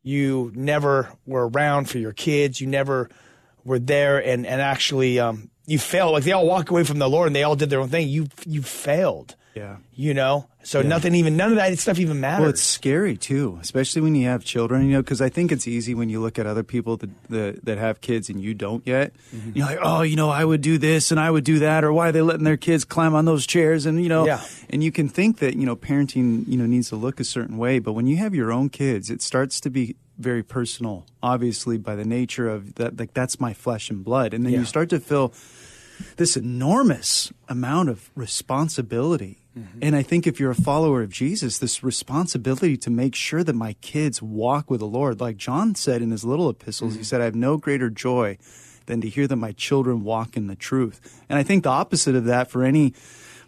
you 0.01 0.51
never 0.55 1.11
were 1.25 1.47
around 1.47 1.89
for 1.89 1.99
your 1.99 2.13
kids. 2.13 2.59
You 2.59 2.67
never 2.67 3.09
were 3.63 3.79
there 3.79 4.17
and 4.23 4.45
and 4.45 4.61
actually 4.61 5.19
um 5.19 5.51
you 5.67 5.77
failed. 5.77 6.13
Like 6.13 6.23
they 6.23 6.31
all 6.31 6.47
walk 6.47 6.71
away 6.71 6.83
from 6.83 6.97
the 6.97 7.07
lord 7.07 7.27
and 7.27 7.35
they 7.35 7.43
all 7.43 7.55
did 7.55 7.69
their 7.69 7.81
own 7.81 7.89
thing. 7.89 8.09
You 8.09 8.27
you 8.45 8.63
failed 8.63 9.35
Yeah. 9.55 9.77
you 9.93 10.13
know 10.13 10.47
so 10.63 10.81
nothing 10.81 11.15
even 11.15 11.35
none 11.35 11.49
of 11.51 11.57
that 11.57 11.77
stuff 11.79 11.99
even 11.99 12.19
matters 12.19 12.41
Well, 12.41 12.49
it's 12.51 12.61
scary 12.61 13.17
too, 13.17 13.57
especially 13.61 14.01
when 14.01 14.13
you 14.15 14.27
have 14.27 14.43
children. 14.45 14.85
You 14.85 14.93
know, 14.93 15.01
because 15.01 15.21
I 15.21 15.29
think 15.29 15.51
it's 15.51 15.67
easy 15.67 15.95
when 15.95 16.09
you 16.09 16.21
look 16.21 16.37
at 16.37 16.45
other 16.45 16.63
people 16.63 16.97
that 16.97 17.09
that, 17.29 17.65
that 17.65 17.77
have 17.77 17.99
kids 18.01 18.29
and 18.29 18.39
you 18.41 18.53
don't 18.53 18.85
yet. 18.85 19.13
Mm-hmm. 19.35 19.51
You're 19.55 19.65
like, 19.65 19.79
oh, 19.81 20.01
you 20.03 20.15
know, 20.15 20.29
I 20.29 20.45
would 20.45 20.61
do 20.61 20.77
this 20.77 21.11
and 21.11 21.19
I 21.19 21.31
would 21.31 21.43
do 21.45 21.59
that, 21.59 21.83
or 21.83 21.91
why 21.91 22.09
are 22.09 22.11
they 22.11 22.21
letting 22.21 22.43
their 22.43 22.57
kids 22.57 22.85
climb 22.85 23.15
on 23.15 23.25
those 23.25 23.47
chairs? 23.47 23.85
And 23.85 24.01
you 24.03 24.09
know, 24.09 24.25
Yeah. 24.25 24.41
and 24.69 24.83
you 24.83 24.91
can 24.91 25.09
think 25.09 25.39
that 25.39 25.55
you 25.55 25.65
know 25.65 25.75
parenting 25.75 26.47
you 26.47 26.57
know 26.57 26.65
needs 26.65 26.89
to 26.89 26.95
look 26.97 27.19
a 27.19 27.23
certain 27.25 27.57
way, 27.57 27.79
but 27.79 27.93
when 27.93 28.05
you 28.05 28.17
have 28.17 28.35
your 28.35 28.51
own 28.51 28.69
kids, 28.69 29.09
it 29.09 29.21
starts 29.21 29.59
to 29.61 29.69
be 29.69 29.95
very 30.19 30.43
personal. 30.43 31.05
Obviously, 31.23 31.77
by 31.77 31.95
the 31.95 32.05
nature 32.05 32.49
of 32.49 32.75
that, 32.75 32.99
like 32.99 33.13
that's 33.13 33.39
my 33.39 33.53
flesh 33.53 33.89
and 33.89 34.03
blood, 34.03 34.33
and 34.33 34.45
then 34.45 34.51
Yeah. 34.53 34.59
you 34.59 34.65
start 34.65 34.89
to 34.89 34.99
feel 34.99 35.33
this 36.17 36.37
enormous 36.37 37.31
amount 37.47 37.89
of 37.89 38.09
responsibility 38.15 39.39
Mm-hmm. 39.59 39.79
And 39.81 39.95
I 39.95 40.03
think 40.03 40.27
if 40.27 40.39
you're 40.39 40.51
a 40.51 40.55
follower 40.55 41.01
of 41.01 41.11
Jesus, 41.11 41.57
this 41.57 41.83
responsibility 41.83 42.77
to 42.77 42.89
make 42.89 43.15
sure 43.15 43.43
that 43.43 43.53
my 43.53 43.73
kids 43.81 44.21
walk 44.21 44.69
with 44.69 44.79
the 44.79 44.87
Lord, 44.87 45.19
like 45.19 45.37
John 45.37 45.75
said 45.75 46.01
in 46.01 46.11
his 46.11 46.23
little 46.23 46.49
epistles, 46.49 46.91
mm-hmm. 46.91 46.99
he 46.99 47.03
said, 47.03 47.21
I 47.21 47.25
have 47.25 47.35
no 47.35 47.57
greater 47.57 47.89
joy 47.89 48.37
than 48.85 49.01
to 49.01 49.09
hear 49.09 49.27
that 49.27 49.35
my 49.35 49.51
children 49.53 50.03
walk 50.03 50.37
in 50.37 50.47
the 50.47 50.55
truth. 50.55 51.23
And 51.29 51.37
I 51.37 51.43
think 51.43 51.63
the 51.63 51.69
opposite 51.69 52.15
of 52.15 52.25
that 52.25 52.49
for 52.49 52.63
any 52.63 52.93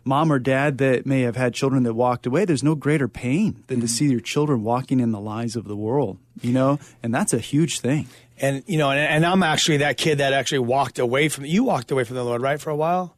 mom 0.03 0.31
or 0.31 0.39
dad 0.39 0.79
that 0.79 1.05
may 1.05 1.21
have 1.21 1.35
had 1.35 1.53
children 1.53 1.83
that 1.83 1.93
walked 1.93 2.25
away, 2.25 2.45
there's 2.45 2.63
no 2.63 2.75
greater 2.75 3.07
pain 3.07 3.63
than 3.67 3.77
mm-hmm. 3.77 3.85
to 3.85 3.87
see 3.87 4.09
your 4.09 4.19
children 4.19 4.63
walking 4.63 4.99
in 4.99 5.11
the 5.11 5.19
lies 5.19 5.55
of 5.55 5.65
the 5.65 5.75
world, 5.75 6.17
you 6.41 6.51
know? 6.51 6.79
And 7.03 7.13
that's 7.13 7.33
a 7.33 7.39
huge 7.39 7.79
thing. 7.79 8.07
And, 8.41 8.63
you 8.65 8.77
know, 8.77 8.89
and, 8.89 8.99
and 8.99 9.25
I'm 9.25 9.43
actually 9.43 9.77
that 9.77 9.97
kid 9.97 10.17
that 10.17 10.33
actually 10.33 10.59
walked 10.59 10.99
away 10.99 11.29
from, 11.29 11.45
you 11.45 11.63
walked 11.63 11.91
away 11.91 12.03
from 12.03 12.15
the 12.15 12.23
Lord, 12.23 12.41
right, 12.41 12.59
for 12.59 12.71
a 12.71 12.75
while? 12.75 13.15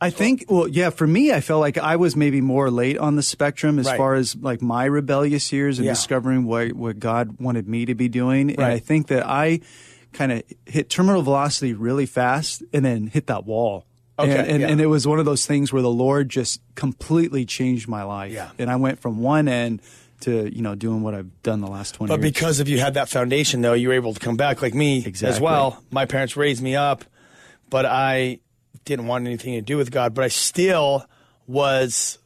I 0.00 0.08
think, 0.08 0.46
well, 0.48 0.66
yeah, 0.66 0.88
for 0.88 1.06
me, 1.06 1.30
I 1.30 1.42
felt 1.42 1.60
like 1.60 1.76
I 1.76 1.96
was 1.96 2.16
maybe 2.16 2.40
more 2.40 2.70
late 2.70 2.96
on 2.96 3.16
the 3.16 3.22
spectrum 3.22 3.78
as 3.78 3.86
right. 3.86 3.98
far 3.98 4.14
as 4.14 4.34
like 4.34 4.62
my 4.62 4.86
rebellious 4.86 5.52
years 5.52 5.78
and 5.78 5.84
yeah. 5.84 5.92
discovering 5.92 6.44
what, 6.44 6.72
what 6.72 6.98
God 6.98 7.38
wanted 7.38 7.68
me 7.68 7.84
to 7.84 7.94
be 7.94 8.08
doing. 8.08 8.46
Right. 8.46 8.58
And 8.58 8.64
I 8.64 8.78
think 8.78 9.08
that 9.08 9.26
I 9.26 9.60
kind 10.14 10.32
of 10.32 10.42
hit 10.64 10.88
terminal 10.88 11.20
velocity 11.20 11.74
really 11.74 12.06
fast 12.06 12.62
and 12.72 12.82
then 12.84 13.08
hit 13.08 13.26
that 13.26 13.44
wall. 13.44 13.84
Okay, 14.18 14.38
and, 14.38 14.48
and, 14.48 14.60
yeah. 14.60 14.68
and, 14.68 14.80
it 14.80 14.86
was 14.86 15.06
one 15.06 15.18
of 15.18 15.24
those 15.24 15.46
things 15.46 15.72
where 15.72 15.82
the 15.82 15.90
Lord 15.90 16.28
just 16.28 16.60
completely 16.74 17.44
changed 17.44 17.88
my 17.88 18.02
life. 18.02 18.32
Yeah. 18.32 18.50
And 18.58 18.70
I 18.70 18.76
went 18.76 19.00
from 19.00 19.20
one 19.20 19.48
end 19.48 19.82
to, 20.20 20.54
you 20.54 20.62
know, 20.62 20.74
doing 20.74 21.02
what 21.02 21.14
I've 21.14 21.42
done 21.42 21.60
the 21.60 21.66
last 21.68 21.94
20 21.94 22.08
but 22.10 22.20
years. 22.20 22.32
because 22.32 22.60
of 22.60 22.68
you 22.68 22.78
had 22.80 22.94
that 22.94 23.08
foundation, 23.08 23.60
though, 23.62 23.72
you 23.74 23.88
were 23.88 23.94
able 23.94 24.14
to 24.14 24.20
come 24.20 24.36
back 24.36 24.60
like 24.62 24.74
me 24.74 25.04
Exactly. 25.04 25.34
as 25.34 25.40
well. 25.40 25.82
My 25.90 26.04
parents 26.06 26.36
raised 26.36 26.62
me 26.62 26.76
up, 26.76 27.04
but 27.68 27.86
I 27.86 28.40
didn't 28.84 29.06
want 29.06 29.26
anything 29.26 29.54
to 29.54 29.60
do 29.62 29.76
with 29.76 29.90
God, 29.90 30.14
but 30.14 30.24
I 30.24 30.28
still 30.28 31.06
was 31.46 32.18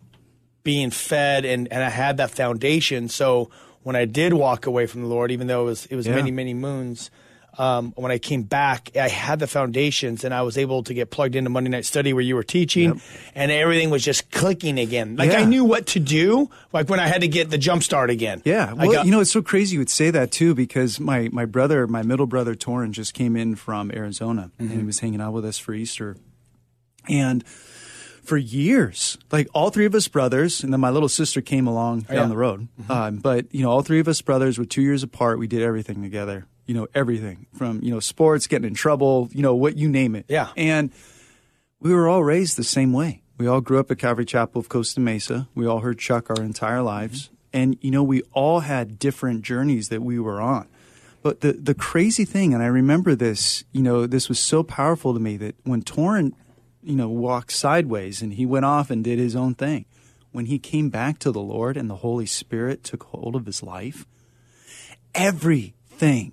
being 0.63 0.91
fed 0.91 1.45
and, 1.45 1.71
and 1.73 1.83
I 1.83 1.91
had 1.91 2.17
that 2.19 2.31
foundation. 2.31 3.09
So 3.09 3.51
when 3.83 3.97
I 3.97 4.05
did 4.07 4.33
walk 4.33 4.67
away 4.67 4.87
from 4.87 5.03
the 5.03 5.09
Lord, 5.09 5.31
even 5.31 5.47
though 5.47 5.63
it 5.63 5.67
was, 5.67 5.87
it 5.87 5.97
was 5.97 6.07
Yeah. 6.07 6.15
many, 6.15 6.31
many 6.31 6.55
moons, 6.55 7.11
um, 7.59 7.93
when 7.97 8.11
I 8.13 8.19
came 8.19 8.43
back, 8.43 8.91
I 8.97 9.09
had 9.09 9.39
the 9.39 9.47
foundations 9.47 10.25
and 10.25 10.33
I 10.35 10.43
was 10.43 10.59
able 10.59 10.83
to 10.85 10.95
get 10.95 11.11
plugged 11.11 11.37
into 11.37 11.51
Monday 11.51 11.71
Night 11.71 11.85
Study 11.85 12.13
where 12.13 12.23
you 12.23 12.35
were 12.35 12.43
teaching, 12.43 12.91
Yep. 12.95 12.99
and 13.35 13.53
everything 13.53 13.91
was 13.91 14.03
just 14.05 14.31
clicking 14.31 14.79
again. 14.79 15.17
Like 15.17 15.31
Yeah. 15.33 15.39
I 15.41 15.45
knew 15.45 15.65
what 15.65 15.87
to 15.89 16.01
do, 16.01 16.51
like 16.73 16.89
when 16.89 17.01
I 17.01 17.07
had 17.07 17.21
to 17.23 17.29
get 17.29 17.51
the 17.51 17.59
jump 17.59 17.83
start 17.83 18.11
again. 18.11 18.43
Yeah, 18.45 18.73
well, 18.73 18.93
got- 18.93 19.07
you 19.07 19.13
know, 19.13 19.21
it's 19.21 19.33
so 19.33 19.43
crazy 19.43 19.75
you 19.75 19.81
would 19.81 19.91
say 19.91 20.11
that 20.11 20.31
too 20.31 20.55
because 20.55 20.99
my, 21.01 21.29
my 21.33 21.45
brother, 21.45 21.87
my 21.87 22.03
middle 22.03 22.27
brother 22.27 22.55
Torin, 22.55 22.91
just 22.93 23.15
came 23.15 23.37
in 23.37 23.55
from 23.57 23.91
Arizona 23.93 24.51
and 24.59 24.69
Mm-hmm. 24.71 24.79
he 24.81 24.85
was 24.87 25.01
hanging 25.01 25.21
out 25.21 25.33
with 25.33 25.45
us 25.45 25.59
for 25.59 25.75
Easter. 25.75 26.17
And 27.09 27.47
for 28.25 28.39
years, 28.39 29.19
like 29.31 29.49
all 29.53 29.69
three 29.69 29.85
of 29.85 29.95
us 29.95 30.09
brothers, 30.09 30.65
and 30.65 30.73
then 30.73 30.81
my 30.81 30.89
little 30.89 31.11
sister 31.11 31.43
came 31.43 31.67
along 31.67 32.01
down 32.01 32.17
Oh, 32.19 32.23
yeah. 32.23 32.27
the 32.29 32.37
road. 32.37 32.69
Um, 32.89 33.17
but 33.19 33.55
you 33.55 33.63
know, 33.63 33.71
all 33.71 33.83
three 33.83 34.01
of 34.01 34.09
us 34.09 34.23
brothers 34.23 34.59
were 34.59 34.65
two 34.65 34.81
years 34.81 35.03
apart. 35.03 35.39
We 35.39 35.47
did 35.47 35.61
everything 35.61 36.03
together. 36.03 36.47
You 36.67 36.75
know, 36.75 36.89
everything 36.95 37.47
from 37.53 37.83
you 37.83 37.93
know 37.93 38.01
sports, 38.01 38.47
getting 38.47 38.69
in 38.69 38.75
trouble, 38.75 39.29
you 39.33 39.43
know, 39.43 39.55
what 39.55 39.77
you 39.77 39.89
name 39.89 40.17
it. 40.17 40.27
Yeah. 40.29 40.49
and 40.57 40.91
we 41.85 41.93
were 41.93 42.09
all 42.09 42.25
raised 42.25 42.57
the 42.57 42.65
same 42.65 42.93
way. 42.95 43.23
We 43.37 43.47
all 43.47 43.61
grew 43.61 43.79
up 43.79 43.91
at 43.91 43.99
Calvary 43.99 44.25
Chapel 44.25 44.61
of 44.61 44.69
Costa 44.71 45.01
Mesa. 45.01 45.49
We 45.55 45.67
all 45.67 45.81
heard 45.81 45.99
Chuck 45.99 46.31
our 46.31 46.43
entire 46.43 46.83
lives. 46.83 47.25
Mm-hmm. 47.25 47.35
And, 47.53 47.79
you 47.83 47.91
know, 47.91 48.03
we 48.03 48.23
all 48.33 48.61
had 48.61 48.99
different 48.99 49.43
journeys 49.43 49.91
that 49.91 50.03
we 50.03 50.19
were 50.19 50.41
on. 50.41 50.67
But 51.23 51.41
the, 51.41 51.53
the 51.53 51.75
crazy 51.75 52.25
thing, 52.25 52.55
and 52.55 52.63
I 52.63 52.67
remember 52.67 53.15
this, 53.15 53.65
you 53.73 53.83
know, 53.83 54.07
this 54.07 54.29
was 54.29 54.39
so 54.39 54.63
powerful 54.63 55.15
to 55.15 55.21
me 55.21 55.37
that 55.37 55.57
when 55.65 55.83
Torrin, 55.83 56.33
you 56.83 56.97
know, 56.97 57.09
walked 57.09 57.53
sideways 57.53 58.23
and 58.23 58.35
he 58.35 58.47
went 58.47 58.65
off 58.65 58.91
and 58.91 59.05
did 59.05 59.19
his 59.19 59.37
own 59.37 59.55
thing, 59.55 59.85
when 60.33 60.47
he 60.47 60.59
came 60.59 60.91
back 60.91 61.19
to 61.21 61.31
the 61.31 61.41
Lord 61.41 61.77
and 61.77 61.89
the 61.89 61.97
Holy 61.97 62.27
Spirit 62.27 62.83
took 62.83 63.05
hold 63.05 63.37
of 63.37 63.47
his 63.47 63.63
life, 63.63 64.07
everything 65.15 66.33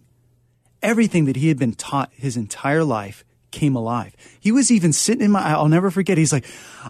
everything 0.82 1.26
that 1.26 1.36
he 1.36 1.48
had 1.48 1.60
been 1.60 1.74
taught 1.74 2.12
his 2.14 2.38
entire 2.38 2.84
life 2.84 3.24
came 3.52 3.76
alive. 3.76 4.16
He 4.40 4.54
was 4.54 4.72
even 4.72 4.94
sitting 4.94 5.22
in 5.26 5.30
my, 5.32 5.42
I'll 5.42 5.68
never 5.68 5.92
forget. 5.92 6.18
He's 6.18 6.32
like, 6.32 6.46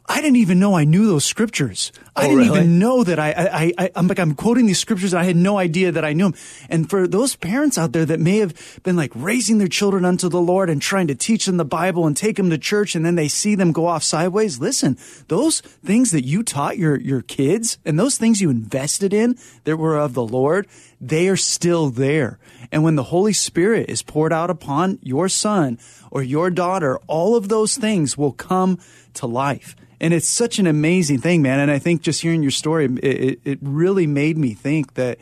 I 0.05 0.21
didn't 0.21 0.35
even 0.35 0.59
know 0.59 0.75
I 0.75 0.83
knew 0.83 1.07
those 1.07 1.25
scriptures. 1.25 1.91
I 2.15 2.25
Oh, 2.25 2.27
didn't 2.27 2.37
really? 2.37 2.59
even 2.59 2.77
know 2.77 3.03
that 3.03 3.17
I, 3.17 3.31
I, 3.31 3.73
I, 3.79 3.91
I'm 3.95 4.07
like, 4.07 4.19
I'm 4.19 4.35
quoting 4.35 4.67
these 4.67 4.77
scriptures. 4.77 5.11
And 5.11 5.19
I 5.19 5.23
had 5.23 5.35
no 5.35 5.57
idea 5.57 5.91
that 5.91 6.05
I 6.05 6.13
knew 6.13 6.25
them. 6.29 6.39
And 6.69 6.87
for 6.87 7.07
those 7.07 7.35
parents 7.35 7.79
out 7.79 7.93
there 7.93 8.05
that 8.05 8.19
may 8.19 8.37
have 8.37 8.79
been 8.83 8.95
like 8.95 9.11
raising 9.15 9.57
their 9.57 9.67
children 9.67 10.05
unto 10.05 10.29
the 10.29 10.39
Lord 10.39 10.69
and 10.69 10.79
trying 10.79 11.07
to 11.07 11.15
teach 11.15 11.47
them 11.47 11.57
the 11.57 11.65
Bible 11.65 12.05
and 12.05 12.15
take 12.15 12.35
them 12.35 12.51
to 12.51 12.59
church 12.59 12.93
and 12.95 13.03
then 13.03 13.15
they 13.15 13.27
see 13.27 13.55
them 13.55 13.71
go 13.71 13.87
off 13.87 14.03
sideways. 14.03 14.59
Listen, 14.59 14.99
those 15.29 15.61
things 15.61 16.11
that 16.11 16.25
you 16.25 16.43
taught 16.43 16.77
your, 16.77 16.95
your 16.99 17.23
kids 17.23 17.79
and 17.85 17.97
those 17.97 18.19
things 18.19 18.39
you 18.39 18.51
invested 18.51 19.13
in 19.15 19.35
that 19.63 19.77
were 19.77 19.97
of 19.97 20.13
the 20.13 20.23
Lord, 20.23 20.67
they 21.01 21.27
are 21.27 21.37
still 21.37 21.89
there. 21.89 22.37
And 22.71 22.83
when 22.83 22.95
the 22.95 23.03
Holy 23.03 23.33
Spirit 23.33 23.89
is 23.89 24.03
poured 24.03 24.31
out 24.31 24.51
upon 24.51 24.99
your 25.01 25.27
son 25.27 25.79
or 26.11 26.21
your 26.21 26.51
daughter, 26.51 26.99
all 27.07 27.35
of 27.35 27.49
those 27.49 27.75
things 27.75 28.17
will 28.17 28.31
come 28.31 28.79
to 29.15 29.25
life. 29.25 29.75
And 29.99 30.13
it's 30.13 30.29
such 30.29 30.59
an 30.59 30.67
amazing 30.67 31.19
thing, 31.19 31.41
man. 31.41 31.59
And 31.59 31.71
I 31.71 31.79
think 31.79 32.01
just 32.01 32.21
hearing 32.21 32.43
your 32.43 32.51
story, 32.51 32.85
it, 32.85 33.39
it, 33.43 33.59
really 33.61 34.07
made 34.07 34.37
me 34.37 34.53
think 34.53 34.93
that 34.93 35.19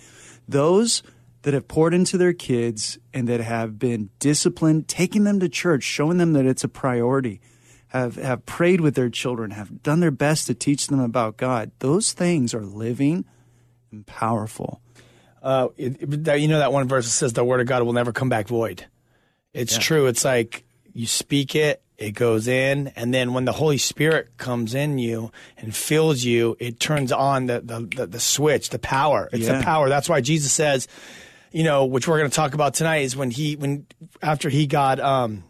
those 0.48 1.02
that 1.42 1.54
have 1.54 1.68
poured 1.68 1.94
into 1.94 2.18
their 2.18 2.34
kids 2.34 2.98
and 3.14 3.28
that 3.28 3.40
have 3.40 3.80
been 3.80 4.10
disciplined, 4.20 4.88
taking 4.88 5.24
them 5.24 5.40
to 5.40 5.50
church, 5.50 5.84
showing 5.84 6.18
them 6.18 6.34
that 6.34 6.46
it's 6.46 6.64
a 6.64 6.70
priority, 6.70 7.42
have, 7.88 8.16
have 8.16 8.46
prayed 8.46 8.82
with 8.82 8.96
their 8.96 9.10
children, 9.10 9.52
have 9.52 9.82
done 9.82 10.02
their 10.02 10.12
best 10.12 10.48
to 10.48 10.54
teach 10.54 10.88
them 10.88 11.00
about 11.00 11.38
God, 11.38 11.72
those 11.80 12.12
things 12.12 12.54
are 12.54 12.66
living 12.66 13.26
and 13.92 14.06
powerful. 14.06 14.82
Uh, 15.42 15.70
it, 15.78 16.02
you 16.40 16.48
know 16.48 16.60
that 16.60 16.72
one 16.74 16.88
verse 16.88 17.06
that 17.06 17.12
says 17.12 17.34
the 17.34 17.44
word 17.44 17.62
of 17.62 17.68
God 17.68 17.84
will 17.84 17.94
never 17.94 18.12
come 18.12 18.30
back 18.30 18.48
void. 18.48 18.86
It's 19.54 19.78
true. 19.78 20.08
It's 20.08 20.24
like 20.24 20.64
you 20.94 21.08
speak 21.08 21.56
it, 21.56 21.82
it 21.98 22.12
goes 22.12 22.48
in, 22.48 22.90
and 22.96 23.14
then 23.14 23.34
when 23.34 23.46
the 23.46 23.52
Holy 23.52 23.78
Spirit 23.78 24.38
comes 24.38 24.74
in 24.74 25.00
you 25.00 25.32
and 25.58 25.76
fills 25.76 26.24
you, 26.24 26.56
it 26.60 26.80
turns 26.80 27.12
on 27.12 27.48
the 27.48 27.62
the, 27.62 27.90
the, 27.96 28.08
the 28.08 28.20
switch, 28.20 28.70
the 28.70 28.80
power. 28.80 29.30
It's 29.32 29.48
the 29.48 29.64
power. 29.64 29.90
That's 29.90 30.08
why 30.08 30.22
Jesus 30.22 30.52
says, 30.52 30.88
you 31.52 31.64
know, 31.64 31.86
which 31.86 32.08
we're 32.08 32.18
going 32.18 32.30
to 32.30 32.36
talk 32.36 32.54
about 32.54 32.74
tonight, 32.74 33.00
is 33.00 33.16
when 33.16 33.32
he 33.32 33.56
when 33.56 33.86
after 34.22 34.50
he 34.50 34.68
got 34.68 35.00
um 35.00 35.44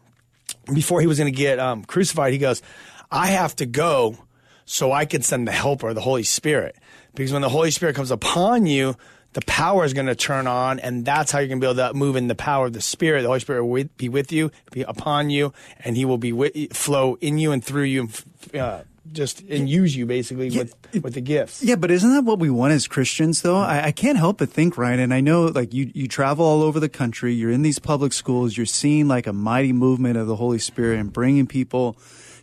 before 0.73 1.02
he 1.02 1.08
was 1.08 1.17
going 1.17 1.32
to 1.32 1.38
get 1.38 1.60
um, 1.60 1.84
crucified, 1.84 2.34
he 2.34 2.39
goes, 2.39 2.62
I 3.12 3.28
have 3.28 3.56
to 3.58 3.65
go 3.65 4.17
so 4.65 4.91
I 4.91 5.06
can 5.06 5.21
send 5.21 5.47
the 5.47 5.52
helper, 5.52 5.93
the 5.93 6.02
Holy 6.02 6.23
Spirit. 6.23 6.75
Because 7.13 7.34
when 7.34 7.41
the 7.41 7.49
Holy 7.49 7.71
Spirit 7.71 7.95
comes 7.95 8.12
upon 8.12 8.65
you, 8.65 8.95
the 9.34 9.42
power 9.42 9.86
is 9.86 9.94
going 9.94 10.08
to 10.08 10.15
turn 10.15 10.48
on, 10.48 10.80
and 10.80 11.06
that's 11.06 11.32
how 11.32 11.39
you're 11.39 11.48
going 11.48 11.62
to 11.62 11.65
be 11.68 11.80
able 11.80 11.94
to 11.94 11.98
move 11.98 12.15
in 12.15 12.28
the 12.28 12.36
power 12.36 12.65
of 12.65 12.74
the 12.74 12.82
Spirit. 12.82 13.22
The 13.22 13.28
Holy 13.28 13.39
Spirit 13.39 13.65
will 13.65 13.84
be 13.98 14.10
with 14.10 14.32
you, 14.32 14.52
be 14.72 14.82
upon 14.82 15.30
you, 15.30 15.54
and 15.84 15.96
He 15.96 16.06
will 16.06 16.18
be 16.18 16.34
with, 16.34 16.76
flow 16.76 17.18
in 17.22 17.38
you 17.38 17.52
and 17.52 17.63
through 17.63 17.84
you, 17.84 18.10
and 18.54 18.62
uh, 18.62 18.82
just 19.12 19.42
and 19.42 19.68
use 19.68 19.96
you 19.96 20.06
basically 20.06 20.52
with 20.52 20.76
with 21.04 21.13
the 21.13 21.22
gifts. 21.22 21.63
Yeah, 21.63 21.76
but 21.76 21.89
isn't 21.89 22.12
that 22.12 22.24
what 22.24 22.39
we 22.39 22.50
want 22.50 22.74
as 22.74 22.88
Christians, 22.88 23.42
though? 23.42 23.58
I, 23.58 23.86
I 23.86 23.92
can't 23.92 24.18
help 24.18 24.39
but 24.39 24.50
think, 24.50 24.78
Ryan, 24.78 25.00
and 25.00 25.13
I 25.13 25.22
know, 25.22 25.46
like, 25.46 25.74
you, 25.74 25.92
you 25.94 26.08
travel 26.08 26.46
all 26.46 26.62
over 26.62 26.80
the 26.80 26.89
country, 26.89 27.34
you're 27.34 27.52
in 27.52 27.62
these 27.62 27.80
public 27.80 28.13
schools, 28.13 28.58
you're 28.58 28.65
seeing, 28.65 29.08
like, 29.08 29.28
a 29.28 29.34
mighty 29.34 29.74
movement 29.74 30.18
of 30.18 30.28
the 30.28 30.36
Holy 30.36 30.60
Spirit 30.60 31.00
and 31.00 31.13
bringing 31.13 31.48
people 31.48 31.98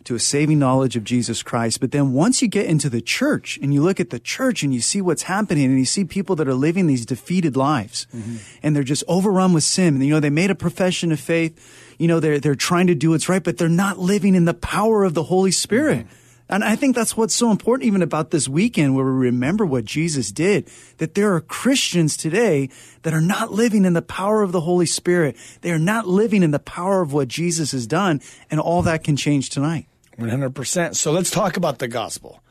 to 0.07 0.15
a 0.15 0.19
saving 0.19 0.57
knowledge 0.57 0.95
of 0.95 1.03
Jesus 1.03 1.43
Christ. 1.43 1.81
But 1.81 1.91
then 1.91 2.13
once 2.13 2.41
you 2.41 2.47
get 2.47 2.65
into 2.65 2.89
the 2.89 3.01
church 3.01 3.59
and 3.61 3.73
you 3.73 3.83
look 3.83 3.99
at 3.99 4.09
the 4.09 4.19
church 4.19 4.63
and 4.63 4.73
you 4.73 4.79
see 4.79 5.01
what's 5.01 5.23
happening 5.23 5.65
and 5.65 5.77
you 5.77 5.83
see 5.83 6.05
people 6.05 6.37
that 6.37 6.47
are 6.47 6.53
living 6.53 6.87
these 6.87 7.05
defeated 7.05 7.57
lives 7.57 8.07
mm-hmm. 8.15 8.37
and 8.63 8.73
they're 8.73 8.83
just 8.83 9.03
overrun 9.09 9.51
with 9.51 9.65
sin. 9.65 9.95
And, 9.95 10.05
you 10.05 10.13
know, 10.13 10.21
they 10.21 10.29
made 10.29 10.49
a 10.49 10.55
profession 10.55 11.11
of 11.11 11.19
faith. 11.19 11.93
You 11.97 12.07
know, 12.07 12.21
they're, 12.21 12.39
they're 12.39 12.55
trying 12.55 12.87
to 12.87 12.95
do 12.95 13.09
what's 13.09 13.27
right, 13.27 13.43
but 13.43 13.57
they're 13.57 13.67
not 13.67 13.99
living 13.99 14.33
in 14.33 14.45
the 14.45 14.53
power 14.53 15.03
of 15.03 15.13
the 15.13 15.23
Holy 15.23 15.51
Spirit. 15.51 16.05
Mm-hmm. 16.05 16.23
And 16.49 16.63
I 16.63 16.77
think 16.77 16.95
that's 16.95 17.17
what's 17.17 17.35
so 17.35 17.51
important 17.51 17.85
even 17.85 18.01
about 18.01 18.31
this 18.31 18.47
weekend 18.47 18.95
where 18.95 19.03
we 19.03 19.11
remember 19.11 19.65
what 19.65 19.83
Jesus 19.83 20.31
did, 20.31 20.71
that 20.99 21.13
there 21.13 21.33
are 21.33 21.41
Christians 21.41 22.15
today 22.15 22.69
that 23.01 23.13
are 23.13 23.19
not 23.19 23.51
living 23.51 23.83
in 23.83 23.91
the 23.91 24.01
power 24.01 24.41
of 24.41 24.53
the 24.53 24.61
Holy 24.61 24.85
Spirit. 24.85 25.35
They 25.59 25.71
are 25.71 25.79
not 25.79 26.07
living 26.07 26.43
in 26.43 26.51
the 26.51 26.59
power 26.59 27.01
of 27.01 27.11
what 27.11 27.27
Jesus 27.27 27.73
has 27.73 27.85
done, 27.85 28.21
and 28.49 28.61
all 28.61 28.81
that 28.83 29.03
can 29.03 29.17
change 29.17 29.49
tonight. 29.49 29.87
One 30.17 30.29
hundred 30.29 30.55
percent. 30.55 30.97
So 30.97 31.11
let's 31.11 31.31
talk 31.31 31.57
about 31.57 31.79
the 31.79 31.87
gospel. 31.87 32.41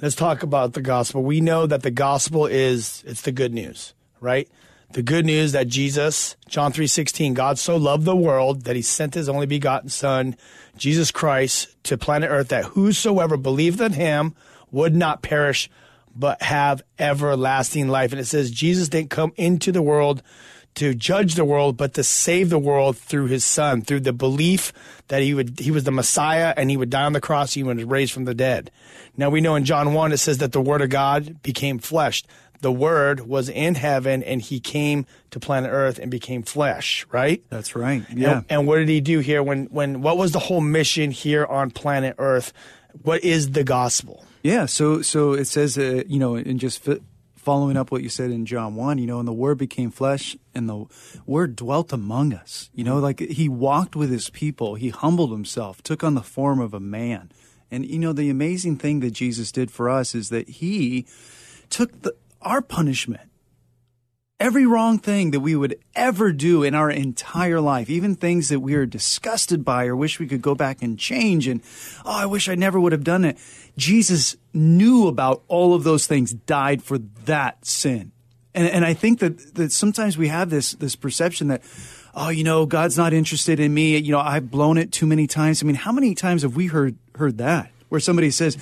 Let's 0.00 0.14
talk 0.14 0.42
about 0.42 0.74
the 0.74 0.82
gospel. 0.82 1.22
We 1.22 1.40
know 1.40 1.66
that 1.66 1.82
the 1.82 1.90
gospel 1.90 2.46
is 2.46 3.02
it's 3.06 3.22
the 3.22 3.32
good 3.32 3.54
news, 3.54 3.94
right? 4.20 4.48
The 4.92 5.02
good 5.02 5.24
news 5.24 5.52
that 5.52 5.66
Jesus, 5.66 6.36
John 6.48 6.70
three 6.70 6.86
sixteen, 6.86 7.32
God 7.32 7.58
so 7.58 7.76
loved 7.76 8.04
the 8.04 8.14
world 8.14 8.64
that 8.64 8.76
He 8.76 8.82
sent 8.82 9.14
His 9.14 9.28
only 9.28 9.46
begotten 9.46 9.88
Son, 9.88 10.36
Jesus 10.76 11.10
Christ, 11.10 11.74
to 11.84 11.96
planet 11.96 12.30
Earth, 12.30 12.48
that 12.48 12.66
whosoever 12.66 13.36
believed 13.36 13.80
in 13.80 13.94
Him 13.94 14.34
would 14.70 14.94
not 14.94 15.22
perish, 15.22 15.70
but 16.14 16.42
have 16.42 16.82
everlasting 16.98 17.88
life. 17.88 18.12
And 18.12 18.20
it 18.20 18.26
says 18.26 18.50
Jesus 18.50 18.88
didn't 18.88 19.10
come 19.10 19.32
into 19.36 19.72
the 19.72 19.82
world 19.82 20.22
to 20.76 20.94
judge 20.94 21.34
the 21.34 21.44
world, 21.44 21.76
but 21.76 21.94
to 21.94 22.02
save 22.02 22.50
the 22.50 22.58
world 22.58 22.96
through 22.96 23.26
his 23.26 23.44
son, 23.44 23.82
through 23.82 24.00
the 24.00 24.12
belief 24.12 24.72
that 25.08 25.22
he 25.22 25.34
would 25.34 25.58
he 25.60 25.70
was 25.70 25.84
the 25.84 25.92
Messiah 25.92 26.52
and 26.56 26.70
he 26.70 26.76
would 26.76 26.90
die 26.90 27.04
on 27.04 27.12
the 27.12 27.20
cross, 27.20 27.52
he 27.54 27.62
was 27.62 27.84
raised 27.84 28.12
from 28.12 28.24
the 28.24 28.34
dead. 28.34 28.70
Now 29.16 29.30
we 29.30 29.40
know 29.40 29.54
in 29.54 29.64
John 29.64 29.94
one 29.94 30.12
it 30.12 30.18
says 30.18 30.38
that 30.38 30.52
the 30.52 30.60
Word 30.60 30.82
of 30.82 30.90
God 30.90 31.42
became 31.42 31.78
flesh. 31.78 32.24
The 32.60 32.72
Word 32.72 33.20
was 33.20 33.48
in 33.48 33.74
heaven 33.74 34.22
and 34.22 34.40
he 34.40 34.58
came 34.58 35.06
to 35.30 35.38
planet 35.38 35.70
Earth 35.70 35.98
and 35.98 36.10
became 36.10 36.42
flesh, 36.42 37.06
right? 37.12 37.44
That's 37.50 37.76
right. 37.76 38.02
Yeah. 38.12 38.38
And, 38.38 38.46
and 38.48 38.66
what 38.66 38.76
did 38.76 38.88
he 38.88 39.00
do 39.00 39.20
here 39.20 39.42
when 39.42 39.66
when 39.66 40.02
what 40.02 40.16
was 40.16 40.32
the 40.32 40.38
whole 40.38 40.60
mission 40.60 41.10
here 41.10 41.44
on 41.44 41.70
planet 41.70 42.16
Earth? 42.18 42.52
What 43.02 43.22
is 43.22 43.52
the 43.52 43.64
gospel? 43.64 44.24
Yeah, 44.42 44.66
so 44.66 45.02
so 45.02 45.32
it 45.32 45.46
says, 45.46 45.78
uh, 45.78 46.02
you 46.06 46.18
know, 46.18 46.36
in 46.36 46.58
just 46.58 46.86
following 47.44 47.76
up 47.76 47.90
what 47.90 48.02
you 48.02 48.08
said 48.08 48.30
in 48.30 48.46
John 48.46 48.74
one, 48.74 48.98
you 48.98 49.06
know, 49.06 49.18
and 49.18 49.28
the 49.28 49.32
Word 49.32 49.58
became 49.58 49.90
flesh, 49.90 50.36
and 50.54 50.68
the 50.68 50.86
Word 51.26 51.54
dwelt 51.54 51.92
among 51.92 52.32
us. 52.32 52.70
You 52.74 52.84
know, 52.84 52.98
like 52.98 53.20
he 53.20 53.48
walked 53.48 53.94
with 53.94 54.10
his 54.10 54.30
people, 54.30 54.74
he 54.74 54.88
humbled 54.88 55.30
himself, 55.30 55.82
took 55.82 56.02
on 56.02 56.14
the 56.14 56.22
form 56.22 56.60
of 56.60 56.74
a 56.74 56.80
man, 56.80 57.30
and 57.70 57.84
you 57.84 57.98
know, 57.98 58.12
the 58.12 58.30
amazing 58.30 58.76
thing 58.76 59.00
that 59.00 59.12
Jesus 59.12 59.52
did 59.52 59.70
for 59.70 59.90
us 59.90 60.14
is 60.14 60.30
that 60.30 60.48
he 60.48 61.06
took 61.70 62.02
the, 62.02 62.14
our 62.40 62.62
punishment. 62.62 63.28
Every 64.40 64.66
wrong 64.66 64.98
thing 64.98 65.30
that 65.30 65.40
we 65.40 65.54
would 65.54 65.78
ever 65.94 66.32
do 66.32 66.64
in 66.64 66.74
our 66.74 66.90
entire 66.90 67.60
life, 67.60 67.88
even 67.88 68.14
things 68.14 68.48
that 68.48 68.60
we 68.60 68.74
are 68.74 68.84
disgusted 68.84 69.64
by 69.64 69.86
or 69.86 69.94
wish 69.94 70.18
we 70.18 70.26
could 70.26 70.42
go 70.42 70.54
back 70.54 70.82
and 70.82 70.98
change, 70.98 71.46
and 71.46 71.62
oh, 72.04 72.12
I 72.12 72.26
wish 72.26 72.48
I 72.48 72.54
never 72.54 72.80
would 72.80 72.92
have 72.92 73.04
done 73.04 73.24
it. 73.24 73.38
Jesus 73.76 74.36
knew 74.54 75.08
about 75.08 75.42
all 75.48 75.74
of 75.74 75.84
those 75.84 76.06
things, 76.06 76.32
died 76.32 76.82
for 76.82 76.98
that 76.98 77.64
sin. 77.66 78.12
And, 78.54 78.68
and 78.68 78.84
I 78.84 78.94
think 78.94 79.18
that, 79.18 79.54
that 79.56 79.72
sometimes 79.72 80.16
we 80.16 80.28
have 80.28 80.48
this, 80.48 80.72
this 80.72 80.94
perception 80.94 81.48
that, 81.48 81.62
oh, 82.14 82.28
you 82.28 82.44
know, 82.44 82.66
God's 82.66 82.96
not 82.96 83.12
interested 83.12 83.58
in 83.58 83.74
me. 83.74 83.96
You 83.98 84.12
know, 84.12 84.20
I've 84.20 84.50
blown 84.50 84.78
it 84.78 84.92
too 84.92 85.06
many 85.06 85.26
times. 85.26 85.62
I 85.62 85.66
mean, 85.66 85.74
how 85.74 85.92
many 85.92 86.14
times 86.14 86.42
have 86.42 86.54
we 86.54 86.68
heard, 86.68 86.96
heard 87.16 87.38
that 87.38 87.70
where 87.88 88.00
somebody 88.00 88.30
says, 88.30 88.56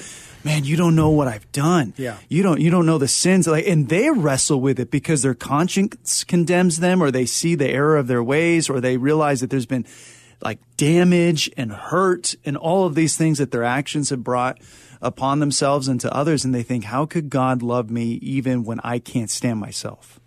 man, 0.44 0.64
you 0.64 0.76
don't 0.76 0.96
know 0.96 1.10
what 1.10 1.28
I've 1.28 1.50
done. 1.52 1.94
Yeah. 1.96 2.16
You 2.28 2.42
don't, 2.42 2.60
you 2.60 2.70
don't 2.70 2.86
know 2.86 2.98
the 2.98 3.08
sins. 3.08 3.46
Like, 3.46 3.66
and 3.66 3.88
they 3.88 4.10
wrestle 4.10 4.60
with 4.60 4.80
it 4.80 4.90
because 4.90 5.22
their 5.22 5.34
conscience 5.34 6.24
condemns 6.24 6.80
them 6.80 7.02
or 7.02 7.10
they 7.10 7.26
see 7.26 7.54
the 7.54 7.68
error 7.68 7.96
of 7.96 8.06
their 8.06 8.22
ways 8.22 8.68
or 8.68 8.80
they 8.80 8.96
realize 8.96 9.40
that 9.40 9.50
there's 9.50 9.66
been 9.66 9.86
like 10.40 10.58
damage 10.76 11.50
and 11.56 11.72
hurt 11.72 12.34
and 12.44 12.56
all 12.56 12.84
of 12.84 12.94
these 12.94 13.16
things 13.16 13.38
that 13.38 13.52
their 13.52 13.64
actions 13.64 14.10
have 14.10 14.24
brought 14.24 14.58
upon 15.02 15.40
themselves 15.40 15.88
and 15.88 16.00
to 16.00 16.14
others. 16.14 16.44
And 16.44 16.54
they 16.54 16.62
think, 16.62 16.84
how 16.84 17.04
could 17.04 17.28
God 17.28 17.60
love 17.60 17.90
me 17.90 18.12
even 18.22 18.64
when 18.64 18.80
I 18.80 19.00
can't 19.00 19.28
stand 19.28 19.60
myself? 19.60 20.20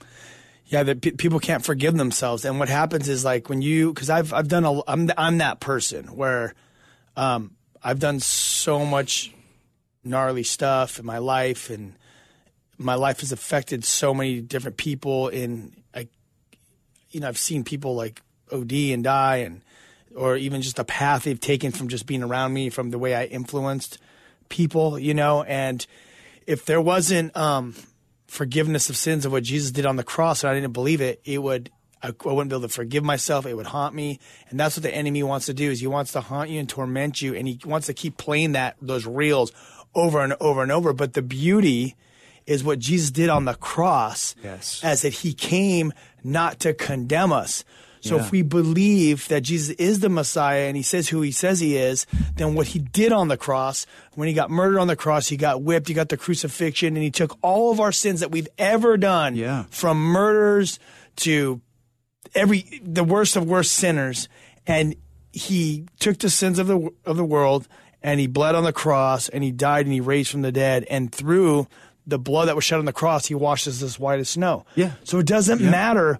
Yeah, 0.67 0.83
that 0.83 1.01
pe 1.01 1.11
people 1.11 1.39
can't 1.39 1.63
forgive 1.63 1.95
themselves, 1.95 2.43
and 2.43 2.57
what 2.57 2.69
happens 2.69 3.07
is 3.07 3.23
like 3.23 3.49
when 3.49 3.61
you, 3.61 3.93
because 3.93 4.09
I've 4.09 4.33
I've 4.33 4.47
done 4.47 4.65
a, 4.65 4.81
I'm 4.87 5.11
I'm 5.15 5.37
that 5.37 5.59
person 5.59 6.15
where, 6.15 6.55
um, 7.15 7.51
I've 7.83 7.99
done 7.99 8.19
so 8.19 8.83
much 8.83 9.31
gnarly 10.03 10.41
stuff 10.41 10.97
in 10.97 11.05
my 11.05 11.19
life, 11.19 11.69
and 11.69 11.93
my 12.79 12.95
life 12.95 13.19
has 13.19 13.31
affected 13.31 13.85
so 13.85 14.11
many 14.11 14.41
different 14.41 14.77
people. 14.77 15.27
In 15.27 15.71
like, 15.95 16.09
you 17.11 17.19
know, 17.19 17.27
I've 17.27 17.37
seen 17.37 17.63
people 17.63 17.93
like 17.93 18.23
OD 18.51 18.73
and 18.73 19.03
die, 19.03 19.37
and 19.37 19.61
or 20.15 20.35
even 20.35 20.63
just 20.63 20.77
the 20.77 20.83
path 20.83 21.25
they've 21.25 21.39
taken 21.39 21.73
from 21.73 21.89
just 21.89 22.07
being 22.07 22.23
around 22.23 22.53
me, 22.53 22.71
from 22.71 22.89
the 22.89 22.97
way 22.97 23.13
I 23.13 23.25
influenced 23.25 23.99
people, 24.49 24.97
you 24.99 25.13
know, 25.13 25.43
and 25.43 25.85
if 26.47 26.65
there 26.65 26.81
wasn't 26.81 27.35
um, 27.35 27.75
forgiveness 28.27 28.89
of 28.89 28.97
sins 28.97 29.25
of 29.25 29.31
what 29.31 29.43
Jesus 29.43 29.71
did 29.71 29.85
on 29.85 29.95
the 29.95 30.03
cross 30.03 30.43
and 30.43 30.51
I 30.51 30.53
didn't 30.53 30.73
believe 30.73 31.01
it, 31.01 31.21
it 31.25 31.41
would 31.41 31.71
I, 32.03 32.09
I 32.09 32.31
wouldn't 32.33 32.49
be 32.49 32.55
able 32.55 32.67
to 32.67 32.73
forgive 32.73 33.03
myself. 33.03 33.45
It 33.45 33.55
would 33.55 33.65
haunt 33.67 33.95
me, 33.95 34.19
and 34.49 34.59
that's 34.59 34.75
what 34.77 34.83
the 34.83 34.93
enemy 34.93 35.23
wants 35.23 35.47
to 35.47 35.53
do. 35.53 35.71
Is 35.71 35.79
he 35.79 35.87
wants 35.87 36.11
to 36.11 36.21
haunt 36.21 36.49
you 36.49 36.59
and 36.59 36.69
torment 36.69 37.21
you, 37.21 37.33
and 37.33 37.47
he 37.47 37.59
wants 37.65 37.87
to 37.87 37.93
keep 37.93 38.17
playing 38.17 38.51
that 38.51 38.75
those 38.81 39.05
reels 39.07 39.51
over 39.95 40.21
and 40.21 40.35
over 40.39 40.61
and 40.61 40.71
over. 40.71 40.93
But 40.93 41.13
the 41.13 41.21
beauty 41.23 41.95
is 42.45 42.63
what 42.63 42.77
Jesus 42.77 43.09
did 43.09 43.29
on 43.29 43.45
the 43.45 43.55
cross, 43.55 44.35
Yes. 44.43 44.81
as 44.83 45.01
that 45.01 45.13
he 45.13 45.33
came 45.33 45.93
not 46.23 46.59
to 46.59 46.73
condemn 46.75 47.31
us. 47.33 47.63
So 48.05 48.17
Yeah. 48.17 48.23
if 48.25 48.31
we 48.31 48.43
believe 48.43 49.27
that 49.29 49.41
Jesus 49.41 49.75
is 49.77 49.99
the 49.99 50.09
Messiah 50.09 50.67
and 50.67 50.77
he 50.77 50.83
says 50.83 51.09
who 51.09 51.21
he 51.21 51.31
says 51.31 51.59
he 51.59 51.75
is, 51.75 52.05
then 52.35 52.53
what 52.53 52.67
he 52.67 52.79
did 52.79 53.11
on 53.11 53.29
the 53.29 53.35
cross, 53.37 53.87
when 54.13 54.27
he 54.27 54.33
got 54.33 54.51
murdered 54.51 54.79
on 54.79 54.85
the 54.87 54.95
cross, 54.95 55.27
he 55.27 55.37
got 55.37 55.63
whipped, 55.63 55.87
he 55.87 55.93
got 55.95 56.09
the 56.09 56.17
crucifixion, 56.17 56.95
and 56.95 57.03
he 57.03 57.09
took 57.09 57.35
all 57.41 57.71
of 57.71 57.79
our 57.79 57.91
sins 57.91 58.19
that 58.19 58.29
we've 58.31 58.47
ever 58.59 58.95
done, 58.95 59.35
Yeah. 59.35 59.63
from 59.71 59.97
murders 59.97 60.77
to 61.17 61.61
every 62.35 62.79
the 62.83 63.03
worst 63.03 63.35
of 63.35 63.45
worst 63.47 63.71
sinners, 63.73 64.27
and 64.67 64.95
he 65.31 65.85
took 65.99 66.19
the 66.19 66.29
sins 66.29 66.59
of 66.59 66.67
the 66.67 66.89
of 67.05 67.17
the 67.17 67.25
world, 67.25 67.67
and 68.03 68.19
he 68.19 68.27
bled 68.27 68.53
on 68.55 68.63
the 68.63 68.73
cross, 68.73 69.29
and 69.29 69.43
he 69.43 69.51
died, 69.51 69.85
and 69.85 69.93
he 69.93 69.99
raised 70.01 70.29
from 70.31 70.43
the 70.43 70.51
dead, 70.51 70.85
and 70.89 71.11
through 71.11 71.67
the 72.07 72.19
blood 72.19 72.47
that 72.47 72.55
was 72.55 72.63
shed 72.63 72.77
on 72.77 72.85
the 72.85 72.93
cross, 72.93 73.25
he 73.25 73.33
washes 73.33 73.81
us 73.81 73.93
as 73.95 73.99
white 73.99 74.19
as 74.19 74.29
snow. 74.29 74.63
Yeah. 74.75 74.91
So 75.03 75.17
it 75.17 75.25
doesn't 75.25 75.59
matter 75.59 76.19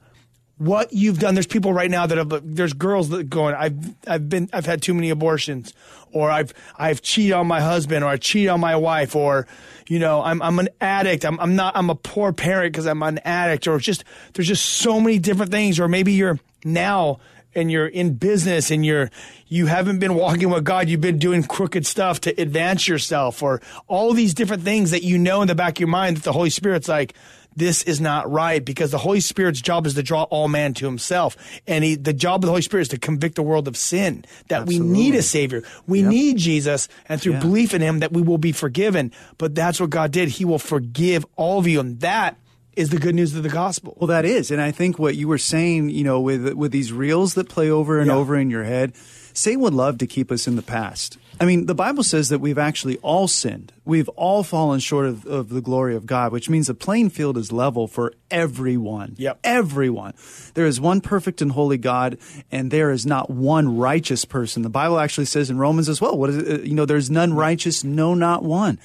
what 0.58 0.94
you've 0.94 1.20
done. 1.20 1.36
There's 1.36 1.48
people 1.48 1.74
right 1.74 1.92
now 1.92 2.06
that 2.08 2.18
have. 2.18 2.42
There's 2.44 2.74
girls 2.74 3.10
that 3.10 3.30
going. 3.30 3.56
I've 3.56 3.96
I've 4.08 4.30
been. 4.30 4.50
I've 4.54 4.66
had 4.66 4.82
too 4.82 4.94
many 4.94 5.10
abortions, 5.10 5.74
or 6.12 6.32
I've 6.32 6.54
I've 6.78 7.02
cheated 7.02 7.34
on 7.34 7.48
my 7.48 7.62
husband, 7.62 8.04
or 8.04 8.08
I 8.08 8.18
cheated 8.18 8.50
on 8.50 8.60
my 8.60 8.76
wife, 8.76 9.16
or 9.16 9.48
you 9.88 10.00
know 10.00 10.22
I'm 10.22 10.42
I'm 10.42 10.60
an 10.60 10.70
addict. 10.80 11.26
I'm 11.26 11.40
I'm 11.40 11.56
not. 11.56 11.76
I'm 11.76 11.90
a 11.90 11.96
poor 11.96 12.32
parent 12.32 12.74
because 12.74 12.88
I'm 12.88 13.04
an 13.04 13.20
addict, 13.20 13.68
or 13.68 13.78
just 13.80 14.04
there's 14.34 14.48
just 14.48 14.66
so 14.66 15.00
many 15.00 15.20
different 15.20 15.52
things. 15.52 15.80
Or 15.80 15.88
maybe 15.88 16.14
you're 16.14 16.40
now 16.64 17.20
and 17.56 17.72
you're 17.72 17.88
in 17.88 18.16
business 18.16 18.70
and 18.70 18.86
you're 18.86 19.10
you 19.48 19.66
haven't 19.66 20.00
been 20.00 20.16
walking 20.16 20.50
with 20.50 20.64
God, 20.64 20.90
you've 20.90 21.02
been 21.02 21.20
doing 21.20 21.44
crooked 21.44 21.86
stuff 21.86 22.22
to 22.22 22.42
advance 22.42 22.88
yourself 22.88 23.42
or 23.42 23.62
all 23.88 24.14
these 24.14 24.34
different 24.34 24.64
things 24.64 24.92
that 24.92 25.04
you 25.04 25.18
know 25.18 25.42
in 25.42 25.48
the 25.48 25.56
back 25.56 25.74
of 25.74 25.80
your 25.80 25.88
mind 25.88 26.18
that 26.18 26.24
the 26.24 26.34
Holy 26.34 26.50
Spirit's 26.50 26.88
like 26.88 27.14
this 27.56 27.84
is 27.84 28.02
not 28.02 28.30
right 28.32 28.64
because 28.64 28.92
the 28.92 28.98
Holy 28.98 29.20
Spirit's 29.20 29.62
job 29.62 29.86
is 29.88 29.94
to 29.96 30.04
draw 30.04 30.24
all 30.24 30.48
man 30.48 30.74
to 30.76 30.86
himself. 30.86 31.38
And 31.68 31.84
he, 31.84 31.96
the 31.96 32.14
job 32.14 32.44
of 32.44 32.48
the 32.48 32.52
Holy 32.52 32.62
Spirit 32.62 32.82
is 32.84 32.88
to 32.90 32.98
convict 33.00 33.36
the 33.36 33.44
world 33.44 33.68
of 33.68 33.78
sin, 33.78 34.26
that 34.50 34.66
we 34.66 34.80
need 34.80 35.16
a 35.16 35.22
Savior. 35.22 35.64
We 35.88 36.02
need 36.02 36.38
Jesus, 36.38 36.88
and 37.08 37.22
through 37.22 37.34
Yeah. 37.34 37.40
belief 37.40 37.74
in 37.74 37.82
Him, 37.82 38.00
that 38.00 38.12
we 38.12 38.22
will 38.22 38.38
be 38.38 38.52
forgiven. 38.52 39.12
But 39.38 39.56
that's 39.56 39.80
what 39.80 39.90
God 39.90 40.12
did. 40.12 40.30
He 40.30 40.46
will 40.46 40.60
forgive 40.60 41.26
all 41.36 41.60
of 41.60 41.68
you. 41.68 41.80
And 41.80 42.00
that 42.02 42.38
is 42.76 42.90
the 42.90 42.98
good 42.98 43.16
news 43.16 43.34
of 43.36 43.44
the 43.44 43.50
gospel. 43.50 43.96
Well, 44.00 44.08
that 44.08 44.26
is, 44.26 44.52
and 44.52 44.60
I 44.62 44.72
think 44.72 45.00
what 45.00 45.16
you 45.16 45.30
were 45.30 45.38
saying, 45.38 45.92
you 45.92 46.04
know, 46.04 46.20
with 46.20 46.54
with 46.54 46.72
these 46.74 46.92
reels 46.92 47.36
that 47.36 47.48
play 47.48 47.70
over 47.70 48.00
and 48.00 48.08
Yeah. 48.08 48.16
over 48.18 48.36
in 48.36 48.50
your 48.50 48.66
head, 48.66 48.92
Satan 49.34 49.62
would 49.62 49.74
love 49.74 49.98
to 50.00 50.08
keep 50.08 50.30
us 50.32 50.46
in 50.46 50.58
the 50.58 50.62
past. 50.62 51.18
I 51.40 51.46
mean, 51.46 51.66
the 51.66 51.76
Bible 51.76 52.04
says 52.04 52.30
that 52.30 52.40
we've 52.40 52.58
actually 52.58 52.98
all 52.98 53.28
sinned. 53.28 53.74
We've 53.84 54.08
all 54.10 54.42
fallen 54.42 54.80
short 54.80 55.06
of, 55.06 55.26
of 55.26 55.50
the 55.50 55.62
glory 55.62 55.96
of 55.96 56.06
God, 56.06 56.32
which 56.32 56.50
means 56.50 56.68
the 56.68 56.74
playing 56.74 57.10
field 57.10 57.38
is 57.38 57.52
level 57.52 57.88
for 57.88 58.14
everyone. 58.32 59.16
Yep. 59.18 59.40
Everyone. 59.44 60.14
There 60.54 60.66
is 60.66 60.80
one 60.80 61.02
perfect 61.02 61.42
and 61.42 61.52
holy 61.52 61.78
God, 61.78 62.18
and 62.52 62.72
there 62.72 62.90
is 62.90 63.06
not 63.06 63.30
one 63.30 63.78
righteous 63.78 64.24
person. 64.24 64.64
The 64.64 64.70
Bible 64.70 64.98
actually 64.98 65.26
says 65.26 65.50
in 65.50 65.58
Romans 65.58 65.90
as 65.90 66.00
well, 66.00 66.18
what 66.18 66.30
is 66.30 66.38
it? 66.38 66.48
Uh, 66.48 66.64
You 66.64 66.74
know, 66.74 66.86
there's 66.86 67.12
none 67.12 67.34
righteous, 67.34 67.84
no, 67.84 68.14
not 68.14 68.44
one. 68.44 68.80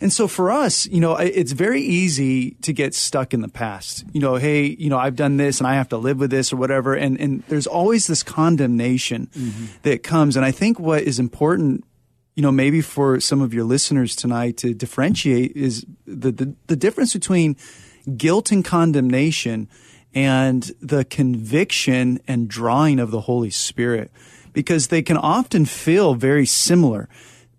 And 0.00 0.12
so 0.12 0.28
for 0.28 0.52
us, 0.52 0.86
you 0.86 1.00
know, 1.00 1.16
it's 1.16 1.50
very 1.50 1.82
easy 1.82 2.52
to 2.62 2.72
get 2.72 2.94
stuck 2.94 3.34
in 3.34 3.40
the 3.40 3.48
past. 3.48 4.04
You 4.12 4.20
know, 4.20 4.36
hey, 4.36 4.66
you 4.66 4.88
know, 4.88 4.96
I've 4.96 5.16
done 5.16 5.38
this 5.38 5.58
and 5.58 5.66
I 5.66 5.74
have 5.74 5.88
to 5.88 5.96
live 5.96 6.20
with 6.20 6.30
this 6.30 6.52
or 6.52 6.56
whatever. 6.56 6.94
And, 6.94 7.18
and 7.18 7.42
there's 7.48 7.66
always 7.66 8.06
this 8.06 8.22
condemnation 8.22 9.28
that 9.82 10.04
comes. 10.04 10.36
And 10.36 10.44
I 10.46 10.52
think 10.52 10.78
what 10.78 11.02
is 11.02 11.18
important, 11.18 11.84
you 12.38 12.42
know, 12.42 12.52
maybe 12.52 12.80
for 12.80 13.18
some 13.18 13.42
of 13.42 13.52
your 13.52 13.64
listeners 13.64 14.14
tonight 14.14 14.58
to 14.58 14.72
differentiate 14.72 15.56
is 15.56 15.84
the, 16.06 16.30
the, 16.30 16.54
the 16.68 16.76
difference 16.76 17.12
between 17.12 17.56
guilt 18.16 18.52
and 18.52 18.64
condemnation 18.64 19.68
and 20.14 20.70
the 20.80 21.04
conviction 21.04 22.20
and 22.28 22.46
drawing 22.46 23.00
of 23.00 23.10
the 23.10 23.22
Holy 23.22 23.50
Spirit 23.50 24.12
because 24.52 24.86
they 24.86 25.02
can 25.02 25.16
often 25.16 25.64
feel 25.64 26.14
very 26.14 26.46
similar. 26.46 27.08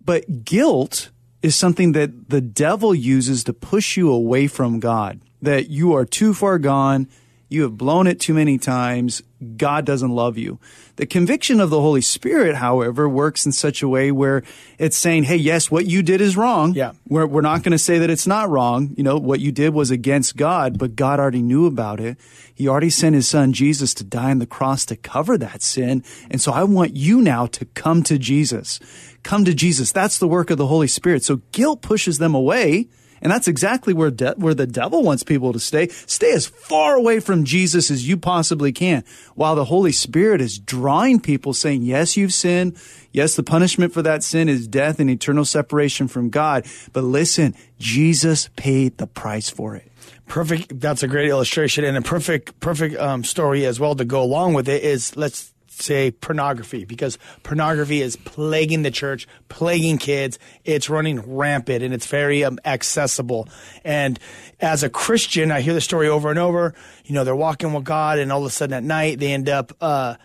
But 0.02 0.46
guilt 0.46 1.10
is 1.42 1.54
something 1.54 1.92
that 1.92 2.30
the 2.30 2.40
devil 2.40 2.94
uses 2.94 3.44
to 3.44 3.52
push 3.52 3.98
you 3.98 4.10
away 4.10 4.46
from 4.46 4.80
God, 4.80 5.20
that 5.42 5.68
you 5.68 5.92
are 5.92 6.06
too 6.06 6.32
far 6.32 6.58
gone, 6.58 7.06
you 7.50 7.62
have 7.62 7.76
blown 7.76 8.06
it 8.06 8.20
too 8.20 8.32
many 8.32 8.58
times, 8.58 9.22
God 9.56 9.84
doesn't 9.84 10.10
love 10.10 10.38
you. 10.38 10.60
The 10.96 11.06
conviction 11.06 11.60
of 11.60 11.68
the 11.68 11.80
Holy 11.80 12.00
Spirit, 12.00 12.54
however, 12.54 13.08
works 13.08 13.44
in 13.44 13.50
such 13.50 13.82
a 13.82 13.88
way 13.88 14.12
where 14.12 14.44
it's 14.78 14.96
saying, 14.96 15.24
hey, 15.24 15.36
yes, 15.36 15.68
what 15.68 15.86
you 15.86 16.02
did 16.02 16.20
is 16.20 16.36
wrong. 16.36 16.74
Yeah. 16.74 16.92
We're, 17.08 17.26
we're 17.26 17.40
not 17.40 17.64
going 17.64 17.72
to 17.72 17.78
say 17.78 17.98
that 17.98 18.08
it's 18.08 18.26
not 18.26 18.48
wrong. 18.48 18.94
You 18.96 19.02
know, 19.02 19.16
what 19.16 19.40
you 19.40 19.50
did 19.50 19.74
was 19.74 19.90
against 19.90 20.36
God, 20.36 20.78
but 20.78 20.94
God 20.94 21.18
already 21.18 21.42
knew 21.42 21.66
about 21.66 21.98
it. 21.98 22.18
He 22.54 22.68
already 22.68 22.90
sent 22.90 23.16
his 23.16 23.26
son 23.26 23.52
Jesus 23.52 23.94
to 23.94 24.04
die 24.04 24.30
on 24.30 24.38
the 24.38 24.46
cross 24.46 24.84
to 24.86 24.96
cover 24.96 25.36
that 25.38 25.60
sin. 25.60 26.04
And 26.30 26.40
so 26.40 26.52
I 26.52 26.62
want 26.62 26.94
you 26.94 27.20
now 27.20 27.46
to 27.46 27.64
come 27.64 28.04
to 28.04 28.16
Jesus. 28.16 28.78
Come 29.24 29.44
to 29.44 29.54
Jesus. 29.54 29.90
That's 29.90 30.18
the 30.18 30.28
work 30.28 30.50
of 30.50 30.58
the 30.58 30.68
Holy 30.68 30.86
Spirit. 30.86 31.24
So 31.24 31.40
guilt 31.50 31.82
pushes 31.82 32.18
them 32.18 32.34
away 32.34 32.88
And 33.22 33.30
that's 33.30 33.48
exactly 33.48 33.92
where 33.92 34.10
de- 34.10 34.34
where 34.36 34.54
the 34.54 34.66
devil 34.66 35.02
wants 35.02 35.22
people 35.22 35.52
to 35.52 35.60
stay. 35.60 35.88
Stay 35.88 36.32
as 36.32 36.46
far 36.46 36.94
away 36.94 37.20
from 37.20 37.44
Jesus 37.44 37.90
as 37.90 38.08
you 38.08 38.16
possibly 38.16 38.72
can, 38.72 39.04
while 39.34 39.54
the 39.54 39.66
Holy 39.66 39.92
Spirit 39.92 40.40
is 40.40 40.58
drawing 40.58 41.20
people 41.20 41.52
saying, 41.52 41.82
"Yes, 41.82 42.16
you've 42.16 42.34
sinned. 42.34 42.76
Yes, 43.12 43.34
the 43.34 43.42
punishment 43.42 43.92
for 43.92 44.02
that 44.02 44.22
sin 44.22 44.48
is 44.48 44.68
death 44.68 45.00
and 45.00 45.10
eternal 45.10 45.44
separation 45.44 46.08
from 46.08 46.30
God. 46.30 46.64
But 46.92 47.04
listen, 47.04 47.54
Jesus 47.78 48.48
paid 48.56 48.98
the 48.98 49.06
price 49.06 49.50
for 49.50 49.76
it." 49.76 49.90
Perfect. 50.28 50.80
That's 50.80 51.02
a 51.02 51.08
great 51.08 51.28
illustration 51.28 51.84
and 51.84 51.96
a 51.96 52.02
perfect, 52.02 52.60
perfect 52.60 52.96
um, 52.98 53.24
story 53.24 53.66
as 53.66 53.80
well 53.80 53.96
to 53.96 54.04
go 54.04 54.22
along 54.22 54.54
with 54.54 54.68
it. 54.68 54.82
Is 54.84 55.16
let's 55.16 55.52
say 55.80 56.10
pornography 56.10 56.84
because 56.84 57.18
pornography 57.42 58.00
is 58.02 58.16
plaguing 58.16 58.82
the 58.82 58.90
church, 58.90 59.26
plaguing 59.48 59.98
kids. 59.98 60.38
It's 60.64 60.88
running 60.88 61.20
rampant 61.20 61.82
and 61.82 61.94
it's 61.94 62.06
very 62.06 62.44
um, 62.44 62.58
accessible. 62.64 63.48
And 63.84 64.18
as 64.60 64.82
a 64.82 64.90
Christian, 64.90 65.50
I 65.50 65.60
hear 65.60 65.74
the 65.74 65.80
story 65.80 66.08
over 66.08 66.30
and 66.30 66.38
over. 66.38 66.74
You 67.04 67.14
know, 67.14 67.24
they're 67.24 67.36
walking 67.36 67.72
with 67.72 67.84
God, 67.84 68.18
and 68.18 68.30
all 68.32 68.40
of 68.40 68.46
a 68.46 68.50
sudden 68.50 68.74
at 68.74 68.84
night 68.84 69.18
they 69.18 69.32
end 69.32 69.48
up. 69.48 69.72
Uh, 69.80 70.16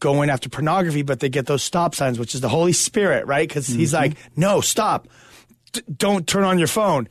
going 0.00 0.30
after 0.30 0.48
pornography, 0.48 1.02
but 1.02 1.18
they 1.18 1.28
get 1.28 1.46
those 1.46 1.62
stop 1.62 1.92
signs, 1.92 2.20
which 2.20 2.32
is 2.34 2.40
the 2.40 2.48
Holy 2.48 2.72
Spirit, 2.72 3.26
right? 3.26 3.48
Because 3.48 3.68
mm-hmm. 3.68 3.80
he's 3.80 3.92
like, 3.92 4.16
no, 4.36 4.60
stop. 4.60 5.08
D- 5.72 5.82
don't 5.96 6.24
turn 6.24 6.44
on 6.44 6.58
your 6.58 6.68
phone. 6.68 7.08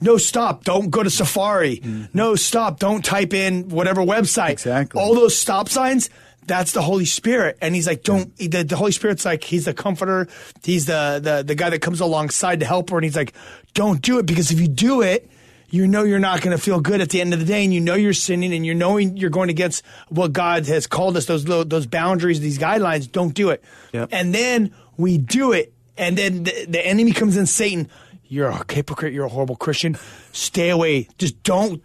No, 0.00 0.16
stop. 0.16 0.64
Don't 0.64 0.90
go 0.90 1.02
to 1.02 1.10
Safari. 1.10 1.78
Mm-hmm. 1.78 2.04
No, 2.16 2.36
stop. 2.36 2.78
Don't 2.78 3.04
type 3.04 3.34
in 3.34 3.68
whatever 3.68 4.02
website. 4.02 4.50
Exactly. 4.50 5.00
All 5.00 5.14
those 5.14 5.36
stop 5.36 5.68
signs, 5.68 6.08
that's 6.48 6.72
the 6.72 6.82
Holy 6.82 7.04
Spirit. 7.04 7.58
And 7.60 7.74
he's 7.74 7.86
like, 7.86 8.02
don't, 8.02 8.34
the, 8.36 8.64
the, 8.64 8.76
Holy 8.76 8.92
Spirit's 8.92 9.24
like, 9.24 9.44
he's 9.44 9.66
the 9.66 9.74
comforter. 9.74 10.26
He's 10.64 10.86
the, 10.86 11.20
the, 11.22 11.44
the 11.44 11.54
guy 11.54 11.70
that 11.70 11.80
comes 11.80 12.00
alongside 12.00 12.60
to 12.60 12.66
help 12.66 12.90
her. 12.90 12.96
And 12.96 13.04
he's 13.04 13.16
like, 13.16 13.34
don't 13.74 14.02
do 14.02 14.18
it 14.18 14.26
because 14.26 14.50
if 14.50 14.60
you 14.60 14.68
do 14.68 15.02
it, 15.02 15.30
you 15.70 15.86
know 15.86 16.02
you're 16.02 16.18
not 16.18 16.40
going 16.40 16.56
to 16.56 16.62
feel 16.62 16.80
good 16.80 17.00
at 17.00 17.10
the 17.10 17.20
end 17.20 17.34
of 17.34 17.40
the 17.40 17.44
day 17.44 17.62
and 17.62 17.74
you 17.74 17.80
know 17.80 17.94
you're 17.94 18.14
sinning 18.14 18.54
and 18.54 18.64
you're 18.64 18.74
knowing 18.74 19.18
you're 19.18 19.30
going 19.30 19.50
against 19.50 19.84
what 20.08 20.32
God 20.32 20.66
has 20.66 20.86
called 20.86 21.16
us, 21.16 21.26
those, 21.26 21.44
those 21.44 21.86
boundaries, 21.86 22.40
these 22.40 22.58
guidelines, 22.58 23.10
don't 23.10 23.34
do 23.34 23.50
it. 23.50 23.62
Yep. 23.92 24.08
And 24.12 24.34
then 24.34 24.74
we 24.96 25.18
do 25.18 25.52
it. 25.52 25.74
And 25.98 26.16
then 26.16 26.44
the, 26.44 26.66
the 26.66 26.86
enemy 26.86 27.12
comes 27.12 27.36
in, 27.36 27.46
Satan, 27.46 27.90
you're 28.28 28.48
a 28.48 28.64
hypocrite, 28.72 29.12
you're 29.12 29.26
a 29.26 29.30
horrible 29.30 29.56
Christian. 29.56 29.98
Stay 30.32 30.70
away. 30.70 31.08
Just 31.18 31.42
don't 31.42 31.82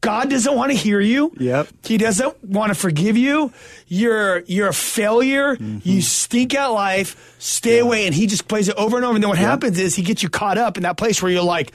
God 0.00 0.30
doesn't 0.30 0.56
want 0.56 0.72
to 0.72 0.76
hear 0.76 1.00
you. 1.00 1.32
Yep. 1.38 1.68
He 1.84 1.98
doesn't 1.98 2.42
want 2.42 2.70
to 2.70 2.74
forgive 2.74 3.18
you. 3.18 3.52
You're 3.86 4.40
you're 4.40 4.68
a 4.68 4.74
failure. 4.74 5.56
Mm-hmm. 5.56 5.78
You 5.82 6.00
stink 6.00 6.54
at 6.54 6.68
life. 6.68 7.36
Stay 7.38 7.76
yeah. 7.76 7.82
away. 7.82 8.06
And 8.06 8.14
he 8.14 8.26
just 8.26 8.48
plays 8.48 8.68
it 8.68 8.76
over 8.76 8.96
and 8.96 9.04
over. 9.04 9.14
And 9.14 9.22
then 9.22 9.28
what 9.28 9.38
yep. 9.38 9.48
happens 9.48 9.78
is 9.78 9.94
he 9.94 10.02
gets 10.02 10.22
you 10.22 10.30
caught 10.30 10.56
up 10.56 10.76
in 10.76 10.84
that 10.84 10.96
place 10.96 11.22
where 11.22 11.30
you're 11.30 11.42
like, 11.42 11.72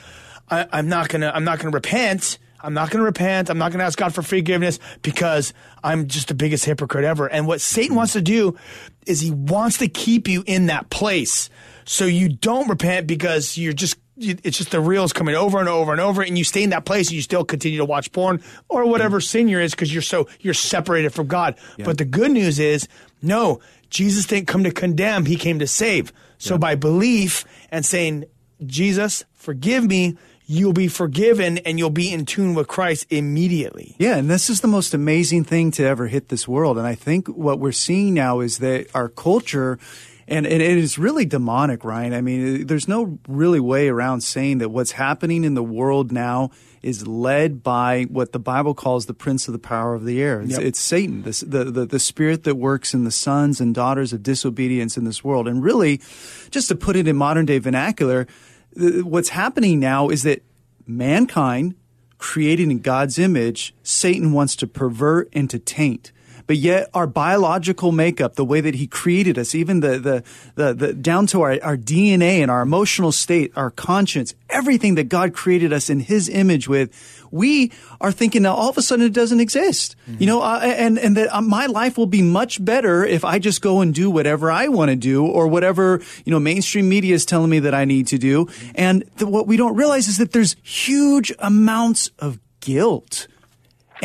I, 0.50 0.68
I'm 0.72 0.90
not 0.90 1.10
gonna 1.10 1.32
I'm 1.34 1.44
not 1.44 1.60
gonna 1.60 1.72
repent. 1.72 2.40
I'm 2.66 2.74
not 2.74 2.90
going 2.90 3.00
to 3.00 3.06
repent. 3.06 3.52
I'm 3.52 3.60
not 3.60 3.72
going 3.72 3.78
to 3.78 3.86
ask 3.86 3.96
God 3.96 4.16
for 4.16 4.24
forgiveness 4.24 4.80
because 5.04 5.54
I'm 5.84 6.08
just 6.08 6.30
the 6.30 6.34
biggest 6.34 6.66
hypocrite 6.66 7.06
ever. 7.06 7.28
And 7.28 7.46
what 7.46 7.62
Satan 7.62 7.90
mm-hmm. 7.90 7.98
wants 7.98 8.14
to 8.14 8.22
do 8.22 8.58
is 9.06 9.22
he 9.22 9.30
wants 9.30 9.78
to 9.80 9.88
keep 9.88 10.28
you 10.28 10.44
in 10.48 10.66
that 10.66 10.90
place. 10.90 11.52
So 11.86 12.06
you 12.06 12.28
don't 12.28 12.68
repent 12.68 13.06
because 13.06 13.56
you're 13.56 13.74
just 13.74 13.98
it's 14.18 14.58
just 14.58 14.72
the 14.72 14.80
reels 14.80 15.14
coming 15.14 15.36
over 15.36 15.60
and 15.60 15.68
over 15.68 15.92
and 15.92 16.02
over, 16.02 16.22
and 16.22 16.38
you 16.38 16.44
stay 16.44 16.64
in 16.64 16.70
that 16.70 16.86
place 16.86 17.08
and 17.08 17.16
you 17.16 17.22
still 17.22 17.44
continue 17.44 17.78
to 17.80 17.86
watch 17.86 18.12
porn 18.12 18.42
or 18.70 18.86
whatever 18.86 19.20
sin 19.20 19.48
you're 19.48 19.62
is 19.62 19.72
because 19.72 19.94
you're 19.94 20.02
so 20.02 20.28
you're 20.40 20.54
separated 20.54 21.14
from 21.14 21.28
God. 21.28 21.56
Yeah. 21.78 21.86
But 21.86 21.98
the 21.98 22.06
good 22.06 22.32
news 22.32 22.60
is, 22.60 22.88
no, 23.22 23.60
Jesus 23.90 24.26
didn't 24.26 24.48
come 24.48 24.64
to 24.64 24.72
condemn; 24.72 25.26
He 25.26 25.36
came 25.36 25.60
to 25.60 25.68
save. 25.68 26.14
So 26.38 26.56
yeah. 26.56 26.60
by 26.60 26.76
belief 26.76 27.46
and 27.72 27.86
saying, 27.86 28.26
Jesus, 28.66 29.24
forgive 29.34 29.86
me, 29.86 30.18
you'll 30.46 30.74
be 30.74 30.88
forgiven 30.88 31.58
and 31.60 31.80
you'll 31.80 31.90
be 31.90 32.12
in 32.12 32.26
tune 32.26 32.54
with 32.54 32.68
Christ 32.68 33.08
immediately. 33.10 33.96
Yeah, 33.98 34.18
and 34.18 34.30
this 34.30 34.50
is 34.50 34.62
the 34.62 34.68
most 34.68 34.94
amazing 34.94 35.44
thing 35.44 35.72
to 35.72 35.86
ever 35.86 36.08
hit 36.08 36.30
this 36.30 36.48
world. 36.48 36.78
And 36.78 36.88
I 36.88 36.96
think 36.96 37.28
what 37.28 37.60
we're 37.60 37.72
seeing 37.72 38.14
now 38.14 38.40
is 38.40 38.60
that 38.60 38.88
our 38.94 39.10
culture 39.10 39.80
and, 40.28 40.48
and 40.48 40.62
it 40.62 40.78
is 40.78 40.98
really 40.98 41.26
demonic, 41.26 41.84
Ryan. 41.84 42.14
I 42.14 42.22
mean, 42.22 42.66
there's 42.66 42.88
no 42.88 43.20
really 43.28 43.60
way 43.60 43.90
around 43.90 44.22
saying 44.22 44.58
that 44.58 44.70
what's 44.70 44.92
happening 44.92 45.44
in 45.44 45.54
the 45.54 45.64
world 45.64 46.12
now 46.12 46.50
is 46.82 47.06
led 47.08 47.62
by 47.62 48.04
what 48.10 48.32
the 48.32 48.40
Bible 48.40 48.74
calls 48.74 49.06
the 49.06 49.14
prince 49.14 49.48
of 49.48 49.52
the 49.52 49.60
power 49.60 49.94
of 49.94 50.04
the 50.04 50.22
air. 50.22 50.42
It's, 50.42 50.54
yep. 50.54 50.62
it's 50.62 50.80
Satan, 50.80 51.22
the, 51.24 51.64
the, 51.66 51.86
the 51.86 52.00
spirit 52.00 52.44
that 52.44 52.56
works 52.56 52.94
in 52.94 53.04
the 53.04 53.12
sons 53.12 53.62
and 53.62 53.76
daughters 53.76 54.14
of 54.14 54.24
disobedience 54.24 54.98
in 54.98 55.04
this 55.04 55.24
world. 55.24 55.48
And 55.48 55.64
really, 55.64 56.02
just 56.50 56.70
to 56.70 56.76
put 56.76 56.96
it 56.96 57.08
in 57.08 57.16
modern 57.16 57.46
day 57.46 57.60
vernacular, 57.60 58.28
what's 58.76 59.30
happening 59.30 59.80
now 59.80 60.10
is 60.10 60.24
that 60.24 60.44
mankind, 60.88 61.76
created 62.18 62.70
in 62.70 62.80
God's 62.80 63.20
image, 63.20 63.76
Satan 63.84 64.32
wants 64.32 64.56
to 64.58 64.68
pervert 64.68 65.30
and 65.34 65.50
to 65.52 65.60
taint 65.60 66.12
but 66.48 66.58
yet 66.58 66.90
our 66.94 67.08
biological 67.08 67.92
makeup, 67.92 68.36
the 68.36 68.46
way 68.46 68.62
that 68.62 68.76
he 68.76 68.88
created 68.88 69.38
us, 69.38 69.56
even 69.56 69.80
the, 69.80 70.00
the, 70.00 70.24
the, 70.56 70.74
the 70.74 70.94
down 70.94 71.28
to 71.28 71.42
our, 71.42 71.58
our 71.64 71.78
DNA 71.78 72.42
and 72.42 72.52
our 72.52 72.62
emotional 72.62 73.12
state, 73.12 73.52
our 73.56 73.72
conscience, 73.72 74.34
everything 74.50 74.96
that 74.96 75.10
God 75.10 75.34
created 75.34 75.74
us 75.74 75.90
in 75.90 76.00
his 76.00 76.30
image 76.30 76.68
with, 76.68 76.92
we 77.32 77.72
are 78.00 78.12
thinking 78.12 78.44
now 78.44 78.54
all 78.54 78.70
of 78.70 78.78
a 78.78 78.82
sudden 78.82 79.06
it 79.06 79.14
doesn't 79.14 79.40
exist. 79.40 79.96
Mm-hmm. 80.10 80.22
You 80.22 80.28
know, 80.28 80.42
uh, 80.42 80.60
and, 80.64 81.00
and 81.00 81.18
that 81.18 81.36
uh, 81.36 81.42
my 81.42 81.66
life 81.66 81.98
will 81.98 82.06
be 82.06 82.22
much 82.22 82.64
better 82.64 83.04
if 83.04 83.26
I 83.26 83.40
just 83.40 83.62
go 83.62 83.82
and 83.82 83.94
do 83.94 84.10
whatever 84.10 84.52
I 84.52 84.68
want 84.68 84.90
to 84.90 84.96
do 84.96 85.26
or 85.26 85.48
whatever, 85.48 86.02
you 86.24 86.32
know, 86.32 86.40
mainstream 86.40 86.88
media 86.88 87.16
is 87.16 87.26
telling 87.26 87.50
me 87.50 87.60
that 87.60 87.74
I 87.74 87.86
need 87.86 88.08
to 88.08 88.18
do. 88.18 88.46
Mm-hmm. 88.46 88.72
And 88.76 89.04
the, 89.18 89.28
what 89.28 89.48
we 89.48 89.58
don't 89.58 89.76
realize 89.76 90.08
is 90.08 90.18
that 90.18 90.32
there's 90.32 90.56
huge 90.64 91.34
amounts 91.40 92.12
of 92.20 92.40
guilt 92.60 93.28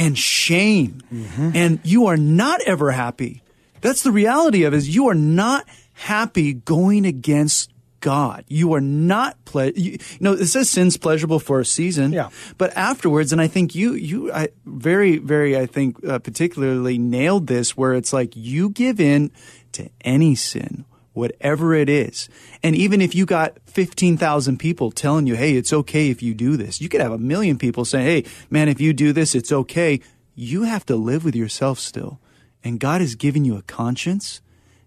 and 0.00 0.16
shame. 0.16 1.02
Mm-hmm. 1.12 1.50
And 1.54 1.80
you 1.84 2.06
are 2.06 2.16
not 2.16 2.62
ever 2.62 2.90
happy. 2.90 3.42
That's 3.82 4.02
the 4.02 4.10
reality 4.10 4.64
of 4.64 4.72
it 4.72 4.76
is 4.76 4.94
you 4.94 5.08
are 5.08 5.14
not 5.14 5.66
happy 5.92 6.54
going 6.54 7.04
against 7.04 7.70
God. 8.00 8.44
You 8.48 8.72
are 8.72 8.80
not 8.80 9.44
ple- 9.44 9.72
you, 9.72 9.92
you, 9.92 9.98
know 10.20 10.32
it 10.32 10.46
says 10.46 10.70
sin's 10.70 10.96
pleasurable 10.96 11.38
for 11.38 11.60
a 11.60 11.66
season, 11.66 12.14
yeah. 12.14 12.30
But 12.56 12.74
afterwards, 12.74 13.30
and 13.30 13.42
I 13.42 13.46
think 13.46 13.74
you 13.74 13.92
you 13.92 14.32
I, 14.32 14.48
very 14.64 15.18
very 15.18 15.58
I 15.58 15.66
think 15.66 16.02
uh, 16.06 16.18
particularly 16.18 16.96
nailed 16.96 17.46
this 17.46 17.76
where 17.76 17.92
it's 17.92 18.12
like 18.12 18.34
you 18.34 18.70
give 18.70 19.00
in 19.00 19.30
to 19.72 19.90
any 20.00 20.34
sin 20.34 20.86
whatever 21.12 21.74
it 21.74 21.88
is. 21.88 22.28
And 22.62 22.76
even 22.76 23.00
if 23.00 23.14
you 23.14 23.26
got 23.26 23.58
15,000 23.66 24.58
people 24.58 24.90
telling 24.90 25.26
you, 25.26 25.34
hey, 25.34 25.54
it's 25.54 25.72
okay 25.72 26.10
if 26.10 26.22
you 26.22 26.34
do 26.34 26.56
this, 26.56 26.80
you 26.80 26.88
could 26.88 27.00
have 27.00 27.12
a 27.12 27.18
million 27.18 27.58
people 27.58 27.84
saying, 27.84 28.06
hey, 28.06 28.30
man, 28.48 28.68
if 28.68 28.80
you 28.80 28.92
do 28.92 29.12
this, 29.12 29.34
it's 29.34 29.52
okay. 29.52 30.00
You 30.34 30.62
have 30.62 30.86
to 30.86 30.96
live 30.96 31.24
with 31.24 31.34
yourself 31.34 31.78
still. 31.78 32.20
And 32.62 32.78
God 32.78 33.00
has 33.00 33.14
given 33.14 33.44
you 33.44 33.56
a 33.56 33.62
conscience 33.62 34.40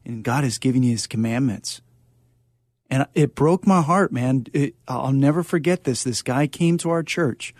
and 0.06 0.24
God 0.24 0.44
has 0.44 0.58
given 0.58 0.84
you 0.84 0.92
his 0.92 1.08
commandments. 1.08 1.82
And 2.90 3.08
it 3.16 3.36
broke 3.36 3.66
my 3.66 3.82
heart, 3.82 4.12
man. 4.12 4.46
It, 4.54 4.76
I'll 4.88 5.14
never 5.14 5.42
forget 5.42 5.84
this. 5.84 6.04
This 6.04 6.22
guy 6.22 6.48
came 6.48 6.78
to 6.80 6.90
our 6.90 7.04
church 7.04 7.56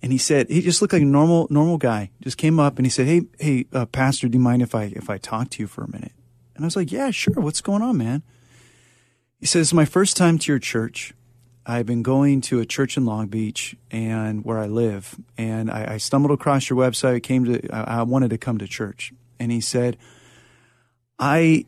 and 0.00 0.12
he 0.12 0.18
said, 0.18 0.48
he 0.48 0.60
just 0.60 0.80
looked 0.80 0.92
like 0.92 1.02
a 1.02 1.06
normal, 1.06 1.46
normal 1.50 1.78
guy. 1.78 2.10
Just 2.20 2.36
came 2.36 2.60
up 2.60 2.76
and 2.76 2.86
he 2.86 2.90
said, 2.90 3.06
Hey, 3.06 3.22
hey, 3.38 3.66
uh, 3.72 3.86
pastor, 3.86 4.28
do 4.28 4.38
you 4.38 4.42
mind 4.42 4.62
if 4.62 4.74
I, 4.74 4.84
if 4.84 5.10
I 5.10 5.18
talk 5.18 5.50
to 5.50 5.62
you 5.62 5.66
for 5.66 5.84
a 5.84 5.90
minute? 5.90 6.12
And 6.62 6.66
I 6.66 6.68
was 6.68 6.76
like, 6.76 6.92
yeah, 6.92 7.10
sure. 7.10 7.34
What's 7.34 7.60
going 7.60 7.82
on, 7.82 7.96
man? 7.96 8.22
He 9.40 9.46
says, 9.46 9.74
my 9.74 9.84
first 9.84 10.16
time 10.16 10.38
to 10.38 10.52
your 10.52 10.60
church. 10.60 11.12
I've 11.66 11.86
been 11.86 12.04
going 12.04 12.40
to 12.42 12.60
a 12.60 12.64
church 12.64 12.96
in 12.96 13.04
Long 13.04 13.26
Beach 13.26 13.74
and 13.90 14.44
where 14.44 14.58
I 14.58 14.66
live, 14.66 15.16
and 15.36 15.72
I, 15.72 15.94
I 15.94 15.96
stumbled 15.96 16.30
across 16.30 16.70
your 16.70 16.78
website. 16.78 17.24
Came 17.24 17.46
to, 17.46 17.68
I, 17.74 17.98
I 17.98 18.02
wanted 18.04 18.30
to 18.30 18.38
come 18.38 18.58
to 18.58 18.68
church, 18.68 19.12
and 19.40 19.50
he 19.50 19.60
said, 19.60 19.96
I 21.18 21.66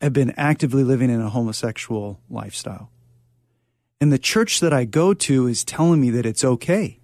have 0.00 0.12
been 0.12 0.32
actively 0.36 0.84
living 0.84 1.10
in 1.10 1.20
a 1.20 1.28
homosexual 1.28 2.20
lifestyle, 2.30 2.90
and 4.00 4.12
the 4.12 4.18
church 4.18 4.60
that 4.60 4.72
I 4.72 4.84
go 4.84 5.14
to 5.14 5.48
is 5.48 5.64
telling 5.64 6.00
me 6.00 6.10
that 6.10 6.26
it's 6.26 6.44
okay. 6.44 6.98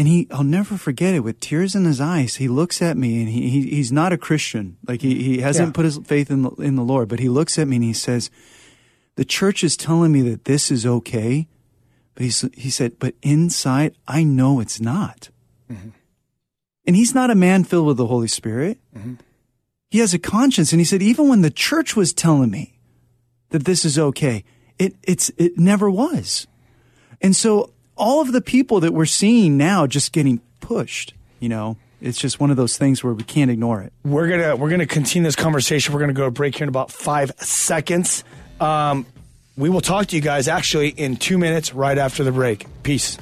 And 0.00 0.08
he, 0.08 0.26
I'll 0.30 0.44
never 0.44 0.78
forget 0.78 1.12
it. 1.12 1.20
With 1.20 1.40
tears 1.40 1.74
in 1.74 1.84
his 1.84 2.00
eyes, 2.00 2.36
he 2.36 2.48
looks 2.48 2.80
at 2.80 2.96
me, 2.96 3.20
and 3.20 3.28
he, 3.28 3.50
he 3.50 3.68
he's 3.68 3.92
not 3.92 4.14
a 4.14 4.16
Christian. 4.16 4.78
Like 4.88 5.02
he, 5.02 5.22
he 5.22 5.40
hasn't 5.40 5.68
yeah. 5.68 5.72
put 5.72 5.84
his 5.84 5.98
faith 5.98 6.30
in 6.30 6.40
the, 6.40 6.50
in 6.52 6.74
the 6.74 6.82
Lord. 6.82 7.06
But 7.06 7.20
he 7.20 7.28
looks 7.28 7.58
at 7.58 7.68
me 7.68 7.76
and 7.76 7.84
he 7.84 7.92
says, 7.92 8.30
"The 9.16 9.26
church 9.26 9.62
is 9.62 9.76
telling 9.76 10.10
me 10.10 10.22
that 10.22 10.46
this 10.46 10.70
is 10.70 10.86
okay." 10.86 11.48
But 12.14 12.24
he 12.24 12.32
he 12.54 12.70
said, 12.70 12.98
"But 12.98 13.14
inside, 13.20 13.94
I 14.08 14.22
know 14.22 14.58
it's 14.58 14.80
not." 14.80 15.28
Mm-hmm. 15.70 15.90
And 16.86 16.96
he's 16.96 17.14
not 17.14 17.28
a 17.28 17.34
man 17.34 17.64
filled 17.64 17.86
with 17.86 17.98
the 17.98 18.06
Holy 18.06 18.26
Spirit. 18.26 18.78
Mm-hmm. 18.96 19.16
He 19.90 19.98
has 19.98 20.14
a 20.14 20.18
conscience, 20.18 20.72
and 20.72 20.80
he 20.80 20.86
said, 20.86 21.02
even 21.02 21.28
when 21.28 21.42
the 21.42 21.50
church 21.50 21.94
was 21.94 22.14
telling 22.14 22.50
me 22.50 22.78
that 23.50 23.66
this 23.66 23.84
is 23.84 23.98
okay, 23.98 24.44
it 24.78 24.94
it's 25.02 25.30
it 25.36 25.58
never 25.58 25.90
was. 25.90 26.46
And 27.20 27.36
so 27.36 27.74
all 28.00 28.22
of 28.22 28.32
the 28.32 28.40
people 28.40 28.80
that 28.80 28.92
we're 28.92 29.04
seeing 29.04 29.56
now 29.58 29.86
just 29.86 30.12
getting 30.12 30.40
pushed, 30.60 31.12
you 31.38 31.48
know, 31.48 31.76
it's 32.00 32.18
just 32.18 32.40
one 32.40 32.50
of 32.50 32.56
those 32.56 32.78
things 32.78 33.04
where 33.04 33.12
we 33.12 33.22
can't 33.22 33.50
ignore 33.50 33.82
it. 33.82 33.92
We're 34.04 34.28
gonna 34.28 34.56
we're 34.56 34.70
gonna 34.70 34.86
continue 34.86 35.28
this 35.28 35.36
conversation. 35.36 35.92
We're 35.92 36.00
gonna 36.00 36.14
go 36.14 36.24
to 36.24 36.30
break 36.30 36.56
here 36.56 36.64
in 36.64 36.70
about 36.70 36.90
five 36.90 37.30
seconds. 37.38 38.24
Um, 38.58 39.06
we 39.56 39.68
will 39.68 39.82
talk 39.82 40.06
to 40.06 40.16
you 40.16 40.22
guys 40.22 40.48
actually 40.48 40.88
in 40.88 41.16
two 41.16 41.36
minutes 41.36 41.74
right 41.74 41.98
after 41.98 42.24
the 42.24 42.32
break. 42.32 42.66
Peace. 42.82 43.18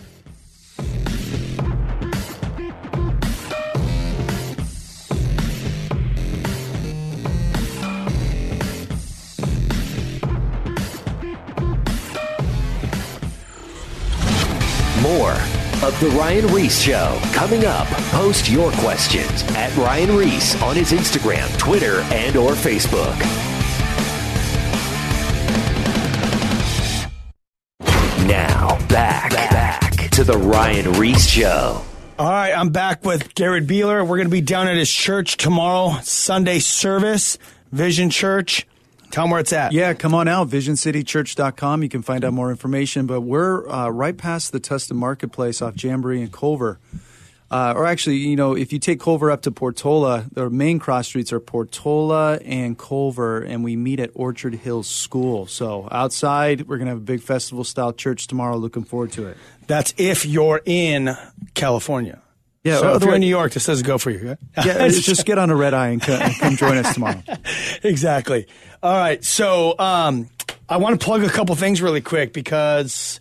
More 15.09 15.33
of 15.83 15.99
The 16.01 16.13
Ryan 16.19 16.49
Ries 16.49 16.83
Show 16.83 17.19
coming 17.33 17.65
up. 17.65 17.87
Post 18.11 18.51
your 18.51 18.71
questions 18.73 19.43
at 19.57 19.75
Ryan 19.75 20.15
Ries 20.15 20.61
on 20.61 20.77
his 20.77 20.93
Instagram, 20.93 21.57
Twitter, 21.57 22.01
and 22.13 22.37
or 22.37 22.51
Facebook. 22.51 23.19
Now, 28.27 28.77
back, 28.89 29.31
back 29.31 30.11
to 30.11 30.25
The 30.25 30.37
Ryan 30.37 30.93
Ries 30.93 31.27
Show. 31.27 31.83
All 32.19 32.31
right, 32.31 32.53
I'm 32.53 32.69
back 32.69 33.03
with 33.03 33.35
Garid 33.35 33.67
Beeler. 33.67 34.03
We're 34.03 34.19
going 34.19 34.27
to 34.27 34.31
be 34.31 34.43
down 34.43 34.69
at 34.69 34.77
his 34.77 34.91
church 34.91 35.39
tomorrow, 35.39 35.99
Sunday 36.03 36.59
service, 36.59 37.39
Vision 37.73 38.11
Church. 38.11 38.67
Tell 39.11 39.25
them 39.25 39.31
where 39.31 39.41
it's 39.41 39.53
at. 39.53 39.73
Yeah, 39.73 39.95
come 39.95 40.15
on 40.15 40.29
out, 40.29 40.49
visioncitychurch.com. 40.49 41.83
You 41.83 41.89
can 41.89 42.03
find 42.03 42.25
out 42.25 42.33
more 42.33 42.51
information. 42.51 43.07
But 43.07 43.23
we're 43.23 43.69
uh, 43.69 43.89
right 43.89 44.17
past 44.17 44.53
the 44.53 44.61
Tustin 44.61 44.97
Marketplace 44.97 45.63
off 45.63 45.83
Jamboree 45.83 46.23
and 46.23 46.33
Culver. 46.33 46.79
Uh, 47.51 47.73
or 47.75 47.87
actually, 47.87 48.17
you 48.17 48.37
know, 48.37 48.55
if 48.55 48.75
you 48.75 48.79
take 48.79 49.01
Culver 49.01 49.31
up 49.31 49.41
to 49.43 49.51
Portola, 49.51 50.27
the 50.33 50.51
main 50.51 50.79
cross 50.79 51.07
streets 51.07 51.33
are 51.33 51.41
Portola 51.41 52.37
and 52.45 52.79
Culver, 52.79 53.41
and 53.41 53.65
we 53.65 53.75
meet 53.75 54.01
at 54.01 54.11
Orchard 54.13 54.55
Hills 54.57 54.87
School. 54.87 55.47
So 55.47 55.89
outside, 55.91 56.69
we're 56.69 56.77
going 56.77 56.87
to 56.87 56.93
have 56.93 56.99
a 56.99 57.01
big 57.01 57.23
festival 57.23 57.65
style 57.65 57.95
church 57.95 58.27
tomorrow. 58.27 58.59
Looking 58.59 58.85
forward 58.85 59.13
to 59.13 59.29
it. 59.29 59.39
That's 59.67 59.95
if 59.97 60.27
you're 60.27 60.61
in 60.67 61.17
California. 61.55 62.21
Yeah, 62.65 62.73
so 62.75 62.79
if 62.79 62.83
you're 62.83 62.91
otherwise- 62.95 63.15
in 63.17 63.21
New 63.21 63.27
York, 63.29 63.53
this 63.53 63.67
doesn't 63.67 63.87
go 63.87 63.99
for 63.99 64.11
you. 64.11 64.29
right? 64.31 64.39
Yeah, 64.67 64.89
just 64.89 65.25
get 65.25 65.39
on 65.39 65.51
a 65.51 65.57
red 65.57 65.75
eye 65.75 65.89
and 65.89 66.03
co- 66.03 66.13
and 66.15 66.35
come 66.37 66.57
join 66.57 66.77
us 66.77 66.93
tomorrow. 66.95 67.23
exactly. 67.83 68.47
All 68.83 68.93
right. 68.97 69.25
So 69.25 69.75
um, 69.79 70.29
I 70.69 70.77
want 70.79 70.99
to 71.01 71.05
plug 71.05 71.23
a 71.25 71.29
couple 71.29 71.55
things 71.55 71.81
really 71.81 72.01
quick 72.01 72.33
because 72.33 73.21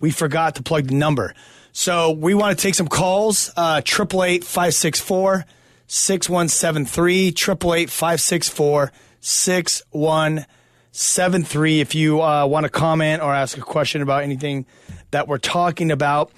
we 0.00 0.10
forgot 0.10 0.54
to 0.56 0.62
plug 0.62 0.86
the 0.88 0.94
number. 0.94 1.34
So 1.72 2.10
we 2.12 2.34
want 2.34 2.56
to 2.58 2.62
take 2.62 2.74
some 2.74 2.88
calls. 2.88 3.52
uh, 3.56 3.82
Triple 3.84 4.24
eight 4.24 4.42
five 4.44 4.74
six 4.74 5.00
four 5.00 5.44
six 5.86 6.28
one 6.28 6.48
seven 6.48 6.84
three. 6.86 7.30
Triple 7.30 7.74
eight 7.74 7.90
five 7.90 8.20
six 8.20 8.48
four 8.48 8.90
six 9.20 9.82
one 9.90 10.46
seven 10.92 11.44
three. 11.44 11.80
If 11.80 11.94
you 11.94 12.20
uh, 12.22 12.46
want 12.46 12.64
to 12.64 12.70
comment 12.70 13.22
or 13.22 13.32
ask 13.34 13.56
a 13.58 13.60
question 13.60 14.02
about 14.02 14.22
anything 14.24 14.66
that 15.10 15.28
we're 15.28 15.38
talking 15.38 15.90
about. 15.90 16.32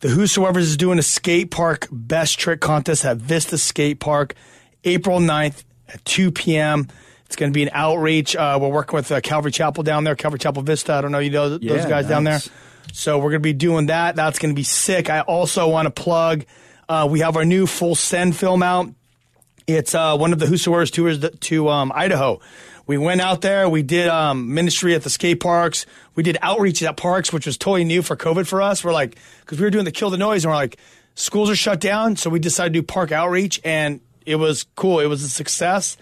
The 0.00 0.08
Whosoevers 0.08 0.58
is 0.58 0.76
doing 0.76 0.98
a 0.98 1.02
skate 1.02 1.50
park 1.50 1.88
best 1.90 2.38
trick 2.38 2.60
contest 2.60 3.04
at 3.04 3.16
Vista 3.16 3.56
Skate 3.56 3.98
Park, 3.98 4.34
April 4.84 5.20
9th 5.20 5.64
at 5.88 6.04
2 6.04 6.32
p.m. 6.32 6.88
It's 7.24 7.34
going 7.36 7.50
to 7.50 7.54
be 7.54 7.62
an 7.62 7.70
outreach. 7.72 8.36
Uh, 8.36 8.58
we're 8.60 8.68
working 8.68 8.96
with 8.96 9.10
uh, 9.10 9.20
Calvary 9.20 9.50
Chapel 9.52 9.82
down 9.82 10.04
there, 10.04 10.14
Calvary 10.14 10.38
Chapel 10.38 10.62
Vista. 10.62 10.92
I 10.94 11.00
don't 11.00 11.12
know 11.12 11.18
you 11.18 11.30
know 11.30 11.58
th- 11.58 11.60
those 11.68 11.82
Yeah, 11.84 11.88
guys 11.88 12.06
down 12.06 12.24
there. 12.24 12.40
So 12.92 13.16
we're 13.18 13.30
going 13.30 13.42
to 13.42 13.48
be 13.48 13.52
doing 13.52 13.86
that. 13.86 14.16
That's 14.16 14.38
going 14.38 14.54
to 14.54 14.56
be 14.56 14.62
sick. 14.62 15.10
I 15.10 15.20
also 15.22 15.68
want 15.68 15.86
to 15.86 15.90
plug. 16.02 16.44
Uh, 16.88 17.08
we 17.10 17.20
have 17.20 17.36
our 17.36 17.44
new 17.44 17.66
full 17.66 17.94
send 17.94 18.36
film 18.36 18.62
out. 18.62 18.88
It's 19.66 19.94
uh, 19.94 20.16
one 20.16 20.32
of 20.32 20.38
the 20.38 20.46
Whosoever's 20.46 20.92
tours 20.92 21.18
to 21.18 21.68
um, 21.68 21.90
Idaho. 21.92 22.40
We 22.86 22.98
went 22.98 23.20
out 23.20 23.40
there. 23.40 23.68
We 23.68 23.82
did 23.82 24.08
um, 24.08 24.54
ministry 24.54 24.94
at 24.94 25.02
the 25.02 25.10
skate 25.10 25.40
parks. 25.40 25.86
We 26.14 26.22
did 26.22 26.38
outreach 26.40 26.82
at 26.82 26.96
parks, 26.96 27.32
which 27.32 27.46
was 27.46 27.58
totally 27.58 27.84
new 27.84 28.02
for 28.02 28.16
COVID 28.16 28.46
for 28.46 28.62
us. 28.62 28.84
We're 28.84 28.92
like, 28.92 29.18
because 29.40 29.58
we 29.58 29.64
were 29.64 29.70
doing 29.70 29.84
the 29.84 29.92
kill 29.92 30.10
the 30.10 30.16
noise, 30.16 30.44
and 30.44 30.52
we're 30.52 30.56
like, 30.56 30.78
schools 31.14 31.50
are 31.50 31.56
shut 31.56 31.80
down, 31.80 32.16
so 32.16 32.30
we 32.30 32.38
decided 32.38 32.72
to 32.74 32.80
do 32.80 32.82
park 32.84 33.10
outreach, 33.10 33.60
and 33.64 34.00
it 34.24 34.36
was 34.36 34.64
cool. 34.76 35.00
It 35.00 35.06
was 35.06 35.22
a 35.22 35.28
success, 35.28 35.96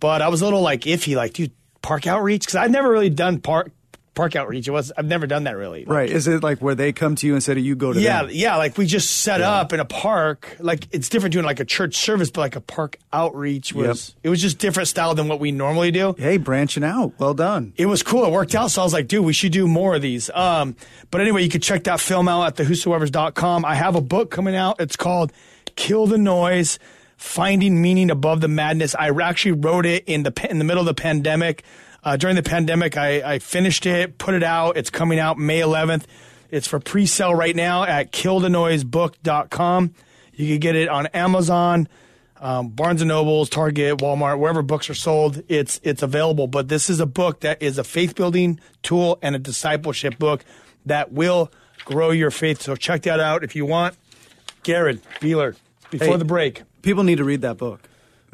but 0.00 0.22
I 0.22 0.28
was 0.28 0.42
a 0.42 0.44
little 0.44 0.62
like 0.62 0.82
iffy, 0.82 1.14
like, 1.16 1.34
dude, 1.34 1.52
park 1.82 2.06
outreach 2.06 2.42
because 2.42 2.56
I've 2.56 2.70
never 2.70 2.90
really 2.90 3.10
done 3.10 3.40
park 3.40 3.70
park 4.14 4.36
outreach. 4.36 4.68
It 4.68 4.70
was 4.70 4.92
I've 4.96 5.06
never 5.06 5.26
done 5.26 5.44
that 5.44 5.56
really. 5.56 5.84
Right. 5.84 6.08
Is 6.08 6.26
it 6.28 6.42
like 6.42 6.60
where 6.60 6.74
they 6.74 6.92
come 6.92 7.16
to 7.16 7.26
you 7.26 7.34
instead 7.34 7.56
of 7.58 7.64
you 7.64 7.74
go 7.74 7.92
to 7.92 7.98
the 7.98 8.04
Yeah, 8.04 8.22
them? 8.22 8.30
yeah. 8.32 8.56
Like 8.56 8.78
we 8.78 8.86
just 8.86 9.22
set 9.22 9.40
up 9.40 9.72
in 9.72 9.80
a 9.80 9.84
park. 9.84 10.56
Like 10.60 10.86
it's 10.92 11.08
different 11.08 11.32
doing 11.32 11.44
like 11.44 11.60
a 11.60 11.64
church 11.64 11.96
service, 11.96 12.30
but 12.30 12.40
like 12.42 12.56
a 12.56 12.60
park 12.60 12.98
outreach 13.12 13.72
was. 13.74 14.14
It 14.22 14.28
was 14.28 14.40
just 14.40 14.58
different 14.58 14.88
style 14.88 15.14
than 15.14 15.28
what 15.28 15.40
we 15.40 15.50
normally 15.52 15.90
do. 15.90 16.14
Hey, 16.16 16.36
branching 16.36 16.84
out. 16.84 17.12
Well 17.18 17.34
done. 17.34 17.72
It 17.76 17.86
was 17.86 18.02
cool. 18.02 18.24
It 18.24 18.30
worked 18.32 18.54
out. 18.54 18.70
So 18.70 18.82
I 18.82 18.84
was 18.84 18.92
like, 18.92 19.08
dude, 19.08 19.24
we 19.24 19.32
should 19.32 19.52
do 19.52 19.66
more 19.66 19.94
of 19.96 20.02
these. 20.02 20.30
Um, 20.30 20.76
but 21.10 21.20
anyway, 21.20 21.42
you 21.42 21.48
can 21.48 21.60
check 21.60 21.84
that 21.84 22.00
film 22.00 22.28
out 22.28 22.44
at 22.46 22.56
thewhosoevers.com. 22.56 23.64
I 23.64 23.74
have 23.74 23.96
a 23.96 24.00
book 24.00 24.30
coming 24.30 24.54
out. 24.56 24.80
It's 24.80 24.96
called 24.96 25.32
Kill 25.76 26.06
the 26.06 26.18
Noise. 26.18 26.78
Finding 27.16 27.80
meaning 27.80 28.10
above 28.10 28.40
the 28.40 28.48
madness. 28.48 28.94
I 28.94 29.08
actually 29.22 29.52
wrote 29.52 29.86
it 29.86 30.04
in 30.06 30.24
the 30.24 30.46
in 30.50 30.58
the 30.58 30.64
middle 30.64 30.80
of 30.80 30.86
the 30.86 30.94
pandemic. 31.00 31.62
Uh, 32.04 32.16
during 32.18 32.36
the 32.36 32.42
pandemic, 32.42 32.96
I, 32.98 33.34
I 33.34 33.38
finished 33.38 33.86
it, 33.86 34.18
put 34.18 34.34
it 34.34 34.42
out. 34.42 34.76
It's 34.76 34.90
coming 34.90 35.18
out 35.18 35.38
May 35.38 35.60
11th. 35.60 36.04
It's 36.50 36.68
for 36.68 36.78
pre-sale 36.78 37.34
right 37.34 37.56
now 37.56 37.84
at 37.84 38.12
killthenoisebook.com. 38.12 39.94
You 40.34 40.48
can 40.48 40.58
get 40.58 40.76
it 40.76 40.88
on 40.88 41.06
Amazon, 41.08 41.88
um, 42.40 42.68
Barnes 42.68 43.00
and 43.00 43.08
Nobles, 43.08 43.48
Target, 43.48 43.98
Walmart, 43.98 44.38
wherever 44.38 44.62
books 44.62 44.90
are 44.90 44.94
sold. 44.94 45.42
It's 45.48 45.80
it's 45.82 46.02
available. 46.02 46.46
But 46.46 46.68
this 46.68 46.90
is 46.90 47.00
a 47.00 47.06
book 47.06 47.40
that 47.40 47.62
is 47.62 47.78
a 47.78 47.84
faith 47.84 48.14
building 48.14 48.60
tool 48.82 49.18
and 49.22 49.34
a 49.34 49.38
discipleship 49.38 50.18
book 50.18 50.44
that 50.86 51.12
will 51.12 51.50
grow 51.84 52.10
your 52.10 52.30
faith. 52.30 52.60
So 52.60 52.76
check 52.76 53.02
that 53.02 53.20
out 53.20 53.44
if 53.44 53.56
you 53.56 53.64
want. 53.64 53.96
Garid 54.64 55.00
Beeler, 55.20 55.56
before 55.90 56.08
Hey. 56.08 56.16
the 56.16 56.24
break. 56.24 56.62
People 56.82 57.04
need 57.04 57.16
to 57.18 57.24
read 57.24 57.42
that 57.42 57.56
book. 57.56 57.80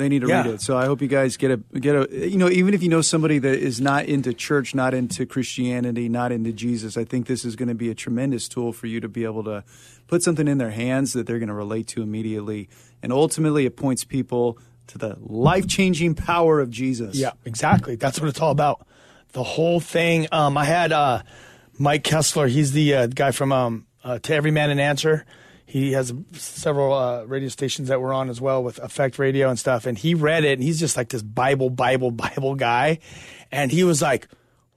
They 0.00 0.08
need 0.08 0.22
to 0.22 0.28
Yeah. 0.28 0.42
read 0.44 0.54
it. 0.54 0.60
So 0.62 0.76
I 0.78 0.86
hope 0.86 1.02
you 1.02 1.08
guys 1.08 1.36
get 1.36 1.50
a 1.50 1.56
get 1.78 1.94
a 1.94 2.28
you 2.28 2.38
know 2.38 2.48
even 2.48 2.72
if 2.74 2.82
you 2.82 2.88
know 2.88 3.02
somebody 3.02 3.38
that 3.38 3.58
is 3.58 3.80
not 3.80 4.06
into 4.06 4.32
church, 4.32 4.74
not 4.74 4.94
into 4.94 5.26
Christianity, 5.26 6.08
not 6.08 6.32
into 6.32 6.52
Jesus, 6.52 6.96
I 6.96 7.04
think 7.04 7.26
this 7.26 7.44
is 7.44 7.54
going 7.54 7.68
to 7.68 7.74
be 7.74 7.90
a 7.90 7.94
tremendous 7.94 8.48
tool 8.48 8.72
for 8.72 8.86
you 8.86 8.98
to 9.00 9.08
be 9.08 9.24
able 9.24 9.44
to 9.44 9.62
put 10.06 10.22
something 10.22 10.48
in 10.48 10.58
their 10.58 10.70
hands 10.70 11.12
that 11.12 11.26
they're 11.26 11.38
going 11.38 11.48
to 11.48 11.54
relate 11.54 11.86
to 11.88 12.02
immediately, 12.02 12.68
and 13.02 13.12
ultimately 13.12 13.66
it 13.66 13.76
points 13.76 14.02
people 14.04 14.58
to 14.88 14.98
the 14.98 15.16
life 15.20 15.68
changing 15.68 16.14
power 16.14 16.58
of 16.60 16.70
Jesus. 16.70 17.16
Yeah, 17.16 17.32
exactly. 17.44 17.94
That's 17.96 18.18
what 18.20 18.28
it's 18.28 18.40
all 18.40 18.50
about. 18.50 18.86
The 19.32 19.44
whole 19.44 19.78
thing. 19.80 20.26
Um, 20.32 20.56
I 20.56 20.64
had 20.64 20.90
uh, 20.92 21.22
Mike 21.78 22.02
Kestler. 22.04 22.48
He's 22.48 22.72
the 22.72 22.94
uh, 22.94 23.06
guy 23.06 23.30
from 23.30 23.52
um, 23.52 23.86
uh, 24.02 24.18
To 24.18 24.34
Every 24.34 24.50
Man 24.50 24.70
an 24.70 24.80
Answer. 24.80 25.24
He 25.70 25.92
has 25.92 26.12
several 26.32 26.92
uh, 26.92 27.22
radio 27.24 27.48
stations 27.48 27.88
that 27.88 28.00
we're 28.00 28.12
on 28.12 28.28
as 28.28 28.40
well 28.40 28.62
with 28.62 28.78
Effect 28.80 29.18
Radio 29.20 29.48
and 29.48 29.58
stuff. 29.58 29.86
And 29.86 29.96
he 29.96 30.14
read 30.14 30.44
it, 30.44 30.54
and 30.54 30.62
he's 30.62 30.80
just 30.80 30.96
like 30.96 31.08
this 31.10 31.22
Bible, 31.22 31.70
Bible, 31.70 32.10
Bible 32.10 32.56
guy. 32.56 32.98
And 33.52 33.70
he 33.70 33.84
was 33.84 34.02
like, 34.02 34.26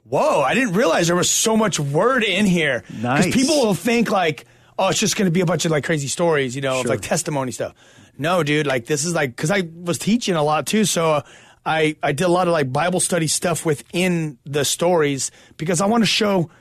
"Whoa! 0.04 0.42
I 0.42 0.54
didn't 0.54 0.74
realize 0.74 1.08
there 1.08 1.16
was 1.16 1.30
so 1.32 1.58
much 1.58 1.80
word 1.80 2.24
in 2.24 2.46
here." 2.46 2.84
Nice. 3.02 3.34
people 3.34 3.56
will 3.66 3.74
think 3.74 4.12
like, 4.12 4.46
"Oh, 4.78 4.90
it's 4.90 5.00
just 5.00 5.16
going 5.18 5.26
to 5.26 5.32
be 5.32 5.42
a 5.42 5.46
bunch 5.48 5.66
of 5.66 5.72
like 5.72 5.84
crazy 5.84 6.08
stories," 6.08 6.56
you 6.56 6.62
know, 6.62 6.82
Sure. 6.82 6.90
like 6.90 7.02
testimony 7.02 7.52
stuff. 7.52 7.74
No, 8.18 8.44
dude, 8.44 8.68
like 8.68 8.86
this 8.86 9.04
is 9.06 9.16
like 9.16 9.36
because 9.36 9.50
I 9.50 9.62
was 9.74 9.98
teaching 9.98 10.36
a 10.36 10.44
lot 10.44 10.68
too, 10.68 10.86
so 10.86 11.12
uh, 11.14 11.22
I 11.66 11.96
I 12.04 12.12
did 12.12 12.26
a 12.26 12.28
lot 12.30 12.48
of 12.48 12.54
like 12.54 12.72
Bible 12.72 13.00
study 13.00 13.26
stuff 13.28 13.66
within 13.66 14.38
the 14.46 14.64
stories 14.64 15.32
because 15.58 15.82
I 15.82 15.88
want 15.88 16.04
to 16.04 16.08
show 16.08 16.52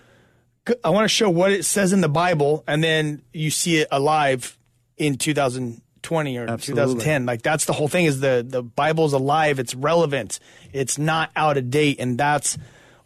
I 0.85 0.91
want 0.91 1.05
to 1.05 1.09
show 1.09 1.29
what 1.29 1.53
it 1.53 1.65
says 1.65 1.93
in 1.93 2.01
the 2.01 2.09
Bible, 2.09 2.63
and 2.67 2.83
then 2.83 3.23
you 3.33 3.51
see 3.51 3.79
it 3.79 3.89
alive 3.91 4.57
in 4.97 5.17
2020 5.17 6.39
or 6.39 6.43
Absolutely. 6.49 6.85
2010. 6.85 7.27
Like 7.27 7.43
that's 7.43 7.65
the 7.65 7.73
whole 7.73 7.89
thing 7.89 8.05
is 8.05 8.21
the 8.21 8.45
the 8.47 8.63
Bible's 8.63 9.13
alive. 9.13 9.59
It's 9.59 9.75
relevant. 9.75 10.39
It's 10.73 10.99
not 10.99 11.31
out 11.35 11.57
of 11.57 11.71
date, 11.71 11.99
and 11.99 12.17
that's 12.17 12.59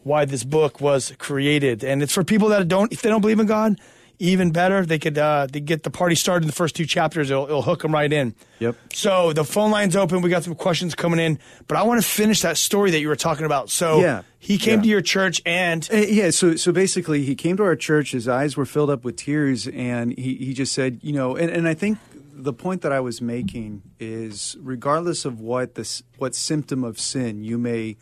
why 0.02 0.24
this 0.24 0.44
book 0.44 0.80
was 0.80 1.12
created. 1.18 1.82
And 1.82 2.02
it's 2.02 2.12
for 2.12 2.24
people 2.24 2.48
that 2.50 2.68
don't 2.68 2.92
if 2.92 3.02
they 3.02 3.08
don't 3.08 3.22
believe 3.22 3.40
in 3.40 3.46
God. 3.46 3.80
Even 4.18 4.50
better, 4.50 4.86
they 4.86 4.98
could 4.98 5.18
uh, 5.18 5.46
they 5.50 5.60
get 5.60 5.82
the 5.82 5.90
party 5.90 6.14
started 6.14 6.44
in 6.44 6.46
the 6.46 6.54
first 6.54 6.74
two 6.74 6.86
chapters. 6.86 7.30
It'll, 7.30 7.44
it'll 7.44 7.62
hook 7.62 7.82
them 7.82 7.92
right 7.92 8.10
in. 8.10 8.34
Yep. 8.60 8.76
So 8.94 9.32
the 9.34 9.44
phone 9.44 9.70
line's 9.70 9.94
open. 9.94 10.22
We 10.22 10.30
got 10.30 10.42
some 10.44 10.54
questions 10.54 10.94
coming 10.94 11.20
in, 11.20 11.38
but 11.68 11.76
I 11.76 11.82
want 11.82 12.00
to 12.02 12.06
finish 12.08 12.40
that 12.40 12.56
story 12.56 12.90
that 12.92 13.00
you 13.00 13.08
were 13.08 13.16
talking 13.16 13.44
about. 13.44 13.68
So 13.68 14.00
Yeah. 14.00 14.22
he 14.38 14.56
came 14.56 14.78
Yeah. 14.78 14.82
to 14.84 14.88
your 14.88 15.00
church 15.02 15.42
and 15.44 15.86
Uh, 15.92 15.96
yeah, 15.98 16.30
so 16.30 16.56
so 16.56 16.72
basically, 16.72 17.24
he 17.24 17.34
came 17.34 17.58
to 17.58 17.62
our 17.64 17.76
church. 17.76 18.12
His 18.12 18.26
eyes 18.26 18.56
were 18.56 18.64
filled 18.64 18.88
up 18.88 19.04
with 19.04 19.16
tears, 19.16 19.66
and 19.68 20.16
he 20.18 20.34
he 20.36 20.54
just 20.54 20.72
said, 20.72 21.00
you 21.02 21.12
know, 21.12 21.36
and, 21.36 21.50
and 21.50 21.68
I 21.68 21.74
think 21.74 21.98
the 22.38 22.52
point 22.54 22.80
that 22.82 22.92
I 22.92 23.00
was 23.00 23.20
making 23.20 23.82
is, 24.00 24.56
regardless 24.60 25.24
of 25.26 25.40
what 25.40 25.74
this 25.74 26.02
what 26.16 26.34
symptom 26.34 26.84
of 26.84 26.98
sin 26.98 27.44
you 27.44 27.58
may, 27.58 27.96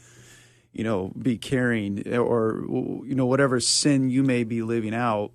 you 0.73 0.85
know, 0.85 1.11
be 1.21 1.39
carrying, 1.39 2.07
or 2.17 2.63
you 3.05 3.15
know, 3.17 3.27
whatever 3.27 3.59
sin 3.59 4.11
you 4.11 4.23
may 4.23 4.45
be 4.45 4.63
living 4.63 4.95
out, 4.95 5.33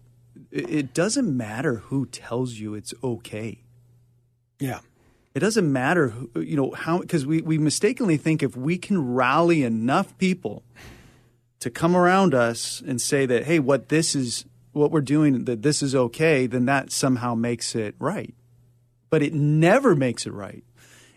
it, 0.52 0.94
doesn't 0.94 1.36
matter 1.36 1.76
who 1.76 2.06
tells 2.06 2.56
you 2.56 2.74
it's 2.76 2.94
okay. 3.04 3.64
yeah. 4.60 4.80
It 5.36 5.42
doesn't 5.42 5.72
matter, 5.72 6.10
who, 6.10 6.42
you 6.42 6.58
know, 6.58 6.72
how 6.72 7.00
because 7.00 7.24
we, 7.26 7.42
we 7.42 7.60
mistakenly 7.60 8.18
think 8.18 8.42
if 8.42 8.58
we 8.58 8.80
can 8.80 9.14
rally 9.14 9.64
enough 9.64 10.18
people 10.18 10.64
to 11.60 11.70
come 11.70 11.96
around 11.96 12.34
us 12.34 12.82
and 12.86 13.00
say 13.00 13.28
that, 13.28 13.44
hey, 13.44 13.60
what 13.60 13.90
this 13.90 14.16
is, 14.16 14.46
what 14.72 14.92
we're 14.92 15.02
doing, 15.02 15.46
that 15.46 15.62
this 15.62 15.84
is 15.84 15.94
okay, 15.94 16.48
then 16.48 16.66
that 16.66 16.92
somehow 16.92 17.36
makes 17.36 17.76
it 17.76 17.96
right. 18.00 18.34
But 19.12 19.22
it 19.22 19.34
never 19.34 19.96
makes 19.96 20.26
it 20.26 20.34
right. 20.34 20.64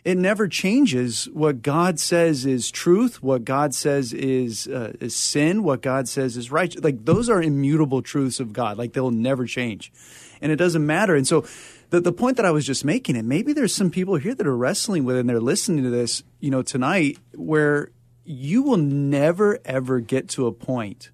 It 0.04 0.18
never 0.18 0.48
changes 0.48 1.26
what 1.32 1.62
God 1.62 2.00
says 2.00 2.44
is 2.44 2.72
truth, 2.72 3.22
what 3.22 3.44
God 3.44 3.72
says 3.72 4.12
is 4.12 4.66
uh, 4.66 4.94
is 5.00 5.14
sin, 5.14 5.62
what 5.62 5.80
God 5.80 6.08
says 6.08 6.36
is 6.36 6.50
right. 6.50 6.74
Like 6.82 7.04
those 7.04 7.30
are 7.30 7.40
immutable 7.40 8.02
truths 8.02 8.40
of 8.40 8.52
God. 8.52 8.78
Like 8.78 8.94
they'll 8.94 9.12
never 9.12 9.46
change, 9.46 9.92
and 10.40 10.50
it 10.50 10.56
doesn't 10.56 10.84
matter. 10.84 11.14
And 11.14 11.26
so, 11.26 11.46
the 11.90 12.00
the 12.00 12.12
point 12.12 12.36
that 12.38 12.46
I 12.46 12.50
was 12.50 12.66
just 12.66 12.84
making, 12.84 13.16
and 13.16 13.28
maybe 13.28 13.52
there's 13.52 13.74
some 13.74 13.90
people 13.90 14.16
here 14.16 14.34
that 14.34 14.46
are 14.46 14.56
wrestling 14.56 15.04
with, 15.04 15.16
it 15.16 15.20
and 15.20 15.28
they're 15.28 15.40
listening 15.40 15.84
to 15.84 15.90
this, 15.90 16.24
you 16.40 16.50
know, 16.50 16.62
tonight, 16.62 17.18
where 17.34 17.92
you 18.24 18.64
will 18.64 18.78
never 18.78 19.60
ever 19.64 20.00
get 20.00 20.28
to 20.30 20.48
a 20.48 20.52
point 20.52 21.12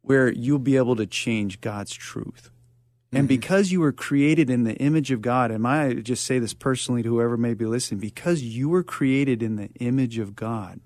where 0.00 0.32
you'll 0.32 0.58
be 0.58 0.78
able 0.78 0.96
to 0.96 1.06
change 1.06 1.60
God's 1.60 1.92
truth. 1.92 2.50
And 3.14 3.24
mm-hmm. 3.24 3.26
because 3.26 3.70
you 3.70 3.80
were 3.80 3.92
created 3.92 4.50
in 4.50 4.64
the 4.64 4.74
image 4.76 5.12
of 5.12 5.22
God, 5.22 5.50
and 5.50 5.66
I 5.66 5.94
just 5.94 6.24
say 6.24 6.40
this 6.40 6.52
personally 6.52 7.02
to 7.02 7.08
whoever 7.08 7.36
may 7.36 7.54
be 7.54 7.64
listening, 7.64 8.00
because 8.00 8.42
you 8.42 8.68
were 8.68 8.82
created 8.82 9.42
in 9.42 9.54
the 9.54 9.68
image 9.78 10.18
of 10.18 10.34
God, 10.34 10.80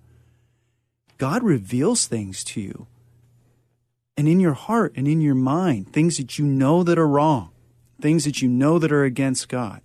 God 1.16 1.42
reveals 1.42 2.06
things 2.06 2.44
to 2.44 2.60
you. 2.60 2.86
And 4.16 4.28
in 4.28 4.40
your 4.40 4.52
heart 4.52 4.92
and 4.94 5.08
in 5.08 5.20
your 5.20 5.34
mind, 5.34 5.92
things 5.92 6.18
that 6.18 6.38
you 6.38 6.44
know 6.44 6.82
that 6.82 6.98
are 6.98 7.08
wrong, 7.08 7.50
things 8.00 8.24
that 8.24 8.42
you 8.42 8.48
know 8.48 8.78
that 8.78 8.92
are 8.92 9.04
against 9.04 9.48
God. 9.48 9.80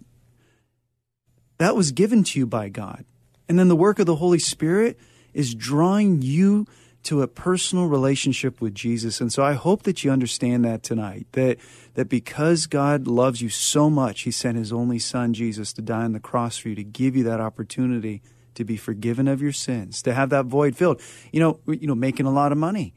That 1.60 1.76
was 1.76 1.91
given 1.91 2.24
to 2.26 2.39
you 2.39 2.46
by 2.46 2.68
God. 2.68 3.06
And 3.48 3.58
then 3.58 3.68
the 3.68 3.76
work 3.76 4.00
of 4.00 4.06
the 4.06 4.16
Holy 4.18 4.39
Spirit 4.39 5.00
is 5.34 5.56
drawing 5.56 6.22
you 6.22 6.68
to 7.04 7.22
a 7.22 7.28
personal 7.28 7.88
relationship 7.88 8.62
with 8.62 8.74
Jesus. 8.74 9.20
And 9.20 9.32
so 9.32 9.43
I 9.43 9.54
hope 9.54 9.84
that 9.84 10.04
you 10.04 10.12
understand 10.12 10.64
that 10.66 10.84
tonight 10.84 11.28
that 11.34 11.58
that 11.95 12.10
because 12.10 12.66
God 12.66 13.08
loves 13.08 13.41
you 13.41 13.49
so 13.49 13.89
much, 13.89 14.22
he 14.22 14.32
sent 14.32 14.58
his 14.58 14.74
only 14.74 14.99
son 14.99 15.34
Jesus 15.34 15.74
to 15.74 15.82
die 15.82 16.04
on 16.04 16.14
the 16.14 16.20
cross 16.20 16.58
for 16.58 16.70
you 16.70 16.76
to 16.76 16.84
give 16.84 17.16
you 17.16 17.24
that 17.24 17.39
opportunity 17.39 18.22
to 18.56 18.64
be 18.64 18.78
forgiven 18.78 19.28
of 19.28 19.41
your 19.41 19.51
sins, 19.51 20.01
to 20.04 20.14
have 20.14 20.30
that 20.30 20.45
void 20.45 20.76
filled. 20.76 21.01
You 21.32 21.39
know, 21.39 21.60
you 21.68 21.88
know 21.88 21.95
making 21.95 22.26
a 22.26 22.32
lot 22.32 22.51
of 22.51 22.58
money. 22.58 22.93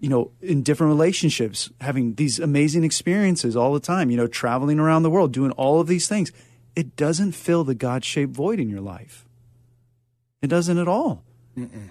You 0.00 0.08
know, 0.08 0.32
in 0.40 0.64
different 0.64 0.90
relationships, 0.90 1.70
having 1.80 2.14
these 2.14 2.40
amazing 2.40 2.82
experiences 2.82 3.54
all 3.54 3.72
the 3.72 3.78
time, 3.78 4.10
you 4.10 4.16
know, 4.16 4.26
traveling 4.26 4.80
around 4.80 5.04
the 5.04 5.10
world, 5.10 5.32
doing 5.32 5.52
all 5.52 5.80
of 5.80 5.86
these 5.86 6.08
things. 6.08 6.32
It 6.74 6.96
doesn't 6.96 7.32
fill 7.32 7.62
the 7.62 7.76
God 7.76 8.04
shaped 8.04 8.32
void 8.34 8.58
in 8.58 8.68
your 8.68 8.80
life. 8.80 9.26
It 10.40 10.48
doesn't 10.48 10.78
at 10.78 10.88
all. 10.88 11.22
Mm-mm. 11.56 11.90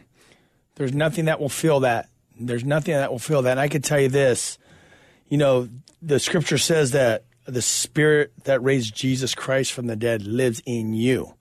There's 0.76 0.94
nothing 0.94 1.26
that 1.26 1.40
will 1.40 1.50
fill 1.50 1.82
that. 1.82 2.10
There's 2.40 2.64
nothing 2.64 2.94
that 2.94 3.12
will 3.12 3.20
fill 3.20 3.42
that. 3.44 3.52
And 3.52 3.60
I 3.60 3.68
can 3.68 3.82
tell 3.82 4.00
you 4.00 4.10
this, 4.10 4.58
you 5.30 5.38
know, 5.38 5.70
the 6.02 6.20
scripture 6.20 6.58
says 6.58 6.92
that 6.92 7.26
the 7.46 7.62
spirit 7.62 8.32
that 8.46 8.64
raised 8.64 8.96
Jesus 8.96 9.36
Christ 9.36 9.74
from 9.74 9.88
the 9.88 9.96
dead 9.96 10.24
lives 10.24 10.62
in 10.66 10.94
you 10.94 11.36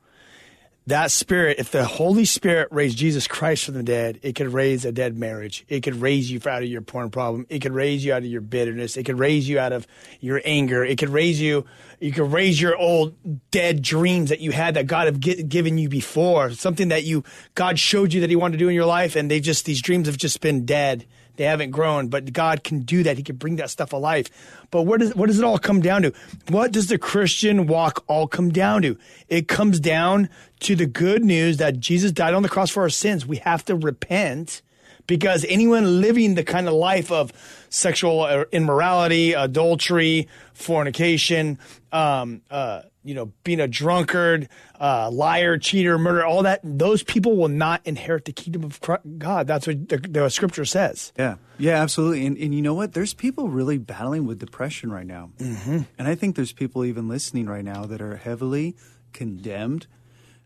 that 0.87 1.11
spirit, 1.11 1.59
if 1.59 1.71
the 1.71 1.85
Holy 1.85 2.25
Spirit 2.25 2.69
raised 2.71 2.99
Jesus 2.99 3.29
Christ 3.29 3.65
from 3.65 3.75
the 3.75 3.83
dead, 3.83 4.19
it 4.23 4.35
could 4.35 4.49
raise 4.49 4.85
a 4.85 4.93
dead 4.93 5.17
marriage. 5.17 5.65
It 5.69 5.83
could 5.83 5.97
raise 5.97 6.31
you 6.31 6.41
out 6.47 6.63
of 6.63 6.69
your 6.69 6.81
porn 6.81 7.11
problem. 7.11 7.47
It 7.49 7.61
could 7.61 7.73
raise 7.73 8.05
you 8.05 8.13
out 8.13 8.23
of 8.23 8.27
your 8.27 8.41
bitterness. 8.41 8.97
It 8.97 9.05
could 9.05 9.19
raise 9.19 9.49
you 9.49 9.59
out 9.59 9.73
of 9.73 9.87
your 10.21 10.41
anger. 10.45 10.85
It 10.85 10.99
could 10.99 11.11
raise 11.11 11.41
you, 11.41 11.65
you 12.01 12.13
could 12.13 12.33
raise 12.33 12.61
your 12.61 12.77
old 12.77 13.15
dead 13.51 13.83
dreams 13.83 14.31
that 14.31 14.41
you 14.41 14.53
had 14.53 14.75
that 14.75 14.87
God 14.87 15.07
have 15.07 15.21
given 15.21 15.77
you 15.77 15.89
before. 15.89 16.51
Something 16.53 16.89
that 16.89 17.05
you, 17.05 17.25
God 17.55 17.79
showed 17.79 18.13
you 18.13 18.23
that 18.23 18.31
He 18.31 18.37
wanted 18.37 18.53
to 18.53 18.59
do 18.59 18.69
in 18.69 18.75
your 18.75 18.87
life, 18.87 19.17
and 19.17 19.31
they 19.31 19.39
just, 19.39 19.67
these 19.67 19.83
dreams 19.83 20.07
have 20.07 20.17
just 20.17 20.41
been 20.41 20.65
dead. 20.65 21.05
They 21.37 21.45
haven't 21.45 21.71
grown, 21.71 22.09
but 22.09 22.33
God 22.33 22.65
can 22.65 22.81
do 22.81 23.03
that. 23.03 23.17
He 23.17 23.23
can 23.23 23.37
bring 23.37 23.57
that 23.57 23.71
stuff 23.71 23.93
alive. 23.93 24.27
But 24.71 24.83
what 24.83 25.01
does 25.01 25.15
what 25.15 25.27
does 25.27 25.39
it 25.39 25.45
all 25.45 25.59
come 25.59 25.81
down 25.81 26.03
to? 26.03 26.13
What 26.49 26.73
does 26.73 26.89
the 26.89 26.99
Christian 26.99 27.67
walk 27.67 28.05
all 28.07 28.27
come 28.27 28.51
down 28.51 28.83
to? 28.83 28.99
It 29.29 29.49
comes 29.49 29.81
down 29.81 30.29
to 30.61 30.77
the 30.77 30.87
good 30.87 31.25
news 31.25 31.57
that 31.59 31.81
Jesus 31.81 32.13
died 32.13 32.35
on 32.35 32.43
the 32.43 32.49
cross 32.49 32.71
for 32.71 32.83
our 32.83 32.91
sins. 32.91 33.27
We 33.27 33.39
have 33.39 33.65
to 33.67 33.75
repent 33.75 34.63
because 35.07 35.45
anyone 35.49 36.01
living 36.01 36.35
the 36.37 36.45
kind 36.45 36.69
of 36.69 36.75
life 36.75 37.11
of 37.11 37.33
sexual 37.69 38.45
immorality, 38.53 39.33
adultery, 39.33 40.29
fornication, 40.55 41.59
um, 41.91 42.43
uh, 42.51 42.83
you 43.03 43.15
know, 43.15 43.33
being 43.45 43.61
a 43.61 43.69
drunkard, 43.69 44.49
uh, 44.79 45.11
liar, 45.11 45.57
cheater, 45.59 45.99
murderer, 45.99 46.25
all 46.25 46.43
that, 46.43 46.61
those 46.63 47.03
people 47.03 47.37
will 47.37 47.49
not 47.49 47.81
inherit 47.85 48.27
the 48.27 48.33
kingdom 48.33 48.65
of 48.65 48.81
God. 49.19 49.47
That's 49.47 49.67
what 49.67 49.89
the, 49.89 49.97
the 49.99 50.29
scripture 50.29 50.65
says. 50.65 51.13
Yeah. 51.19 51.37
Yeah, 51.59 51.83
absolutely. 51.83 52.27
And, 52.27 52.37
and 52.37 52.55
you 52.55 52.63
know 52.63 52.75
what? 52.75 52.93
There's 52.93 53.15
people 53.15 53.49
really 53.49 53.79
battling 53.79 54.27
with 54.27 54.39
depression 54.39 54.93
right 54.93 55.07
now. 55.07 55.31
Mm-hmm. 55.39 55.81
And 55.99 56.09
I 56.09 56.15
think 56.15 56.37
there's 56.37 56.53
people 56.53 56.85
even 56.85 57.09
listening 57.09 57.47
right 57.47 57.65
now 57.65 57.87
that 57.87 58.01
are 58.03 58.17
heavily 58.17 58.77
condemned. 59.13 59.87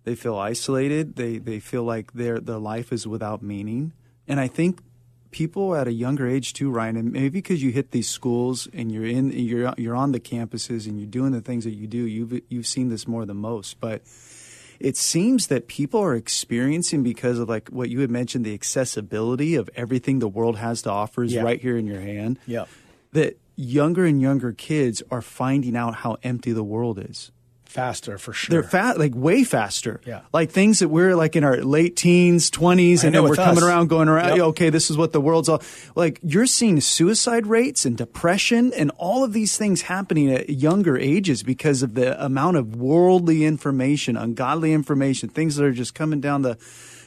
They 0.05 0.15
feel 0.15 0.37
isolated. 0.37 1.17
They, 1.17 1.39
they 1.39 1.61
feel 1.61 1.83
like 1.83 2.13
their, 2.13 2.39
their 2.39 2.59
life 2.59 2.93
is 2.93 3.07
without 3.07 3.43
meaning. 3.43 3.93
And 4.29 4.39
I 4.39 4.49
think 4.49 4.81
people 5.35 5.75
at 5.75 5.89
a 5.89 5.93
younger 5.93 6.29
age 6.29 6.53
too, 6.53 6.71
Ryan, 6.71 6.97
and 6.97 7.13
maybe 7.13 7.29
because 7.29 7.61
you 7.61 7.73
hit 7.73 7.91
these 7.91 8.09
schools 8.09 8.69
and 8.73 8.93
you're 8.93 9.05
in 9.05 9.33
you're 9.33 9.75
you're 9.77 9.97
on 9.97 10.13
the 10.13 10.21
campuses 10.21 10.87
and 10.87 10.97
you're 10.97 11.09
doing 11.09 11.33
the 11.33 11.41
things 11.41 11.65
that 11.65 11.73
you 11.73 11.89
do, 11.89 12.07
you've 12.07 12.41
you've 12.49 12.69
seen 12.69 12.89
this 12.89 13.09
more 13.09 13.27
than 13.27 13.39
most. 13.39 13.81
But 13.81 14.03
it 14.79 14.97
seems 14.97 15.49
that 15.49 15.67
people 15.67 16.01
are 16.01 16.15
experiencing 16.15 17.03
because 17.03 17.41
of 17.41 17.49
like 17.49 17.69
what 17.71 17.91
you 17.91 17.99
had 17.99 18.13
mentioned, 18.13 18.45
the 18.45 18.55
accessibility 18.55 19.57
of 19.57 19.69
everything 19.75 20.21
the 20.21 20.29
world 20.29 20.57
has 20.57 20.83
to 20.83 20.91
offer 20.91 21.25
is 21.25 21.33
yeah. 21.33 21.43
right 21.43 21.61
here 21.61 21.77
in 21.77 21.89
your 21.89 22.01
hand. 22.01 22.39
Yeah. 22.47 22.67
That 23.11 23.37
younger 23.57 24.05
and 24.05 24.23
younger 24.23 24.53
kids 24.53 25.03
are 25.11 25.23
finding 25.23 25.77
out 25.77 25.97
how 25.97 26.17
empty 26.23 26.53
the 26.53 26.65
world 26.65 27.01
is 27.01 27.33
faster 27.75 28.19
for 28.19 28.33
sure. 28.33 28.53
They're 28.53 28.69
fat, 28.69 28.99
like 28.99 29.13
way 29.15 29.43
faster. 29.43 30.01
Yeah. 30.07 30.21
Like 30.33 30.51
things 30.53 30.79
that 30.79 30.89
we're 30.89 31.17
like 31.17 31.35
in 31.35 31.43
our 31.43 31.59
late 31.59 31.97
teens, 31.97 32.49
twenties, 32.49 33.03
and 33.03 33.15
then 33.15 33.25
we're 33.25 33.35
coming 33.35 33.59
us. 33.59 33.65
around, 33.65 33.89
going 33.89 34.09
around. 34.09 34.37
Yep. 34.37 34.47
Okay, 34.55 34.71
this 34.71 34.91
is 34.91 34.97
what 34.97 35.13
the 35.13 35.21
world's 35.21 35.49
all 35.49 35.61
like. 35.97 36.21
You're 36.23 36.47
seeing 36.47 36.81
suicide 36.81 37.47
rates 37.47 37.85
and 37.85 37.99
depression 37.99 38.73
and 38.75 38.93
all 38.97 39.25
of 39.25 39.33
these 39.33 39.57
things 39.57 39.83
happening 39.83 40.33
at 40.33 40.49
younger 40.49 40.97
ages 40.97 41.43
because 41.43 41.83
of 41.83 41.95
the 41.95 42.25
amount 42.25 42.57
of 42.57 42.77
worldly 42.77 43.45
information, 43.45 44.17
ungodly 44.17 44.73
information, 44.73 45.29
things 45.29 45.57
that 45.57 45.65
are 45.65 45.73
just 45.73 45.95
coming 45.95 46.21
down 46.21 46.43
the 46.43 46.57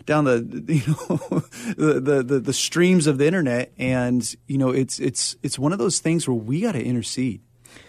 down 0.06 0.26
the 0.26 0.38
you 0.68 0.88
know 0.88 1.44
the, 1.76 2.00
the, 2.00 2.24
the 2.24 2.40
the 2.40 2.54
streams 2.54 3.08
of 3.08 3.18
the 3.18 3.28
internet 3.28 3.72
and 3.78 4.36
you 4.48 4.58
know 4.58 4.70
it's 4.70 5.00
it's 5.00 5.36
it's 5.44 5.60
one 5.60 5.72
of 5.72 5.80
those 5.80 6.00
things 6.00 6.28
where 6.28 6.36
we 6.36 6.62
got 6.62 6.72
to 6.72 6.84
intercede 6.84 7.42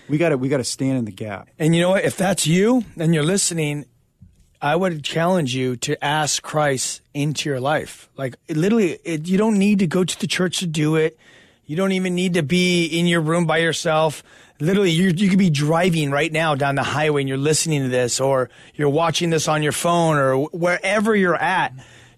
we 0.08 0.18
got 0.18 0.30
to 0.30 0.38
we 0.38 0.48
got 0.48 0.58
to 0.58 0.64
stand 0.64 0.98
in 0.98 1.04
the 1.04 1.12
gap. 1.12 1.48
And 1.58 1.74
you 1.74 1.82
know 1.82 1.90
what? 1.90 2.04
If 2.04 2.16
that's 2.16 2.46
you 2.46 2.84
and 2.96 3.14
you're 3.14 3.24
listening, 3.24 3.86
I 4.60 4.74
would 4.74 5.04
challenge 5.04 5.54
you 5.54 5.76
to 5.76 6.02
ask 6.04 6.42
Christ 6.42 7.02
into 7.14 7.48
your 7.48 7.60
life. 7.60 8.08
Like 8.16 8.36
literally, 8.48 8.98
it, 9.04 9.28
you 9.28 9.38
don't 9.38 9.58
need 9.58 9.80
to 9.80 9.86
go 9.86 10.04
to 10.04 10.20
the 10.20 10.26
church 10.26 10.58
to 10.60 10.66
do 10.66 10.96
it. 10.96 11.18
You 11.66 11.76
don't 11.76 11.92
even 11.92 12.14
need 12.14 12.34
to 12.34 12.42
be 12.42 12.86
in 12.86 13.06
your 13.06 13.20
room 13.20 13.46
by 13.46 13.58
yourself. 13.58 14.22
Literally, 14.58 14.90
you 14.90 15.10
you 15.10 15.28
could 15.28 15.38
be 15.38 15.50
driving 15.50 16.10
right 16.10 16.32
now 16.32 16.54
down 16.54 16.74
the 16.74 16.82
highway 16.82 17.22
and 17.22 17.28
you're 17.28 17.38
listening 17.38 17.82
to 17.82 17.88
this, 17.88 18.18
or 18.20 18.50
you're 18.74 18.88
watching 18.88 19.30
this 19.30 19.46
on 19.46 19.62
your 19.62 19.72
phone, 19.72 20.16
or 20.16 20.46
wherever 20.46 21.14
you're 21.14 21.36
at. 21.36 21.72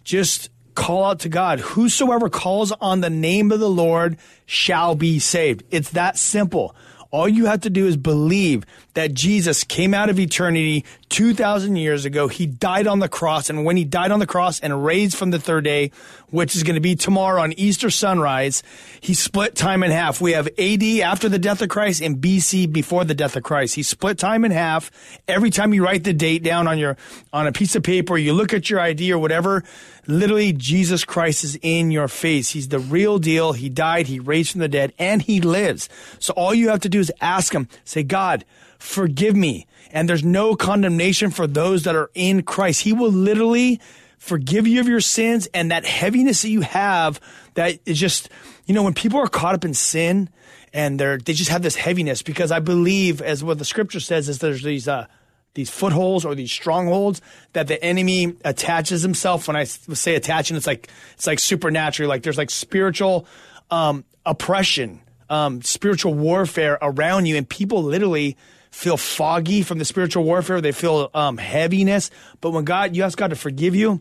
Just 0.05 0.51
call 0.75 1.05
out 1.05 1.21
to 1.21 1.29
God. 1.29 1.61
Whosoever 1.61 2.31
calls 2.31 2.73
on 2.73 3.01
the 3.01 3.11
name 3.11 3.53
of 3.53 3.61
the 3.61 3.69
Lord 3.69 4.17
shall 4.47 4.95
be 4.95 5.19
saved. 5.19 5.65
It's 5.71 5.91
that 5.91 6.17
simple. 6.17 6.75
All 7.11 7.29
you 7.29 7.47
have 7.47 7.61
to 7.63 7.71
do 7.71 7.87
is 7.87 7.97
believe 7.97 8.65
that 8.95 9.15
Jesus 9.15 9.65
came 9.65 9.95
out 9.95 10.11
of 10.11 10.19
eternity 10.19 10.85
2,000 11.11 11.77
years 11.77 12.05
ago. 12.05 12.29
He 12.29 12.47
died 12.47 12.87
on 12.87 12.99
the 12.99 13.09
cross. 13.09 13.51
And 13.51 13.65
when 13.65 13.77
he 13.77 13.85
died 13.85 14.11
on 14.11 14.21
the 14.21 14.27
cross 14.27 14.61
and 14.61 14.85
raised 14.85 15.17
from 15.17 15.31
the 15.31 15.39
third 15.39 15.65
day, 15.65 15.91
which 16.31 16.55
is 16.55 16.63
going 16.63 16.75
to 16.75 16.81
be 16.81 16.95
tomorrow 16.95 17.43
on 17.43 17.53
Easter 17.55 17.91
sunrise, 17.91 18.63
he 19.01 19.15
split 19.15 19.55
time 19.55 19.83
in 19.83 19.91
half. 19.91 20.21
We 20.21 20.33
have 20.33 20.49
AD 20.59 20.83
after 21.03 21.29
the 21.29 21.39
death 21.39 21.63
of 21.63 21.69
Christ 21.69 22.01
and 22.03 22.17
BC 22.17 22.73
before 22.73 23.05
the 23.05 23.15
death 23.15 23.37
of 23.37 23.43
Christ. 23.43 23.75
He 23.75 23.83
split 23.83 24.19
time 24.19 24.45
in 24.45 24.53
half. 24.53 24.91
Every 25.27 25.51
time 25.51 25.75
you 25.75 25.85
write 25.85 26.05
the 26.05 26.13
date 26.13 26.43
down 26.43 26.69
on 26.69 26.79
your, 26.79 26.97
on 27.33 27.47
a 27.47 27.53
piece 27.53 27.75
of 27.75 27.83
paper, 27.83 28.17
you 28.17 28.33
look 28.33 28.55
at 28.55 28.71
your 28.71 28.81
ID 28.81 29.13
or 29.13 29.19
whatever, 29.19 29.65
literally 30.07 30.53
Jesus 30.53 31.05
Christ 31.05 31.45
is 31.45 31.59
in 31.63 31.91
your 31.91 32.09
face. 32.09 32.51
He's 32.51 32.69
the 32.69 32.79
real 32.79 33.19
deal. 33.19 33.53
He 33.53 33.69
died, 33.69 34.07
he 34.07 34.21
raised 34.21 34.53
from 34.53 34.61
the 34.61 34.69
dead, 34.69 34.93
and 34.99 35.23
he 35.23 35.41
lives. 35.41 35.89
So 36.19 36.33
all 36.35 36.55
you 36.55 36.69
have 36.69 36.81
to 36.81 36.89
do 36.89 37.01
is 37.01 37.13
ask 37.21 37.53
him, 37.53 37.69
say, 37.85 38.03
God, 38.03 38.45
forgive 38.81 39.37
me. 39.37 39.67
And 39.93 40.09
there's 40.09 40.25
no 40.25 40.57
condemnation 40.57 41.31
for 41.31 41.47
those 41.47 41.85
that 41.85 41.95
are 41.95 42.11
in 42.15 42.43
Christ. 42.43 42.83
He 42.83 42.93
will 42.93 43.13
literally 43.13 43.81
forgive 44.19 44.67
you 44.67 44.81
of 44.81 44.89
your 44.89 45.01
sins 45.01 45.49
and 45.55 45.71
that 45.71 45.85
heaviness 45.85 46.43
that 46.43 46.51
you 46.51 46.63
have 46.63 47.21
that 47.55 47.79
is 47.87 47.99
just, 47.99 48.29
you 48.67 48.75
know, 48.75 48.83
when 48.83 48.95
people 48.95 49.19
are 49.21 49.29
caught 49.29 49.55
up 49.55 49.65
in 49.65 49.75
sin 49.75 50.29
and 50.73 50.99
they're, 50.99 51.19
they 51.19 51.33
just 51.33 51.51
have 51.51 51.63
this 51.63 51.77
heaviness 51.77 52.23
because 52.23 52.51
I 52.53 52.61
believe 52.61 53.21
as 53.23 53.43
what 53.43 53.59
the 53.59 53.65
scripture 53.65 54.01
says 54.01 54.29
is 54.29 54.39
there's 54.39 54.63
these, 54.63 54.89
uh, 54.89 55.07
these 55.55 55.71
footholds 55.71 56.25
or 56.25 56.35
these 56.35 56.53
strongholds 56.53 57.21
that 57.53 57.67
the 57.67 57.83
enemy 57.83 58.37
attaches 58.45 59.03
himself. 59.03 59.49
When 59.49 59.57
I 59.57 59.65
say 59.65 60.15
attaching, 60.15 60.57
it's 60.57 60.67
like 60.67 60.89
it's 61.15 61.27
like 61.27 61.41
supernatural. 61.41 62.09
Like 62.09 62.23
there's 62.23 62.39
like 62.39 62.51
spiritual 62.51 63.27
um, 63.69 64.05
oppression, 64.25 65.01
um, 65.29 65.61
spiritual 65.63 66.15
warfare 66.15 66.79
around 66.81 67.27
you, 67.27 67.37
and 67.37 67.49
people 67.49 67.83
literally 67.83 68.37
feel 68.71 68.97
foggy 68.97 69.63
from 69.63 69.79
the 69.79 69.85
spiritual 69.85 70.25
warfare. 70.25 70.61
They 70.61 70.73
feel 70.73 71.11
um, 71.15 71.39
heaviness. 71.39 72.11
But 72.41 72.51
when 72.51 72.65
God, 72.65 72.97
you 72.97 73.03
ask 73.03 73.19
God 73.19 73.31
to 73.31 73.37
forgive 73.37 73.75
you, 73.75 74.01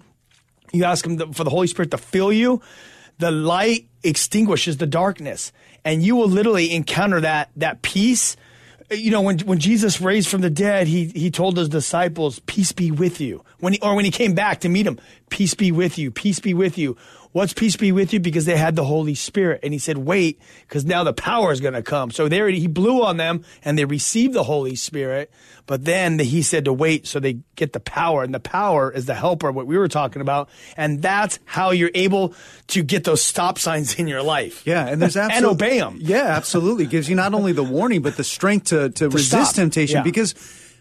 you 0.72 0.84
ask 0.84 1.06
Him 1.06 1.34
for 1.34 1.44
the 1.44 1.50
Holy 1.50 1.68
Spirit 1.68 1.92
to 1.92 1.98
fill 1.98 2.32
you. 2.32 2.62
The 3.18 3.32
light 3.32 3.88
extinguishes 4.04 4.78
the 4.78 4.88
darkness, 4.88 5.52
and 5.84 6.02
you 6.02 6.16
will 6.16 6.30
literally 6.30 6.74
encounter 6.74 7.22
that 7.22 7.50
that 7.58 7.82
peace 7.82 8.38
you 8.92 9.12
know, 9.12 9.22
when 9.22 9.40
when 9.40 9.60
Jesus 9.60 10.02
raised 10.02 10.30
from 10.30 10.42
the 10.42 10.50
dead, 10.50 10.88
he 10.88 11.06
he 11.06 11.30
told 11.30 11.58
his 11.58 11.70
disciples, 11.70 12.40
"Peace 12.40 12.72
be 12.72 12.92
with 12.92 13.22
you." 13.22 13.44
When 13.60 13.74
he, 13.74 13.80
or 13.82 13.96
when 13.96 14.06
he 14.06 14.12
came 14.12 14.34
back 14.34 14.62
to 14.62 14.70
meet 14.70 14.88
him, 14.88 15.00
"Peace 15.30 15.54
be 15.54 15.72
with 15.72 15.98
you. 15.98 16.12
Peace 16.12 16.40
be 16.40 16.54
with 16.54 16.78
you." 16.78 16.98
What's 17.32 17.54
peace 17.54 17.76
be 17.76 17.92
with 17.92 18.12
you? 18.12 18.20
Because 18.20 18.46
they 18.46 18.58
had 18.58 18.76
the 18.76 18.84
Holy 18.84 19.14
Spirit. 19.14 19.60
And 19.62 19.72
he 19.72 19.78
said, 19.78 20.00
wait, 20.00 20.42
because 20.62 20.84
now 20.84 21.04
the 21.04 21.14
power 21.14 21.52
is 21.52 21.62
going 21.62 21.76
to 21.76 21.84
come. 21.84 22.10
So 22.10 22.28
there 22.28 22.48
he 22.50 22.66
blew 22.66 23.04
on 23.04 23.18
them 23.18 23.46
and 23.64 23.78
they 23.78 23.86
received 23.86 24.34
the 24.34 24.44
Holy 24.44 24.76
Spirit. 24.76 25.32
But 25.68 25.86
then 25.86 26.18
the, 26.18 26.24
he 26.24 26.42
said 26.42 26.66
to 26.66 26.74
wait 26.74 27.06
so 27.06 27.20
they 27.20 27.40
get 27.56 27.74
the 27.74 27.80
power. 27.80 28.24
And 28.24 28.34
the 28.34 28.40
power 28.40 28.92
is 28.92 29.06
the 29.06 29.14
helper, 29.14 29.52
what 29.52 29.68
we 29.68 29.78
were 29.78 29.88
talking 29.88 30.24
about. 30.24 30.50
And 30.76 31.04
that's 31.04 31.38
how 31.46 31.70
you're 31.70 31.92
able 31.94 32.34
to 32.68 32.82
get 32.82 33.04
those 33.04 33.22
stop 33.22 33.60
signs 33.60 33.94
in 33.94 34.08
your 34.08 34.24
life. 34.24 34.66
Yeah. 34.66 34.88
And 34.88 35.00
there's 35.00 35.16
absolutely, 35.16 35.38
and 35.38 35.46
obey 35.46 35.80
them. 35.80 36.00
Yeah, 36.02 36.36
absolutely. 36.36 36.88
Gives 36.88 37.08
you 37.08 37.16
not 37.16 37.36
only 37.36 37.52
the 37.52 37.64
warning, 37.64 38.02
but 38.02 38.18
the 38.18 38.24
strength 38.24 38.70
to, 38.70 38.90
to, 38.90 38.92
to 38.92 39.10
resist 39.10 39.52
stop. 39.52 39.56
temptation 39.56 39.98
yeah. 39.98 40.04
because 40.04 40.34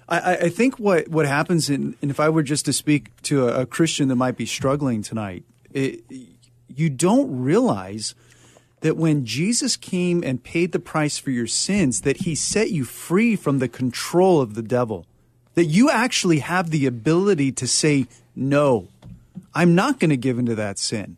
I, 0.09 0.37
I, 0.37 0.49
think 0.49 0.79
what, 0.79 1.09
what 1.09 1.27
happens 1.27 1.69
in, 1.69 1.95
and 2.01 2.11
if 2.11 2.19
I 2.19 2.31
were 2.31 2.43
just 2.43 2.65
to 2.65 2.73
speak 2.73 3.21
to 3.25 3.49
a, 3.49 3.63
a 3.63 3.67
Christian 3.67 4.09
that 4.09 4.17
might 4.17 4.39
be 4.39 4.47
struggling 4.47 5.03
tonight, 5.03 5.45
it, 5.71 6.03
you 6.69 6.91
don't 6.91 7.43
realize 7.43 8.15
that 8.81 8.97
when 8.97 9.25
Jesus 9.25 9.77
came 9.77 10.23
and 10.23 10.43
paid 10.43 10.73
the 10.73 10.79
price 10.79 11.19
for 11.19 11.31
your 11.31 11.47
sins, 11.47 12.03
that 12.03 12.19
he 12.19 12.35
set 12.35 12.71
you 12.71 12.85
free 12.85 13.35
from 13.35 13.59
the 13.59 13.69
control 13.69 14.41
of 14.41 14.55
the 14.55 14.63
devil. 14.63 15.07
That 15.55 15.65
you 15.65 15.91
actually 15.91 16.39
have 16.39 16.71
the 16.71 16.87
ability 16.87 17.51
to 17.53 17.67
say, 17.67 18.07
no, 18.37 18.89
I'm 19.55 19.75
not 19.75 19.99
going 19.99 20.11
to 20.11 20.17
give 20.17 20.39
into 20.39 20.55
that 20.55 20.79
sin. 20.79 21.17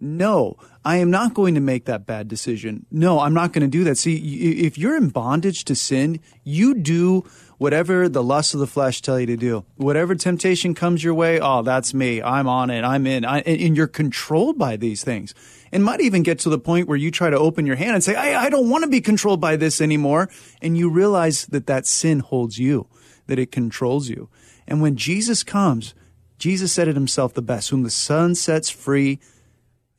No, 0.00 0.56
I 0.84 0.96
am 0.96 1.10
not 1.10 1.34
going 1.34 1.54
to 1.54 1.60
make 1.60 1.84
that 1.84 2.06
bad 2.06 2.26
decision. 2.26 2.86
No, 2.90 3.20
I'm 3.20 3.34
not 3.34 3.52
going 3.52 3.62
to 3.62 3.68
do 3.68 3.84
that. 3.84 3.98
See, 3.98 4.16
if 4.64 4.76
you're 4.76 4.96
in 4.96 5.10
bondage 5.10 5.64
to 5.66 5.76
sin, 5.76 6.18
you 6.42 6.74
do 6.74 7.24
whatever 7.62 8.08
the 8.08 8.22
lust 8.24 8.54
of 8.54 8.60
the 8.60 8.66
flesh 8.66 9.00
tell 9.00 9.20
you 9.20 9.26
to 9.26 9.36
do. 9.36 9.64
Whatever 9.76 10.16
temptation 10.16 10.74
comes 10.74 11.04
your 11.04 11.14
way, 11.14 11.38
oh, 11.38 11.62
that's 11.62 11.94
me. 11.94 12.20
I'm 12.20 12.48
on 12.48 12.70
it. 12.70 12.82
I'm 12.82 13.06
in. 13.06 13.24
I, 13.24 13.38
and 13.42 13.76
you're 13.76 13.86
controlled 13.86 14.58
by 14.58 14.76
these 14.76 15.04
things. 15.04 15.32
And 15.70 15.84
might 15.84 16.00
even 16.00 16.24
get 16.24 16.40
to 16.40 16.50
the 16.50 16.58
point 16.58 16.88
where 16.88 16.96
you 16.98 17.12
try 17.12 17.30
to 17.30 17.38
open 17.38 17.64
your 17.64 17.76
hand 17.76 17.94
and 17.94 18.02
say, 18.02 18.16
I, 18.16 18.46
I 18.46 18.50
don't 18.50 18.68
want 18.68 18.82
to 18.82 18.90
be 18.90 19.00
controlled 19.00 19.40
by 19.40 19.54
this 19.54 19.80
anymore. 19.80 20.28
And 20.60 20.76
you 20.76 20.90
realize 20.90 21.46
that 21.46 21.68
that 21.68 21.86
sin 21.86 22.18
holds 22.18 22.58
you, 22.58 22.88
that 23.28 23.38
it 23.38 23.52
controls 23.52 24.08
you. 24.08 24.28
And 24.66 24.82
when 24.82 24.96
Jesus 24.96 25.44
comes, 25.44 25.94
Jesus 26.38 26.72
said 26.72 26.88
it 26.88 26.96
himself 26.96 27.32
the 27.32 27.42
best, 27.42 27.70
whom 27.70 27.84
the 27.84 27.90
Son 27.90 28.34
sets 28.34 28.70
free 28.70 29.20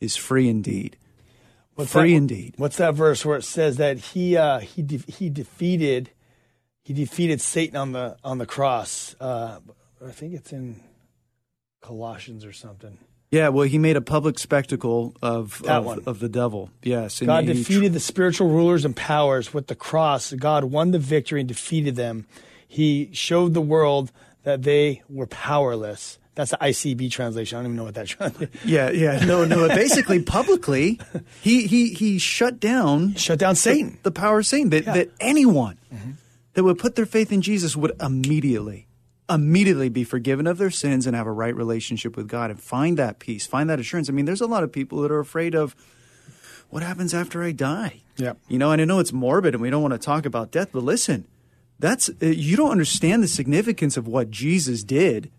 is 0.01 0.17
free 0.17 0.49
indeed. 0.49 0.97
What's 1.75 1.93
free 1.93 2.11
that, 2.11 2.17
indeed. 2.17 2.55
What's 2.57 2.77
that 2.77 2.93
verse 2.93 3.25
where 3.25 3.37
it 3.37 3.43
says 3.43 3.77
that 3.77 3.97
he 3.97 4.37
uh, 4.37 4.59
he 4.59 4.81
de- 4.83 5.11
he 5.11 5.29
defeated 5.29 6.11
he 6.83 6.93
defeated 6.93 7.41
Satan 7.41 7.77
on 7.77 7.91
the 7.93 8.17
on 8.23 8.37
the 8.37 8.45
cross. 8.45 9.15
Uh, 9.19 9.59
I 10.05 10.11
think 10.11 10.33
it's 10.33 10.51
in 10.51 10.81
Colossians 11.81 12.45
or 12.45 12.53
something. 12.53 12.97
Yeah, 13.31 13.49
well, 13.49 13.67
he 13.67 13.79
made 13.79 13.95
a 13.95 14.01
public 14.01 14.37
spectacle 14.37 15.15
of 15.21 15.63
of, 15.63 16.07
of, 16.07 16.19
the 16.19 16.29
devil. 16.29 16.69
Yes, 16.83 17.19
God 17.19 17.47
defeated 17.47 17.89
tr- 17.89 17.93
the 17.93 17.99
spiritual 17.99 18.49
rulers 18.49 18.85
and 18.85 18.95
powers 18.95 19.53
with 19.53 19.67
the 19.67 19.75
cross. 19.75 20.33
God 20.33 20.65
won 20.65 20.91
the 20.91 20.99
victory 20.99 21.39
and 21.39 21.47
defeated 21.47 21.95
them. 21.95 22.27
He 22.67 23.09
showed 23.13 23.53
the 23.53 23.61
world 23.61 24.11
that 24.43 24.63
they 24.63 25.01
were 25.09 25.27
powerless. 25.27 26.19
That's 26.35 26.51
the 26.51 26.57
ICB 26.57 27.11
translation. 27.11 27.57
I 27.57 27.61
don't 27.61 27.71
even 27.71 27.77
know 27.77 27.83
what 27.85 27.95
that 27.95 28.07
translates. 28.07 28.65
Yeah, 28.65 28.89
yeah, 28.91 29.23
no, 29.25 29.45
no. 29.45 29.67
Basically, 29.67 30.21
publicly, 30.21 30.99
he 31.41 31.65
he 31.65 31.93
he 31.93 32.19
shut 32.19 32.59
down 32.59 33.15
shut 33.15 33.39
down 33.39 33.55
Satan, 33.55 33.97
the, 34.03 34.09
the 34.09 34.11
power 34.11 34.39
of 34.39 34.45
Satan. 34.45 34.69
That 34.69 34.85
yeah. 34.85 34.93
that 34.93 35.11
anyone. 35.21 35.79
Mm-hmm 35.91 36.11
that 36.53 36.63
would 36.63 36.77
put 36.77 36.95
their 36.95 37.05
faith 37.05 37.31
in 37.31 37.41
Jesus 37.41 37.75
would 37.75 37.93
immediately, 38.01 38.87
immediately 39.29 39.89
be 39.89 40.03
forgiven 40.03 40.47
of 40.47 40.57
their 40.57 40.71
sins 40.71 41.07
and 41.07 41.15
have 41.15 41.27
a 41.27 41.31
right 41.31 41.55
relationship 41.55 42.15
with 42.15 42.27
God 42.27 42.51
and 42.51 42.61
find 42.61 42.97
that 42.97 43.19
peace, 43.19 43.47
find 43.47 43.69
that 43.69 43.79
assurance. 43.79 44.09
I 44.09 44.13
mean, 44.13 44.25
there's 44.25 44.41
a 44.41 44.47
lot 44.47 44.63
of 44.63 44.71
people 44.71 45.01
that 45.01 45.11
are 45.11 45.19
afraid 45.19 45.55
of 45.55 45.75
what 46.69 46.83
happens 46.83 47.13
after 47.13 47.43
I 47.43 47.51
die. 47.51 48.01
Yeah. 48.17 48.33
You 48.47 48.57
know, 48.57 48.71
and 48.71 48.81
I 48.81 48.85
know 48.85 48.99
it's 48.99 49.13
morbid 49.13 49.55
and 49.55 49.61
we 49.61 49.69
don't 49.69 49.81
want 49.81 49.93
to 49.93 49.99
talk 49.99 50.25
about 50.25 50.51
death, 50.51 50.69
but 50.71 50.83
listen, 50.83 51.27
that's 51.79 52.09
uh, 52.09 52.27
you 52.27 52.55
don't 52.55 52.71
understand 52.71 53.23
the 53.23 53.27
significance 53.27 53.97
of 53.97 54.07
what 54.07 54.29
Jesus 54.31 54.83
did 54.83 55.31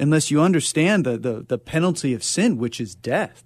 unless 0.00 0.30
you 0.30 0.40
understand 0.40 1.04
the 1.04 1.18
the, 1.18 1.44
the 1.46 1.58
penalty 1.58 2.14
of 2.14 2.24
sin, 2.24 2.56
which 2.58 2.80
is 2.80 2.94
death. 2.94 3.44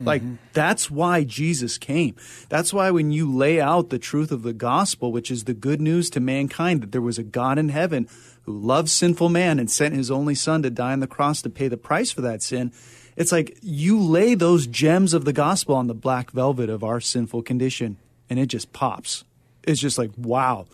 Like 0.00 0.22
mm-hmm. 0.22 0.36
that's 0.52 0.90
why 0.90 1.22
Jesus 1.24 1.78
came. 1.78 2.16
That's 2.48 2.72
why 2.72 2.90
when 2.90 3.12
you 3.12 3.32
lay 3.32 3.60
out 3.60 3.90
the 3.90 3.98
truth 3.98 4.32
of 4.32 4.42
the 4.42 4.52
gospel, 4.52 5.12
which 5.12 5.30
is 5.30 5.44
the 5.44 5.54
good 5.54 5.80
news 5.80 6.10
to 6.10 6.20
mankind 6.20 6.82
that 6.82 6.92
there 6.92 7.00
was 7.00 7.18
a 7.18 7.22
God 7.22 7.58
in 7.58 7.68
heaven 7.68 8.08
who 8.42 8.58
loved 8.58 8.88
sinful 8.88 9.28
man 9.28 9.58
and 9.58 9.70
sent 9.70 9.94
his 9.94 10.10
only 10.10 10.34
son 10.34 10.62
to 10.62 10.70
die 10.70 10.92
on 10.92 11.00
the 11.00 11.06
cross 11.06 11.40
to 11.42 11.50
pay 11.50 11.68
the 11.68 11.76
price 11.76 12.10
for 12.10 12.22
that 12.22 12.42
sin, 12.42 12.72
it's 13.16 13.30
like 13.30 13.56
you 13.62 14.00
lay 14.00 14.34
those 14.34 14.66
gems 14.66 15.14
of 15.14 15.24
the 15.24 15.32
gospel 15.32 15.76
on 15.76 15.86
the 15.86 15.94
black 15.94 16.32
velvet 16.32 16.68
of 16.68 16.82
our 16.82 17.00
sinful 17.00 17.42
condition 17.42 17.96
and 18.28 18.38
it 18.38 18.46
just 18.46 18.72
pops. 18.72 19.24
It's 19.62 19.80
just 19.80 19.98
like, 19.98 20.10
wow. 20.16 20.66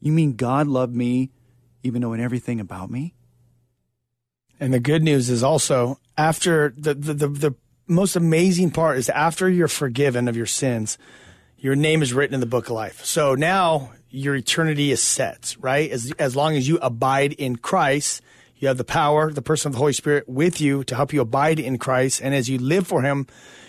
You 0.00 0.12
mean 0.12 0.34
God 0.34 0.66
loved 0.66 0.94
me 0.94 1.30
even 1.82 2.02
knowing 2.02 2.20
everything 2.20 2.60
about 2.60 2.90
me? 2.90 3.14
And 4.60 4.74
the 4.74 4.80
good 4.80 5.02
news 5.02 5.30
is 5.30 5.42
also 5.42 5.98
after 6.16 6.74
the 6.76 6.94
the, 6.94 7.14
the, 7.14 7.28
the 7.28 7.54
most 7.88 8.16
amazing 8.16 8.70
part 8.70 8.98
is 8.98 9.08
after 9.08 9.48
you're 9.48 9.68
forgiven 9.68 10.28
of 10.28 10.36
your 10.36 10.46
sins, 10.46 10.98
your 11.58 11.74
name 11.74 12.02
is 12.02 12.12
written 12.12 12.34
in 12.34 12.40
the 12.40 12.46
book 12.46 12.66
of 12.66 12.72
life. 12.72 13.04
So 13.04 13.34
now 13.34 13.92
your 14.10 14.36
eternity 14.36 14.92
is 14.92 15.02
set, 15.02 15.56
right? 15.60 15.90
As, 15.90 16.12
as 16.18 16.36
long 16.36 16.54
as 16.56 16.68
you 16.68 16.78
abide 16.78 17.32
in 17.32 17.56
Christ, 17.56 18.22
you 18.58 18.68
have 18.68 18.78
the 18.78 18.84
power, 18.84 19.32
the 19.32 19.42
person 19.42 19.68
of 19.68 19.72
the 19.72 19.78
Holy 19.78 19.92
Spirit 19.92 20.28
with 20.28 20.60
you 20.60 20.84
to 20.84 20.94
help 20.94 21.12
you 21.12 21.20
abide 21.20 21.58
in 21.58 21.78
Christ. 21.78 22.20
And 22.22 22.34
as 22.34 22.48
you 22.48 22.58
live 22.58 22.86
for 22.86 23.02
Him, 23.02 23.26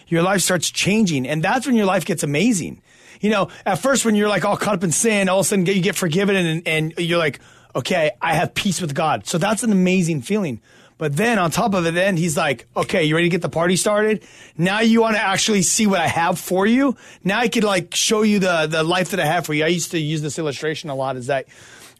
your 0.07 0.24
life 0.24 0.41
starts 0.41 0.70
changing. 0.70 1.28
And 1.28 1.43
that's 1.43 1.65
when 1.65 1.76
your 1.76 1.86
life 1.86 2.05
gets 2.05 2.24
amazing. 2.24 2.82
You 3.22 3.30
know, 3.30 3.49
at 3.65 3.80
first 3.80 4.05
when 4.05 4.15
you're 4.15 4.30
like 4.30 4.45
all 4.45 4.57
caught 4.57 4.76
up 4.76 4.84
in 4.84 4.91
sin, 4.91 5.30
all 5.30 5.39
of 5.39 5.45
a 5.45 5.49
sudden 5.49 5.65
you 5.65 5.82
get 5.82 5.95
forgiven 5.95 6.36
and, 6.36 6.67
and 6.67 6.93
you're 6.97 7.20
like, 7.20 7.39
okay, 7.76 8.11
I 8.22 8.34
have 8.34 8.53
peace 8.55 8.82
with 8.82 8.95
God. 8.95 9.28
So 9.28 9.38
that's 9.38 9.63
an 9.63 9.72
amazing 9.72 10.22
feeling. 10.22 10.61
But 11.00 11.16
then 11.16 11.39
on 11.39 11.50
top 11.50 11.74
of 11.74 11.86
it, 11.86 11.93
then 11.93 12.18
he's 12.18 12.36
like, 12.36 12.68
okay, 12.76 13.06
you 13.06 13.16
ready 13.16 13.30
to 13.30 13.32
get 13.32 13.41
the 13.41 13.47
party 13.47 13.78
started? 13.78 14.22
Now 14.58 14.82
you 14.82 15.00
want 15.00 15.16
to 15.16 15.24
actually 15.24 15.62
see 15.62 15.88
what 15.88 16.02
I 16.02 16.08
have 16.08 16.38
for 16.38 16.68
you. 16.68 16.97
Now 17.24 17.39
I 17.39 17.47
could 17.47 17.64
like 17.64 17.95
show 17.95 18.22
you 18.22 18.39
the, 18.39 18.68
the 18.70 18.84
life 18.84 19.12
that 19.12 19.20
I 19.22 19.26
have 19.26 19.45
for 19.45 19.54
you. 19.54 19.64
I 19.64 19.70
used 19.70 19.91
to 19.91 19.97
use 19.97 20.22
this 20.22 20.38
illustration 20.38 20.89
a 20.89 20.95
lot 20.95 21.16
is 21.16 21.28
that 21.28 21.47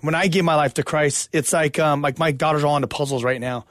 when 0.02 0.16
I 0.16 0.28
gave 0.28 0.43
my 0.43 0.56
life 0.56 0.74
to 0.74 0.84
Christ, 0.84 1.30
it's 1.32 1.54
like, 1.54 1.80
um, 1.80 2.02
like 2.02 2.20
my 2.20 2.34
daughter's 2.34 2.66
all 2.66 2.76
into 2.76 2.89
puzzles 2.89 3.24
right 3.24 3.39
now. 3.39 3.66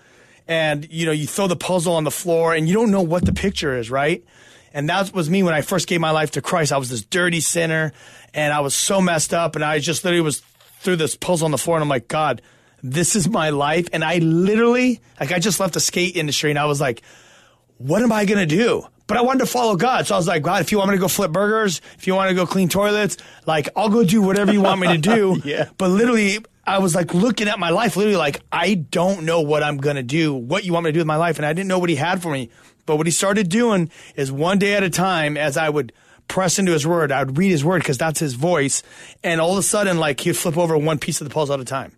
And, 0.49 0.91
you 0.91 1.05
know, 1.05 1.13
you 1.13 1.27
throw 1.27 1.47
the 1.47 1.57
puzzle 1.57 1.95
on 1.97 2.05
the 2.05 2.11
floor 2.11 2.55
and 2.55 2.67
you 2.67 2.73
don't 2.73 2.91
know 2.91 3.03
what 3.03 3.27
the 3.27 3.35
picture 3.35 3.77
is, 3.77 3.91
right? 3.91 4.25
And 4.73 4.89
that 4.89 5.13
was 5.13 5.29
me 5.29 5.43
when 5.43 5.53
I 5.53 5.61
first 5.61 5.89
gave 5.89 6.01
my 6.01 6.11
life 6.11 6.31
to 6.33 6.41
Christ. 6.41 6.73
I 6.73 6.79
was 6.79 6.89
this 6.89 7.03
dirty 7.03 7.41
sinner 7.41 7.93
and 8.33 8.51
I 8.51 8.61
was 8.61 8.75
so 8.75 9.03
messed 9.03 9.35
up 9.35 9.57
and 9.57 9.65
I 9.65 9.79
just 9.79 10.05
literally 10.05 10.23
was 10.23 10.43
threw 10.81 10.97
this 10.97 11.17
puzzle 11.17 11.45
on 11.45 11.51
the 11.51 11.59
floor 11.59 11.77
and 11.77 11.83
I'm 11.83 11.89
like, 11.91 12.09
God, 12.09 12.41
this 12.83 13.17
is 13.17 13.29
my 13.29 13.51
life. 13.51 13.89
And 13.93 14.05
I 14.05 14.19
literally, 14.19 15.01
like, 15.19 15.33
I 15.33 15.39
just 15.39 15.61
left 15.61 15.75
the 15.75 15.81
skate 15.81 16.17
industry 16.17 16.51
and 16.51 16.59
I 16.59 16.67
was 16.67 16.81
like, 16.81 17.03
what 17.79 18.03
am 18.03 18.13
I 18.13 18.25
going 18.25 18.47
to 18.47 18.57
do? 18.57 18.87
But 19.07 19.17
I 19.17 19.23
wanted 19.23 19.41
to 19.41 19.47
follow 19.47 19.77
God. 19.77 20.07
So 20.07 20.15
I 20.15 20.19
was 20.19 20.29
like, 20.29 20.43
God, 20.43 20.61
if 20.61 20.71
you 20.71 20.79
want 20.79 20.91
me 20.91 20.97
to 20.97 21.01
go 21.01 21.09
flip 21.09 21.33
burgers, 21.33 21.81
if 21.97 22.07
you 22.07 22.15
want 22.15 22.29
to 22.29 22.35
go 22.35 22.47
clean 22.47 22.69
toilets, 22.69 23.17
like, 23.47 23.71
I'll 23.75 23.89
go 23.89 24.05
do 24.05 24.21
whatever 24.21 24.53
you 24.53 24.61
want 24.61 24.81
me 24.81 24.89
to 24.89 24.99
do. 24.99 25.41
yeah. 25.45 25.71
But 25.79 25.91
literally, 25.91 26.39
I 26.67 26.79
was 26.79 26.95
like 26.95 27.15
looking 27.15 27.49
at 27.49 27.59
my 27.59 27.71
life, 27.71 27.97
literally, 27.97 28.19
like, 28.19 28.43
I 28.53 28.75
don't 28.75 29.25
know 29.25 29.41
what 29.41 29.63
I'm 29.63 29.79
going 29.79 29.97
to 29.97 30.03
do, 30.03 30.35
what 30.35 30.65
you 30.65 30.75
want 30.75 30.85
me 30.85 30.91
to 30.91 30.93
do 30.93 31.01
with 31.01 31.07
my 31.07 31.17
life. 31.17 31.39
And 31.39 31.47
I 31.47 31.55
didn't 31.55 31.69
know 31.69 31.79
what 31.79 31.89
he 31.89 31.97
had 31.97 32.21
for 32.21 32.31
me. 32.31 32.51
But 32.85 32.97
what 32.97 33.07
he 33.07 33.11
started 33.11 33.49
doing 33.49 33.91
is 34.15 34.31
one 34.31 34.59
day 34.59 34.75
at 34.75 34.83
a 34.83 34.91
time, 34.91 35.39
as 35.39 35.57
I 35.57 35.71
would 35.71 35.93
press 36.27 36.59
into 36.59 36.73
his 36.73 36.87
word, 36.87 37.11
I 37.11 37.25
would 37.25 37.39
read 37.39 37.51
his 37.51 37.65
word 37.65 37.81
because 37.81 37.97
that's 37.97 38.21
his 38.21 38.35
voice. 38.35 38.83
And 39.25 39.41
all 39.41 39.53
of 39.53 39.59
a 39.59 39.63
sudden, 39.63 39.99
like, 39.99 40.21
he'd 40.21 40.37
flip 40.37 40.59
over 40.59 40.77
one 40.77 40.99
piece 40.99 41.23
of 41.23 41.29
the 41.29 41.33
puzzle 41.33 41.55
at 41.55 41.61
a 41.61 41.65
time. 41.65 41.93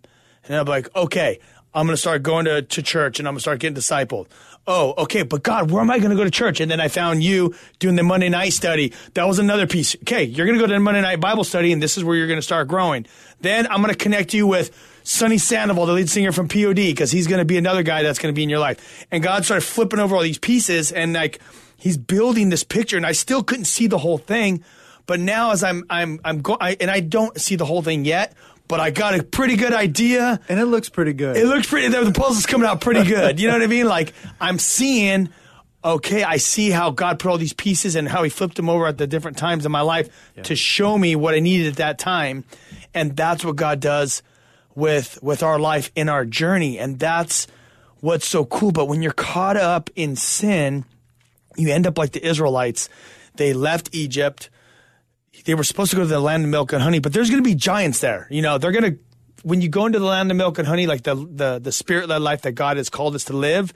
And 0.45 0.55
I'm 0.55 0.65
like, 0.65 0.93
okay, 0.95 1.39
I'm 1.73 1.85
going 1.85 1.95
to 1.95 2.01
start 2.01 2.23
going 2.23 2.45
to, 2.45 2.61
to 2.61 2.81
church 2.81 3.19
and 3.19 3.27
I'm 3.27 3.33
going 3.33 3.39
to 3.39 3.41
start 3.41 3.59
getting 3.59 3.75
discipled. 3.75 4.27
Oh, 4.67 4.93
okay, 4.97 5.23
but 5.23 5.41
God, 5.41 5.71
where 5.71 5.81
am 5.81 5.89
I 5.89 5.97
going 5.97 6.11
to 6.11 6.15
go 6.15 6.23
to 6.23 6.29
church? 6.29 6.59
And 6.59 6.69
then 6.69 6.79
I 6.79 6.87
found 6.87 7.23
you 7.23 7.55
doing 7.79 7.95
the 7.95 8.03
Monday 8.03 8.29
night 8.29 8.53
study. 8.53 8.93
That 9.15 9.27
was 9.27 9.39
another 9.39 9.65
piece. 9.65 9.95
Okay, 9.97 10.23
you're 10.23 10.45
going 10.45 10.57
to 10.57 10.61
go 10.61 10.67
to 10.67 10.73
the 10.73 10.79
Monday 10.79 11.01
night 11.01 11.19
Bible 11.19 11.43
study 11.43 11.71
and 11.71 11.81
this 11.81 11.97
is 11.97 12.03
where 12.03 12.15
you're 12.15 12.27
going 12.27 12.37
to 12.37 12.43
start 12.43 12.67
growing. 12.67 13.05
Then 13.39 13.65
I'm 13.67 13.81
going 13.81 13.93
to 13.93 13.97
connect 13.97 14.33
you 14.33 14.45
with 14.45 14.71
Sonny 15.03 15.39
Sandoval, 15.39 15.87
the 15.87 15.93
lead 15.93 16.09
singer 16.09 16.31
from 16.31 16.47
POD, 16.47 16.75
because 16.75 17.11
he's 17.11 17.25
going 17.25 17.39
to 17.39 17.45
be 17.45 17.57
another 17.57 17.81
guy 17.81 18.03
that's 18.03 18.19
going 18.19 18.33
to 18.33 18.37
be 18.37 18.43
in 18.43 18.49
your 18.49 18.59
life. 18.59 19.05
And 19.09 19.23
God 19.23 19.45
started 19.45 19.65
flipping 19.65 19.99
over 19.99 20.15
all 20.15 20.21
these 20.21 20.37
pieces 20.37 20.91
and 20.91 21.13
like 21.13 21.39
he's 21.77 21.97
building 21.97 22.49
this 22.49 22.63
picture 22.63 22.97
and 22.97 23.05
I 23.05 23.13
still 23.13 23.43
couldn't 23.43 23.65
see 23.65 23.87
the 23.87 23.97
whole 23.97 24.19
thing. 24.19 24.63
But 25.07 25.19
now 25.19 25.51
as 25.51 25.63
I'm, 25.63 25.85
I'm, 25.89 26.21
I'm 26.23 26.41
going, 26.41 26.77
and 26.79 26.91
I 26.91 26.99
don't 26.99 27.39
see 27.41 27.55
the 27.55 27.65
whole 27.65 27.81
thing 27.81 28.05
yet, 28.05 28.33
but 28.71 28.79
I 28.79 28.89
got 28.89 29.19
a 29.19 29.21
pretty 29.21 29.57
good 29.57 29.73
idea. 29.73 30.39
And 30.47 30.57
it 30.57 30.63
looks 30.63 30.87
pretty 30.87 31.11
good. 31.11 31.35
It 31.35 31.45
looks 31.45 31.67
pretty. 31.67 31.89
The 31.89 32.13
puzzle's 32.13 32.45
coming 32.45 32.65
out 32.65 32.79
pretty 32.79 33.03
good. 33.07 33.37
You 33.37 33.47
know 33.47 33.55
what 33.55 33.63
I 33.63 33.67
mean? 33.67 33.85
Like 33.85 34.13
I'm 34.39 34.57
seeing. 34.57 35.29
Okay, 35.83 36.23
I 36.23 36.37
see 36.37 36.69
how 36.69 36.91
God 36.91 37.17
put 37.19 37.31
all 37.31 37.39
these 37.39 37.53
pieces 37.53 37.95
and 37.95 38.07
how 38.07 38.23
He 38.23 38.29
flipped 38.29 38.55
them 38.55 38.69
over 38.69 38.85
at 38.85 38.97
the 38.99 39.07
different 39.07 39.37
times 39.37 39.65
in 39.65 39.71
my 39.71 39.81
life 39.81 40.09
yeah. 40.37 40.43
to 40.43 40.55
show 40.55 40.95
me 40.95 41.15
what 41.15 41.33
I 41.33 41.39
needed 41.39 41.67
at 41.69 41.77
that 41.77 41.97
time, 41.97 42.45
and 42.93 43.17
that's 43.17 43.43
what 43.43 43.55
God 43.55 43.79
does 43.79 44.21
with 44.75 45.21
with 45.23 45.41
our 45.41 45.57
life 45.59 45.91
in 45.95 46.07
our 46.07 46.23
journey, 46.23 46.77
and 46.77 46.99
that's 46.99 47.47
what's 47.99 48.27
so 48.27 48.45
cool. 48.45 48.71
But 48.71 48.85
when 48.85 49.01
you're 49.01 49.11
caught 49.11 49.57
up 49.57 49.89
in 49.95 50.15
sin, 50.15 50.85
you 51.57 51.73
end 51.73 51.87
up 51.87 51.97
like 51.97 52.11
the 52.11 52.25
Israelites. 52.25 52.87
They 53.35 53.53
left 53.53 53.89
Egypt 53.91 54.51
they 55.45 55.55
were 55.55 55.63
supposed 55.63 55.91
to 55.91 55.97
go 55.97 56.03
to 56.03 56.07
the 56.07 56.19
land 56.19 56.43
of 56.43 56.49
milk 56.49 56.73
and 56.73 56.81
honey, 56.81 56.99
but 56.99 57.13
there's 57.13 57.29
going 57.29 57.43
to 57.43 57.47
be 57.47 57.55
giants 57.55 57.99
there. 57.99 58.27
You 58.29 58.41
know, 58.41 58.57
they're 58.57 58.71
going 58.71 58.93
to 58.95 58.99
when 59.43 59.61
you 59.61 59.69
go 59.69 59.85
into 59.85 59.99
the 59.99 60.05
land 60.05 60.29
of 60.31 60.37
milk 60.37 60.59
and 60.59 60.67
honey, 60.67 60.87
like 60.87 61.03
the 61.03 61.15
the 61.15 61.59
the 61.59 61.71
spirit 61.71 62.09
led 62.09 62.21
life 62.21 62.43
that 62.43 62.53
God 62.53 62.77
has 62.77 62.89
called 62.89 63.15
us 63.15 63.25
to 63.25 63.33
live, 63.33 63.73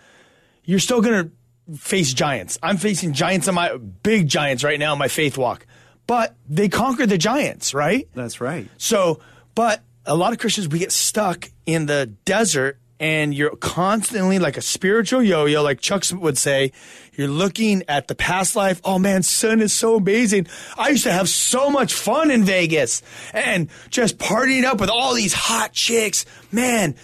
you're 0.63 0.79
still 0.79 1.01
going 1.01 1.25
to 1.25 1.77
face 1.77 2.13
giants. 2.13 2.59
I'm 2.61 2.77
facing 2.77 3.13
giants 3.13 3.47
on 3.47 3.55
my 3.55 3.77
big 3.77 4.27
giants 4.27 4.63
right 4.63 4.79
now 4.79 4.93
in 4.93 4.99
my 4.99 5.07
faith 5.07 5.37
walk, 5.37 5.65
but 6.07 6.35
they 6.47 6.69
conquer 6.69 7.05
the 7.05 7.17
giants, 7.17 7.73
right? 7.73 8.07
That's 8.13 8.39
right. 8.39 8.67
So, 8.77 9.19
but 9.55 9.81
a 10.05 10.15
lot 10.15 10.33
of 10.33 10.39
Christians 10.39 10.67
we 10.67 10.79
get 10.79 10.91
stuck 10.91 11.49
in 11.65 11.87
the 11.87 12.05
desert 12.25 12.79
and 12.99 13.33
you're 13.33 13.55
constantly 13.57 14.39
like 14.39 14.57
a 14.57 14.61
spiritual 14.61 15.21
yo-yo, 15.21 15.61
like 15.61 15.81
Chuck 15.81 16.03
would 16.13 16.37
say. 16.37 16.71
You're 17.13 17.27
looking 17.27 17.83
at 17.87 18.07
the 18.07 18.15
past 18.15 18.55
life. 18.55 18.81
Oh 18.83 18.99
man, 18.99 19.23
sun 19.23 19.61
is 19.61 19.73
so 19.73 19.95
amazing. 19.95 20.47
I 20.77 20.89
used 20.89 21.03
to 21.03 21.11
have 21.11 21.29
so 21.29 21.69
much 21.69 21.93
fun 21.93 22.31
in 22.31 22.43
Vegas 22.43 23.01
and 23.33 23.69
just 23.89 24.17
partying 24.17 24.63
up 24.63 24.79
with 24.79 24.89
all 24.89 25.13
these 25.13 25.33
hot 25.33 25.73
chicks. 25.73 26.25
Man, 26.51 26.95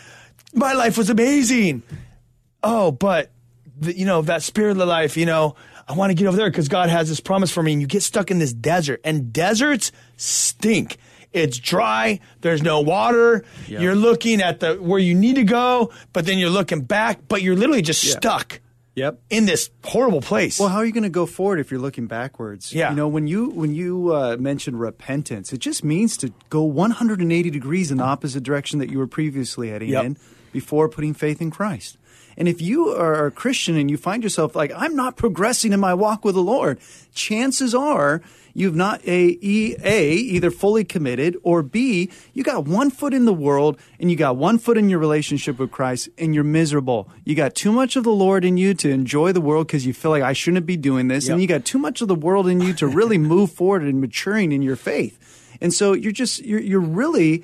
my 0.53 0.73
life 0.73 0.97
was 0.97 1.09
amazing. 1.09 1.83
Oh, 2.63 2.91
but 2.91 3.31
the, 3.79 3.97
you 3.97 4.05
know 4.05 4.21
that 4.23 4.43
spirit 4.43 4.77
of 4.77 4.87
life. 4.87 5.17
You 5.17 5.25
know, 5.25 5.55
I 5.87 5.93
want 5.93 6.11
to 6.11 6.13
get 6.13 6.27
over 6.27 6.37
there 6.37 6.49
because 6.49 6.67
God 6.67 6.89
has 6.89 7.09
this 7.09 7.19
promise 7.19 7.51
for 7.51 7.63
me. 7.63 7.73
And 7.73 7.81
you 7.81 7.87
get 7.87 8.03
stuck 8.03 8.31
in 8.31 8.39
this 8.39 8.53
desert, 8.53 9.01
and 9.03 9.33
deserts 9.33 9.91
stink. 10.17 10.97
It's 11.33 11.57
dry. 11.57 12.19
There's 12.41 12.61
no 12.61 12.81
water. 12.81 13.45
Yep. 13.67 13.81
You're 13.81 13.95
looking 13.95 14.41
at 14.41 14.59
the 14.59 14.75
where 14.75 14.99
you 14.99 15.15
need 15.15 15.35
to 15.35 15.43
go, 15.43 15.91
but 16.13 16.25
then 16.25 16.37
you're 16.37 16.49
looking 16.49 16.81
back, 16.81 17.19
but 17.27 17.41
you're 17.41 17.55
literally 17.55 17.81
just 17.81 18.01
stuck. 18.01 18.59
Yep. 18.95 19.21
In 19.29 19.45
this 19.45 19.69
horrible 19.85 20.19
place. 20.19 20.59
Well, 20.59 20.67
how 20.67 20.79
are 20.79 20.85
you 20.85 20.91
going 20.91 21.03
to 21.03 21.09
go 21.09 21.25
forward 21.25 21.59
if 21.59 21.71
you're 21.71 21.79
looking 21.79 22.07
backwards? 22.07 22.73
Yeah. 22.73 22.89
You 22.89 22.97
know, 22.97 23.07
when 23.07 23.25
you 23.25 23.49
when 23.51 23.73
you 23.73 24.13
uh, 24.13 24.35
mention 24.37 24.75
repentance, 24.75 25.53
it 25.53 25.59
just 25.59 25.83
means 25.83 26.17
to 26.17 26.33
go 26.49 26.63
180 26.63 27.49
degrees 27.49 27.89
in 27.89 27.99
the 27.99 28.03
opposite 28.03 28.43
direction 28.43 28.79
that 28.79 28.89
you 28.89 28.97
were 28.97 29.07
previously 29.07 29.69
heading 29.69 29.89
yep. 29.89 30.03
in 30.03 30.17
before 30.51 30.89
putting 30.89 31.13
faith 31.13 31.41
in 31.41 31.51
Christ. 31.51 31.97
And 32.37 32.47
if 32.47 32.61
you 32.61 32.89
are 32.89 33.27
a 33.27 33.31
Christian 33.31 33.77
and 33.77 33.89
you 33.89 33.97
find 33.97 34.23
yourself 34.23 34.55
like, 34.55 34.71
I'm 34.75 34.95
not 34.95 35.15
progressing 35.15 35.73
in 35.73 35.79
my 35.79 35.93
walk 35.93 36.25
with 36.25 36.35
the 36.35 36.41
Lord, 36.41 36.79
chances 37.13 37.75
are 37.75 38.21
you've 38.53 38.75
not 38.75 39.01
a, 39.05 39.37
e, 39.41 39.75
a 39.83 40.13
either 40.13 40.51
fully 40.51 40.83
committed 40.83 41.37
or 41.43 41.63
b 41.63 42.09
you 42.33 42.43
got 42.43 42.65
one 42.65 42.89
foot 42.89 43.13
in 43.13 43.25
the 43.25 43.33
world 43.33 43.77
and 43.99 44.09
you 44.09 44.17
got 44.17 44.35
one 44.35 44.57
foot 44.57 44.77
in 44.77 44.89
your 44.89 44.99
relationship 44.99 45.59
with 45.59 45.71
Christ 45.71 46.09
and 46.17 46.33
you're 46.33 46.43
miserable. 46.43 47.09
You 47.25 47.35
got 47.35 47.55
too 47.55 47.71
much 47.71 47.95
of 47.95 48.03
the 48.03 48.11
Lord 48.11 48.45
in 48.45 48.57
you 48.57 48.73
to 48.75 48.89
enjoy 48.89 49.31
the 49.31 49.41
world 49.41 49.67
because 49.67 49.85
you 49.85 49.93
feel 49.93 50.11
like 50.11 50.23
I 50.23 50.33
shouldn't 50.33 50.65
be 50.65 50.77
doing 50.77 51.07
this, 51.07 51.27
yep. 51.27 51.33
and 51.33 51.41
you 51.41 51.47
got 51.47 51.65
too 51.65 51.79
much 51.79 52.01
of 52.01 52.07
the 52.07 52.15
world 52.15 52.47
in 52.47 52.61
you 52.61 52.73
to 52.73 52.87
really 52.87 53.17
move 53.33 53.51
forward 53.51 53.83
and 53.83 54.01
maturing 54.01 54.51
in 54.51 54.61
your 54.61 54.75
faith. 54.75 55.17
And 55.61 55.73
so 55.73 55.93
you're 55.93 56.11
just 56.11 56.39
you're, 56.39 56.59
you're 56.59 56.79
really 56.79 57.43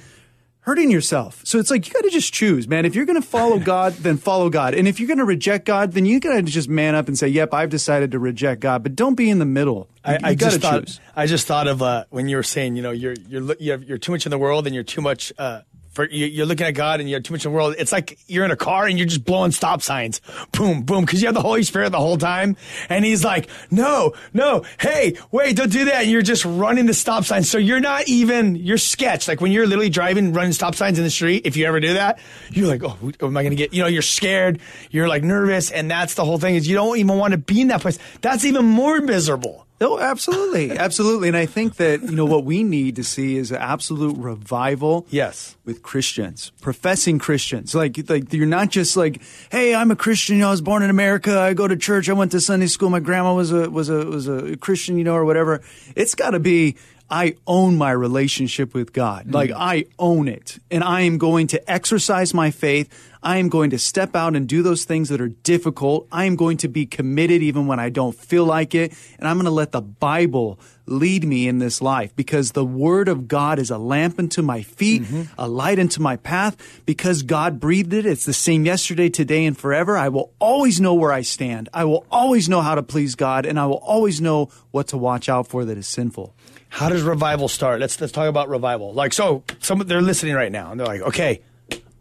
hurting 0.68 0.92
yourself. 0.92 1.40
So 1.46 1.60
it's 1.60 1.72
like 1.72 1.88
you 1.88 1.94
got 1.94 2.04
to 2.04 2.10
just 2.10 2.34
choose, 2.34 2.68
man. 2.68 2.84
If 2.84 2.94
you're 2.94 3.06
going 3.06 3.20
to 3.20 3.26
follow 3.26 3.58
God, 3.74 3.94
then 3.94 4.18
follow 4.18 4.50
God. 4.50 4.74
And 4.74 4.86
if 4.86 5.00
you're 5.00 5.08
going 5.08 5.20
to 5.20 5.26
reject 5.26 5.66
God, 5.66 5.94
then 5.94 6.06
you 6.06 6.20
got 6.20 6.36
to 6.36 6.42
just 6.42 6.68
man 6.68 6.94
up 6.94 7.08
and 7.08 7.18
say, 7.18 7.30
"Yep, 7.30 7.54
I've 7.54 7.70
decided 7.70 8.12
to 8.12 8.20
reject 8.20 8.60
God." 8.60 8.84
But 8.84 8.94
don't 8.94 9.16
be 9.16 9.30
in 9.30 9.40
the 9.40 9.46
middle. 9.46 9.88
You, 10.06 10.14
I, 10.14 10.20
I 10.24 10.34
got 10.36 10.52
to 10.52 10.60
choose. 10.60 11.00
I 11.16 11.26
just 11.26 11.48
thought 11.48 11.68
of 11.68 11.82
uh, 11.82 12.04
when 12.10 12.28
you 12.28 12.36
were 12.36 12.44
saying, 12.44 12.76
you 12.76 12.84
know, 12.84 12.92
you're 12.92 13.16
you're 13.30 13.56
you're 13.60 13.98
too 13.98 14.12
much 14.12 14.26
in 14.26 14.30
the 14.30 14.38
world 14.38 14.68
and 14.68 14.76
you're 14.76 14.84
too 14.84 15.02
much 15.02 15.32
uh, 15.38 15.62
you're 16.06 16.46
looking 16.46 16.68
at 16.68 16.72
God 16.72 17.00
and 17.00 17.10
you 17.10 17.16
have 17.16 17.24
too 17.24 17.34
much 17.34 17.46
in 17.46 17.52
the 17.52 17.56
world. 17.56 17.76
It's 17.78 17.92
like 17.92 18.20
you're 18.28 18.46
in 18.46 18.52
a 18.52 18.56
car 18.56 18.86
and 18.86 18.98
you're 18.98 19.08
just 19.08 19.26
blowing 19.26 19.52
stop 19.52 19.82
signs, 19.82 20.22
boom, 20.52 20.84
boom, 20.84 21.06
because 21.06 21.22
you 21.22 21.28
have 21.28 21.36
the 21.36 21.42
Holy 21.42 21.64
Spirit 21.64 21.92
the 21.92 22.00
whole 22.00 22.18
time, 22.18 22.56
and 22.90 23.06
He's 23.06 23.24
like, 23.24 23.50
no, 23.72 24.14
no, 24.34 24.64
hey, 24.80 25.18
wait, 25.32 25.56
don't 25.56 25.72
do 25.72 25.86
that. 25.86 26.04
And 26.04 26.12
you're 26.12 26.22
just 26.22 26.46
running 26.46 26.86
the 26.86 26.94
stop 26.94 27.26
signs, 27.26 27.50
so 27.50 27.58
you're 27.58 27.80
not 27.80 28.08
even 28.08 28.56
you're 28.56 28.78
sketched. 28.78 29.28
Like 29.28 29.42
when 29.42 29.52
you're 29.52 29.68
literally 29.68 29.90
driving, 29.90 30.34
running 30.34 30.54
stop 30.54 30.76
signs 30.76 30.98
in 30.98 31.04
the 31.04 31.10
street. 31.10 31.44
If 31.46 31.58
you 31.58 31.66
ever 31.66 31.80
do 31.80 31.94
that, 31.94 32.20
you're 32.52 32.68
like, 32.68 32.84
oh, 32.84 32.98
am 33.22 33.38
I 33.38 33.44
going 33.44 33.52
to 33.52 33.56
get? 33.56 33.74
You 33.74 33.84
know, 33.84 33.88
you're 33.88 34.02
scared, 34.02 34.60
you're 34.92 35.08
like 35.08 35.24
nervous, 35.24 35.72
and 35.72 35.90
that's 35.90 36.16
the 36.16 36.26
whole 36.26 36.40
thing. 36.40 36.56
Is 36.56 36.68
you 36.68 36.76
don't 36.76 36.98
even 36.98 37.18
want 37.18 37.32
to 37.32 37.38
be 37.38 37.62
in 37.62 37.68
that 37.68 37.82
place. 37.82 38.00
That's 38.22 38.46
even 38.46 38.66
more 38.66 39.00
miserable. 39.02 39.67
Oh, 39.80 40.00
absolutely, 40.00 40.72
absolutely. 40.78 41.28
And 41.28 41.38
I 41.38 41.46
think 41.46 41.76
that 41.76 42.02
you 42.02 42.16
know 42.16 42.26
what 42.26 42.44
we 42.44 42.64
need 42.64 42.96
to 42.96 43.04
see 43.04 43.38
is 43.38 43.52
an 43.52 43.58
absolute 43.58 44.18
revival. 44.18 45.06
Yes, 45.10 45.56
with 45.66 45.84
Christians, 45.84 46.52
professing 46.62 47.20
Christians. 47.20 47.76
Like, 47.76 47.98
like 48.10 48.34
you're 48.34 48.46
not 48.48 48.70
just 48.70 48.98
like, 48.98 49.22
hey, 49.52 49.76
I'm 49.76 49.92
a 49.92 49.96
Christian. 49.96 50.38
You 50.38 50.42
know, 50.42 50.48
I 50.48 50.52
was 50.52 50.62
born 50.62 50.84
in 50.84 50.90
America. 50.90 51.40
I 51.40 51.54
go 51.54 51.68
to 51.68 51.78
church. 51.78 52.10
I 52.10 52.14
went 52.14 52.32
to 52.32 52.42
Sunday 52.42 52.68
school. 52.68 52.90
My 52.90 53.00
grandma 53.00 53.36
was 53.36 53.52
a 53.52 53.70
was 53.70 53.90
a 53.90 54.06
was 54.06 54.28
a 54.28 54.58
Christian. 54.58 54.98
You 54.98 55.04
know, 55.04 55.14
or 55.14 55.26
whatever. 55.26 55.62
It's 55.96 56.16
got 56.16 56.32
to 56.32 56.40
be. 56.40 56.76
I 57.10 57.36
own 57.46 57.78
my 57.78 57.92
relationship 57.92 58.74
with 58.74 58.92
God. 58.92 59.34
Like 59.34 59.52
mm. 59.52 59.56
I 59.58 59.86
own 59.98 60.28
it, 60.28 60.60
and 60.70 60.84
I 60.84 61.02
am 61.02 61.18
going 61.18 61.48
to 61.48 61.72
exercise 61.72 62.34
my 62.34 62.52
faith. 62.52 62.90
I 63.24 63.38
am 63.38 63.50
going 63.50 63.72
to 63.72 63.80
step 63.80 64.16
out 64.16 64.36
and 64.36 64.48
do 64.48 64.62
those 64.62 64.86
things 64.86 65.10
that 65.10 65.20
are 65.20 65.28
difficult. 65.28 66.08
I 66.12 66.26
am 66.26 66.36
going 66.36 66.58
to 66.58 66.68
be 66.68 66.86
committed 66.86 67.42
even 67.42 67.68
when 67.68 67.80
I 67.80 67.90
don't 67.90 68.16
feel 68.16 68.46
like 68.46 68.76
it. 68.76 68.94
And 69.18 69.28
I'm 69.28 69.38
going 69.38 69.46
to 69.46 69.52
let 69.52 69.72
the 69.72 69.82
Bible 69.82 70.60
lead 70.86 71.26
me 71.26 71.48
in 71.48 71.60
this 71.60 71.82
life 71.82 72.16
because 72.16 72.52
the 72.52 72.64
word 72.64 73.10
of 73.10 73.28
God 73.28 73.60
is 73.60 73.70
a 73.70 73.78
lamp 73.78 74.20
unto 74.20 74.42
my 74.42 74.62
feet, 74.62 75.02
mm-hmm. 75.02 75.24
a 75.38 75.48
light 75.48 75.80
unto 75.80 76.02
my 76.02 76.16
path. 76.18 76.56
Because 76.86 77.24
God 77.24 77.60
breathed 77.60 77.94
it, 77.94 78.06
it's 78.06 78.26
the 78.26 78.34
same 78.34 78.66
yesterday, 78.66 79.10
today, 79.10 79.46
and 79.46 79.58
forever. 79.58 79.98
I 79.98 80.10
will 80.10 80.32
always 80.40 80.80
know 80.80 80.94
where 80.94 81.12
I 81.12 81.22
stand. 81.22 81.70
I 81.74 81.86
will 81.86 82.06
always 82.12 82.48
know 82.48 82.62
how 82.62 82.76
to 82.76 82.84
please 82.84 83.16
God, 83.16 83.46
and 83.46 83.60
I 83.60 83.66
will 83.66 83.84
always 83.84 84.22
know 84.22 84.50
what 84.72 84.88
to 84.90 84.98
watch 84.98 85.28
out 85.28 85.48
for 85.48 85.66
that 85.66 85.78
is 85.78 85.88
sinful. 85.88 86.34
How 86.70 86.90
does 86.90 87.02
revival 87.04 87.48
start? 87.48 87.80
Let's 87.80 88.00
let's 88.00 88.12
talk 88.14 88.28
about 88.28 88.50
revival. 88.50 88.94
Like 88.94 89.14
so, 89.14 89.44
some 89.60 89.80
they're 89.80 90.02
listening 90.02 90.36
right 90.36 90.52
now, 90.52 90.72
and 90.72 90.80
they're 90.80 90.88
like, 90.88 91.02
okay, 91.02 91.42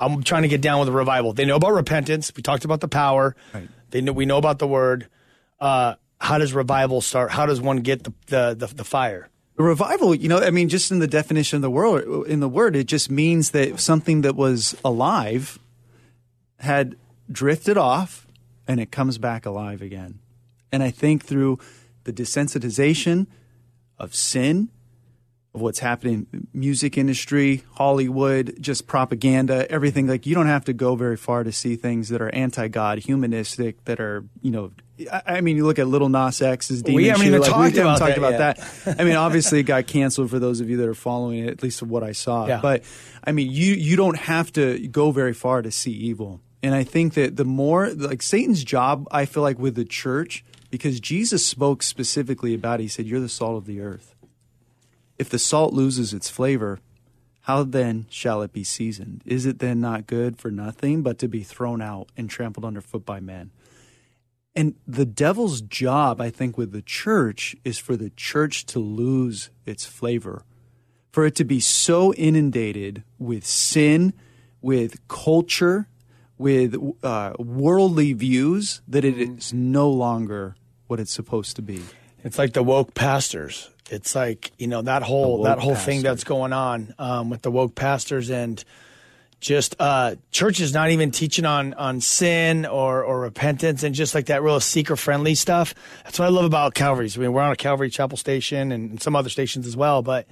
I'm 0.00 0.22
trying 0.22 0.42
to 0.42 0.48
get 0.48 0.60
down 0.60 0.80
with 0.80 0.86
the 0.86 0.92
revival. 0.92 1.32
They 1.32 1.44
know 1.44 1.56
about 1.56 1.72
repentance. 1.72 2.32
We 2.36 2.42
talked 2.42 2.64
about 2.64 2.80
the 2.80 2.88
power. 2.88 3.36
Right. 3.54 3.68
They 3.90 4.00
know 4.00 4.12
we 4.12 4.26
know 4.26 4.38
about 4.38 4.58
the 4.58 4.66
word. 4.66 5.08
Uh, 5.60 5.94
how 6.20 6.38
does 6.38 6.52
revival 6.52 7.00
start? 7.00 7.30
How 7.30 7.46
does 7.46 7.60
one 7.60 7.78
get 7.78 8.04
the 8.04 8.12
the, 8.26 8.66
the, 8.66 8.74
the 8.74 8.84
fire? 8.84 9.28
Revival, 9.56 10.14
you 10.14 10.28
know, 10.28 10.38
I 10.38 10.50
mean, 10.50 10.68
just 10.68 10.90
in 10.90 10.98
the 10.98 11.06
definition 11.06 11.56
of 11.56 11.62
the 11.62 11.70
word, 11.70 12.26
in 12.26 12.40
the 12.40 12.48
word, 12.48 12.76
it 12.76 12.84
just 12.84 13.10
means 13.10 13.52
that 13.52 13.80
something 13.80 14.20
that 14.20 14.36
was 14.36 14.76
alive 14.84 15.58
had 16.58 16.96
drifted 17.32 17.78
off 17.78 18.26
and 18.68 18.80
it 18.80 18.90
comes 18.90 19.16
back 19.16 19.46
alive 19.46 19.80
again. 19.80 20.18
And 20.70 20.82
I 20.82 20.90
think 20.90 21.24
through 21.24 21.58
the 22.04 22.12
desensitization 22.12 23.28
of 23.98 24.14
sin 24.14 24.68
of 25.54 25.60
what's 25.60 25.78
happening 25.78 26.26
music 26.52 26.98
industry 26.98 27.64
hollywood 27.74 28.56
just 28.60 28.86
propaganda 28.86 29.70
everything 29.70 30.06
like 30.06 30.26
you 30.26 30.34
don't 30.34 30.46
have 30.46 30.64
to 30.64 30.72
go 30.72 30.96
very 30.96 31.16
far 31.16 31.44
to 31.44 31.52
see 31.52 31.76
things 31.76 32.08
that 32.10 32.20
are 32.20 32.34
anti-god 32.34 32.98
humanistic 32.98 33.82
that 33.84 34.00
are 34.00 34.24
you 34.42 34.50
know 34.50 34.70
I 35.26 35.42
mean, 35.42 35.56
you 35.56 35.66
look 35.66 35.78
at 35.78 35.86
Lil 35.86 36.08
Nas 36.08 36.40
X's 36.40 36.82
Demon 36.82 36.96
We 36.96 37.08
haven't 37.08 37.26
even 37.26 37.40
like, 37.40 37.50
talked, 37.50 37.74
we 37.74 37.80
about, 37.80 37.98
talked 37.98 38.18
that 38.18 38.18
about 38.18 38.38
that. 38.86 38.98
I 38.98 39.04
mean, 39.04 39.16
obviously, 39.16 39.60
it 39.60 39.64
got 39.64 39.86
canceled 39.86 40.30
for 40.30 40.38
those 40.38 40.60
of 40.60 40.70
you 40.70 40.78
that 40.78 40.88
are 40.88 40.94
following 40.94 41.40
it, 41.40 41.50
at 41.50 41.62
least 41.62 41.82
of 41.82 41.90
what 41.90 42.02
I 42.02 42.12
saw. 42.12 42.46
Yeah. 42.46 42.60
But 42.62 42.82
I 43.22 43.32
mean, 43.32 43.50
you 43.50 43.74
you 43.74 43.96
don't 43.96 44.16
have 44.16 44.50
to 44.54 44.88
go 44.88 45.10
very 45.10 45.34
far 45.34 45.60
to 45.60 45.70
see 45.70 45.92
evil. 45.92 46.40
And 46.62 46.74
I 46.74 46.84
think 46.84 47.14
that 47.14 47.36
the 47.36 47.44
more 47.44 47.90
like 47.90 48.22
Satan's 48.22 48.64
job, 48.64 49.06
I 49.10 49.26
feel 49.26 49.42
like 49.42 49.58
with 49.58 49.74
the 49.74 49.84
church, 49.84 50.44
because 50.76 51.00
Jesus 51.00 51.44
spoke 51.44 51.82
specifically 51.82 52.54
about, 52.54 52.80
it, 52.80 52.84
he 52.84 52.88
said, 52.88 53.06
"You're 53.06 53.20
the 53.20 53.28
salt 53.28 53.56
of 53.56 53.66
the 53.66 53.80
earth." 53.80 54.16
if 55.18 55.28
the 55.28 55.38
salt 55.38 55.72
loses 55.72 56.12
its 56.12 56.28
flavor, 56.28 56.80
how 57.42 57.62
then 57.62 58.06
shall 58.10 58.42
it 58.42 58.52
be 58.52 58.64
seasoned? 58.64 59.22
Is 59.24 59.46
it 59.46 59.60
then 59.60 59.80
not 59.80 60.06
good 60.06 60.38
for 60.38 60.50
nothing 60.50 61.02
but 61.02 61.18
to 61.18 61.28
be 61.28 61.42
thrown 61.42 61.80
out 61.80 62.10
and 62.16 62.28
trampled 62.28 62.64
underfoot 62.64 63.06
by 63.06 63.20
men? 63.20 63.50
And 64.54 64.74
the 64.86 65.04
devil's 65.04 65.60
job, 65.60 66.20
I 66.20 66.30
think, 66.30 66.56
with 66.56 66.72
the 66.72 66.82
church 66.82 67.54
is 67.62 67.78
for 67.78 67.96
the 67.96 68.10
church 68.10 68.66
to 68.66 68.78
lose 68.78 69.50
its 69.64 69.84
flavor, 69.84 70.44
for 71.12 71.26
it 71.26 71.34
to 71.36 71.44
be 71.44 71.60
so 71.60 72.12
inundated 72.14 73.04
with 73.18 73.46
sin, 73.46 74.14
with 74.60 75.06
culture, 75.08 75.88
with 76.38 76.76
uh, 77.02 77.34
worldly 77.38 78.12
views 78.12 78.80
that 78.88 79.04
it 79.04 79.18
is 79.18 79.52
no 79.52 79.90
longer 79.90 80.56
what 80.86 81.00
it's 81.00 81.12
supposed 81.12 81.56
to 81.56 81.62
be. 81.62 81.82
It's 82.24 82.38
like 82.38 82.52
the 82.52 82.62
woke 82.62 82.94
pastors. 82.94 83.70
It's 83.90 84.14
like 84.14 84.50
you 84.58 84.66
know 84.66 84.82
that 84.82 85.02
whole 85.02 85.44
that 85.44 85.58
whole 85.58 85.76
thing 85.76 86.02
that's 86.02 86.24
going 86.24 86.52
on 86.52 86.94
um, 86.98 87.30
with 87.30 87.42
the 87.42 87.50
woke 87.50 87.74
pastors 87.74 88.30
and 88.30 88.62
just 89.38 89.76
uh, 89.78 90.16
churches 90.32 90.74
not 90.74 90.90
even 90.90 91.10
teaching 91.10 91.44
on 91.44 91.72
on 91.74 92.00
sin 92.00 92.66
or 92.66 93.04
or 93.04 93.20
repentance 93.20 93.82
and 93.82 93.94
just 93.94 94.14
like 94.14 94.26
that 94.26 94.42
real 94.42 94.58
seeker 94.58 94.96
friendly 94.96 95.34
stuff. 95.34 95.74
That's 96.04 96.18
what 96.18 96.26
I 96.26 96.30
love 96.30 96.44
about 96.44 96.74
Calvary's. 96.74 97.16
I 97.16 97.20
mean, 97.20 97.32
we're 97.32 97.42
on 97.42 97.52
a 97.52 97.56
Calvary 97.56 97.90
Chapel 97.90 98.16
station 98.16 98.72
and 98.72 99.00
some 99.00 99.14
other 99.14 99.28
stations 99.28 99.66
as 99.66 99.76
well, 99.76 100.02
but 100.02 100.26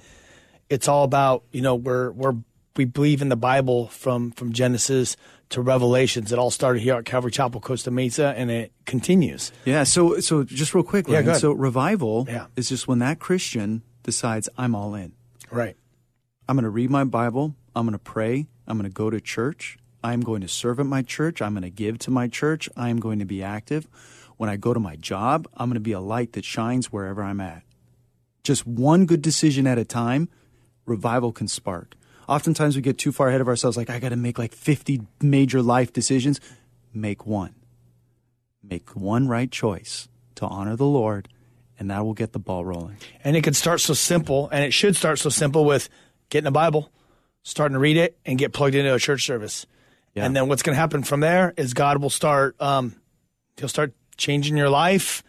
it's 0.69 0.87
all 0.87 1.03
about 1.03 1.43
you 1.51 1.61
know 1.61 1.75
we're 1.75 2.11
we're 2.11 2.35
we 2.75 2.85
believe 2.85 3.21
in 3.21 3.29
the 3.29 3.37
Bible 3.37 3.87
from 3.87 4.31
from 4.31 4.51
Genesis 4.51 5.15
to 5.49 5.61
Revelations. 5.61 6.31
It 6.31 6.39
all 6.39 6.51
started 6.51 6.81
here 6.81 6.95
at 6.95 7.05
Calvary 7.05 7.31
Chapel, 7.31 7.61
Costa 7.61 7.91
Mesa, 7.91 8.33
and 8.35 8.49
it 8.49 8.71
continues. 8.85 9.51
Yeah. 9.63 9.83
So, 9.83 10.19
so 10.19 10.43
just 10.43 10.73
real 10.73 10.83
quick, 10.83 11.07
Yeah, 11.07 11.19
Ryan, 11.21 11.35
so 11.35 11.51
revival 11.51 12.25
Yeah. 12.27 12.47
is 12.55 12.69
just 12.69 12.87
when 12.87 12.99
that 12.99 13.19
Christian 13.19 13.83
decides 14.03 14.49
I'm 14.57 14.75
all 14.75 14.95
in. 14.95 15.13
Right. 15.51 15.75
I'm 16.49 16.55
going 16.55 16.63
to 16.63 16.69
read 16.69 16.89
my 16.89 17.03
Bible. 17.03 17.55
I'm 17.75 17.85
going 17.85 17.93
to 17.93 17.99
pray. 17.99 18.47
I'm 18.67 18.77
going 18.77 18.89
to 18.89 18.93
go 18.93 19.09
to 19.09 19.19
church. 19.21 19.77
I'm 20.03 20.21
going 20.21 20.41
to 20.41 20.47
serve 20.47 20.79
at 20.79 20.85
my 20.85 21.01
church. 21.01 21.41
I'm 21.41 21.53
going 21.53 21.63
to 21.63 21.69
give 21.69 21.97
to 21.99 22.11
my 22.11 22.27
church. 22.27 22.69
I 22.77 22.89
am 22.89 22.99
going 22.99 23.19
to 23.19 23.25
be 23.25 23.41
active. 23.43 23.87
When 24.37 24.49
I 24.49 24.57
go 24.57 24.73
to 24.73 24.79
my 24.79 24.95
job, 24.95 25.47
I'm 25.55 25.69
going 25.69 25.75
to 25.75 25.79
be 25.79 25.93
a 25.93 25.99
light 25.99 26.33
that 26.33 26.45
shines 26.45 26.91
wherever 26.91 27.23
I'm 27.23 27.39
at. 27.41 27.63
Just 28.43 28.67
one 28.67 29.05
good 29.05 29.21
decision 29.21 29.65
at 29.65 29.77
a 29.77 29.85
time, 29.85 30.29
revival 30.85 31.31
can 31.31 31.47
spark. 31.47 31.95
Oftentimes 32.27 32.75
we 32.75 32.81
get 32.81 32.97
too 32.97 33.11
far 33.11 33.29
ahead 33.29 33.41
of 33.41 33.47
ourselves, 33.47 33.77
like, 33.77 33.89
I 33.89 33.99
got 33.99 34.09
to 34.09 34.15
make 34.15 34.39
like 34.39 34.53
50 34.53 35.01
major 35.21 35.61
life 35.61 35.93
decisions. 35.93 36.39
Make 36.93 37.25
one. 37.25 37.55
Make 38.63 38.95
one 38.95 39.27
right 39.27 39.51
choice 39.51 40.07
to 40.35 40.45
honor 40.47 40.75
the 40.75 40.85
Lord, 40.85 41.29
and 41.77 41.91
that 41.91 42.03
will 42.03 42.13
get 42.13 42.33
the 42.33 42.39
ball 42.39 42.65
rolling. 42.65 42.97
And 43.23 43.35
it 43.35 43.43
could 43.43 43.55
start 43.55 43.81
so 43.81 43.93
simple, 43.93 44.49
and 44.51 44.63
it 44.63 44.71
should 44.71 44.95
start 44.95 45.19
so 45.19 45.29
simple 45.29 45.65
with 45.65 45.89
getting 46.29 46.47
a 46.47 46.51
Bible, 46.51 46.91
starting 47.43 47.73
to 47.73 47.79
read 47.79 47.97
it, 47.97 48.17
and 48.25 48.37
get 48.39 48.53
plugged 48.53 48.75
into 48.75 48.93
a 48.93 48.99
church 48.99 49.25
service. 49.25 49.65
Yeah. 50.13 50.25
And 50.25 50.35
then 50.35 50.47
what's 50.47 50.63
going 50.63 50.75
to 50.75 50.79
happen 50.79 51.03
from 51.03 51.19
there 51.19 51.53
is 51.57 51.73
God 51.73 52.01
will 52.01 52.09
start, 52.09 52.59
um, 52.61 52.95
he'll 53.57 53.69
start 53.69 53.93
changing 54.17 54.57
your 54.57 54.69
life, 54.69 55.23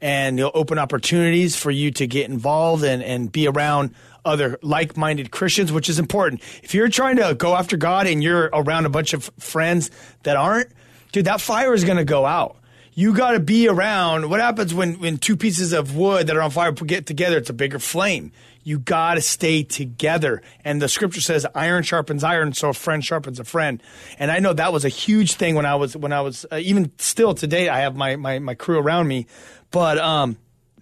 and 0.00 0.38
he'll 0.38 0.50
open 0.52 0.78
opportunities 0.78 1.56
for 1.56 1.70
you 1.70 1.92
to 1.92 2.06
get 2.06 2.28
involved 2.28 2.84
and, 2.84 3.02
and 3.02 3.30
be 3.30 3.46
around 3.46 3.94
other 4.24 4.58
like 4.62 4.96
minded 4.96 5.30
Christians, 5.30 5.72
which 5.72 5.88
is 5.88 5.98
important. 5.98 6.42
If 6.62 6.74
you're 6.74 6.88
trying 6.88 7.16
to 7.16 7.34
go 7.34 7.54
after 7.54 7.76
God 7.76 8.06
and 8.06 8.22
you're 8.22 8.50
around 8.52 8.86
a 8.86 8.90
bunch 8.90 9.12
of 9.12 9.30
friends 9.38 9.90
that 10.22 10.36
aren't, 10.36 10.70
dude, 11.12 11.26
that 11.26 11.40
fire 11.40 11.74
is 11.74 11.84
going 11.84 11.98
to 11.98 12.04
go 12.04 12.26
out. 12.26 12.56
You 12.94 13.14
got 13.14 13.30
to 13.30 13.40
be 13.40 13.68
around. 13.68 14.28
What 14.28 14.40
happens 14.40 14.74
when, 14.74 15.00
when 15.00 15.16
two 15.16 15.36
pieces 15.36 15.72
of 15.72 15.96
wood 15.96 16.26
that 16.26 16.36
are 16.36 16.42
on 16.42 16.50
fire 16.50 16.72
get 16.72 17.06
together? 17.06 17.38
It's 17.38 17.48
a 17.48 17.54
bigger 17.54 17.78
flame. 17.78 18.32
You 18.64 18.78
got 18.78 19.14
to 19.14 19.22
stay 19.22 19.62
together. 19.62 20.42
And 20.62 20.80
the 20.80 20.88
scripture 20.88 21.22
says, 21.22 21.46
"Iron 21.54 21.82
sharpens 21.82 22.22
iron, 22.22 22.52
so 22.52 22.68
a 22.68 22.74
friend 22.74 23.04
sharpens 23.04 23.40
a 23.40 23.44
friend." 23.44 23.82
And 24.18 24.30
I 24.30 24.40
know 24.40 24.52
that 24.52 24.72
was 24.72 24.84
a 24.84 24.90
huge 24.90 25.34
thing 25.34 25.54
when 25.54 25.66
I 25.66 25.74
was 25.74 25.96
when 25.96 26.12
I 26.12 26.20
was 26.20 26.46
uh, 26.52 26.56
even 26.56 26.92
still 26.98 27.34
today. 27.34 27.68
I 27.68 27.80
have 27.80 27.96
my 27.96 28.16
my 28.16 28.38
my 28.38 28.54
crew 28.54 28.78
around 28.78 29.08
me, 29.08 29.26
but 29.70 29.98
um, 29.98 30.36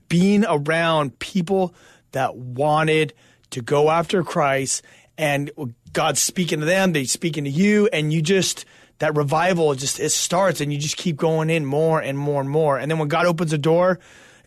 being 0.09 0.45
around 0.45 1.19
people 1.21 1.75
that 2.13 2.37
wanted 2.37 3.15
to 3.51 3.63
go 3.63 3.91
after 3.91 4.23
Christ 4.23 4.83
and 5.19 5.51
God's 5.93 6.21
speaking 6.21 6.61
to 6.61 6.67
them, 6.67 6.93
they 6.93 7.05
speaking 7.05 7.45
to 7.45 7.51
you, 7.51 7.89
and 7.93 8.13
you 8.13 8.23
just 8.23 8.65
that 9.01 9.17
revival 9.17 9.75
just 9.75 9.99
it 9.99 10.11
starts 10.11 10.61
and 10.61 10.73
you 10.73 10.79
just 10.79 10.97
keep 10.97 11.17
going 11.17 11.51
in 11.51 11.65
more 11.65 12.01
and 12.01 12.19
more 12.19 12.41
and 12.41 12.49
more. 12.49 12.79
And 12.79 12.91
then 12.91 12.99
when 12.99 13.09
God 13.09 13.27
opens 13.27 13.53
a 13.53 13.59
door 13.59 13.99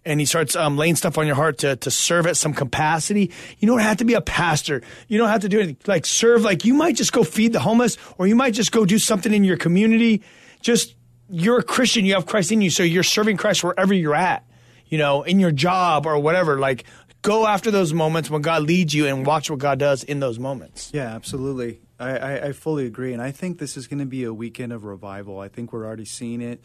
and 0.06 0.20
he 0.20 0.26
starts 0.26 0.56
um, 0.56 0.78
laying 0.78 0.96
stuff 0.96 1.18
on 1.18 1.26
your 1.26 1.36
heart 1.36 1.60
to, 1.60 1.76
to 1.76 1.92
serve 1.92 2.28
at 2.28 2.38
some 2.38 2.54
capacity, 2.54 3.32
you 3.58 3.68
don't 3.68 3.80
have 3.80 3.98
to 3.98 4.06
be 4.06 4.14
a 4.14 4.22
pastor. 4.22 4.82
You 5.08 5.18
don't 5.18 5.30
have 5.30 5.42
to 5.42 5.50
do 5.50 5.60
anything 5.60 5.78
like 5.88 6.06
serve. 6.06 6.44
Like 6.44 6.66
you 6.66 6.76
might 6.76 6.96
just 6.96 7.12
go 7.12 7.24
feed 7.24 7.52
the 7.54 7.60
homeless 7.60 7.98
or 8.18 8.28
you 8.28 8.36
might 8.36 8.54
just 8.54 8.72
go 8.72 8.86
do 8.86 9.00
something 9.00 9.34
in 9.34 9.44
your 9.44 9.58
community. 9.58 10.22
Just 10.62 10.96
you're 11.30 11.60
a 11.60 11.64
Christian, 11.64 12.06
you 12.06 12.14
have 12.14 12.28
Christ 12.28 12.52
in 12.52 12.62
you, 12.62 12.70
so 12.70 12.84
you're 12.84 13.04
serving 13.04 13.38
Christ 13.38 13.64
wherever 13.64 13.94
you're 13.94 14.16
at 14.16 14.46
you 14.94 15.00
know, 15.00 15.24
in 15.24 15.40
your 15.40 15.52
job 15.52 16.06
or 16.06 16.20
whatever. 16.20 16.60
Like, 16.60 16.84
go 17.24 17.48
after 17.48 17.72
those 17.72 17.94
moments 17.94 18.30
when 18.30 18.44
God 18.44 18.62
leads 18.64 18.94
you 18.94 19.08
and 19.08 19.26
watch 19.26 19.50
what 19.50 19.58
God 19.58 19.80
does 19.80 20.04
in 20.04 20.20
those 20.20 20.38
moments. 20.38 20.92
Yeah, 20.94 21.16
absolutely. 21.16 21.80
I, 22.00 22.18
I, 22.18 22.46
I 22.48 22.52
fully 22.52 22.86
agree. 22.86 23.14
And 23.14 23.22
I 23.22 23.32
think 23.32 23.58
this 23.58 23.76
is 23.76 23.88
going 23.88 24.00
to 24.00 24.06
be 24.06 24.24
a 24.26 24.34
weekend 24.34 24.72
of 24.72 24.84
revival. 24.84 25.40
I 25.40 25.48
think 25.48 25.74
we're 25.74 25.86
already 25.86 26.06
seeing 26.06 26.42
it 26.42 26.62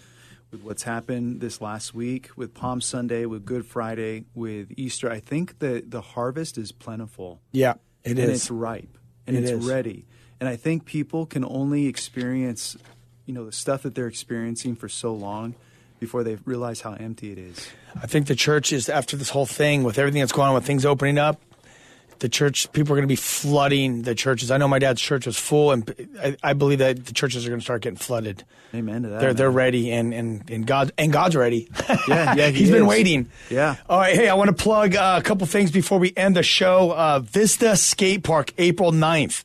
with 0.51 0.63
what's 0.63 0.83
happened 0.83 1.41
this 1.41 1.61
last 1.61 1.95
week 1.95 2.31
with 2.37 2.55
Palm 2.55 2.81
Sunday, 2.81 3.25
with 3.25 3.45
Good 3.47 3.65
Friday, 3.65 4.25
with 4.35 4.69
Easter. 4.77 5.11
I 5.11 5.21
think 5.21 5.61
that 5.61 5.91
the 5.91 6.01
harvest 6.01 6.59
is 6.59 6.73
plentiful. 6.73 7.41
Yeah, 7.53 7.75
it 8.05 8.11
and 8.11 8.19
it's 8.19 8.51
ripe 8.51 8.99
and 9.27 9.37
It 9.37 9.45
it's 9.45 9.53
is. 9.53 9.65
ready. 9.67 10.07
And 10.41 10.49
I 10.49 10.57
think 10.57 10.85
people 10.85 11.27
can 11.27 11.45
only 11.45 11.87
experience, 11.87 12.77
you 13.27 13.35
know, 13.35 13.45
the 13.47 13.53
stuff 13.53 13.83
that 13.83 13.95
they're 13.95 14.07
experiencing 14.07 14.75
for 14.77 14.89
so 14.89 15.13
long 15.15 15.55
before 15.99 16.25
they 16.25 16.37
realize 16.45 16.81
how 16.81 16.93
empty 16.95 17.33
it 17.33 17.39
is. 17.39 17.69
I 18.01 18.07
think 18.07 18.27
the 18.27 18.35
church 18.35 18.73
is 18.73 18.89
after 18.89 19.17
this 19.17 19.31
whole 19.31 19.47
thing 19.47 19.83
with 19.83 19.99
everything 19.99 20.21
that's 20.21 20.33
going 20.33 20.49
on 20.49 20.55
with 20.55 20.65
things 20.67 20.85
opening 20.85 21.19
up. 21.19 21.41
The 22.21 22.29
church 22.29 22.73
people 22.73 22.93
are 22.95 22.97
going 22.97 23.07
to 23.07 23.13
be 23.13 23.15
flooding 23.15 24.03
the 24.03 24.13
churches. 24.13 24.51
I 24.51 24.57
know 24.57 24.67
my 24.67 24.81
dad's 24.81 25.01
church 25.01 25.27
was 25.27 25.39
full, 25.39 25.71
and 25.71 26.09
I, 26.21 26.37
I 26.43 26.53
believe 26.53 26.81
that 26.81 27.07
the 27.07 27.13
churches 27.13 27.47
are 27.47 27.49
going 27.49 27.61
to 27.61 27.65
start 27.65 27.83
getting 27.83 27.97
flooded. 27.97 28.43
Amen 28.75 29.05
to 29.05 29.09
that. 29.11 29.21
They're 29.21 29.35
they're 29.35 29.51
ready, 29.53 29.93
and 29.93 30.13
and 30.13 30.51
and 30.51 30.67
God 30.67 30.91
and 30.99 31.13
God's 31.13 31.37
ready. 31.37 31.69
Yeah, 32.09 32.35
yeah, 32.35 32.47
he 32.51 32.59
he's 32.61 32.71
been 32.71 32.87
waiting. 32.87 33.31
Yeah. 33.51 33.77
All 33.89 33.99
right, 33.99 34.17
hey, 34.17 34.29
I 34.29 34.35
want 34.35 34.49
to 34.49 34.63
plug 34.63 34.97
uh, 34.97 35.21
a 35.21 35.23
couple 35.23 35.47
things 35.47 35.71
before 35.71 35.99
we 35.99 36.13
end 36.17 36.35
the 36.35 36.43
show. 36.43 36.91
Uh, 36.91 37.21
Vista 37.21 37.77
Skate 37.77 38.25
Park, 38.25 38.53
April 38.59 38.91
9th, 38.93 39.45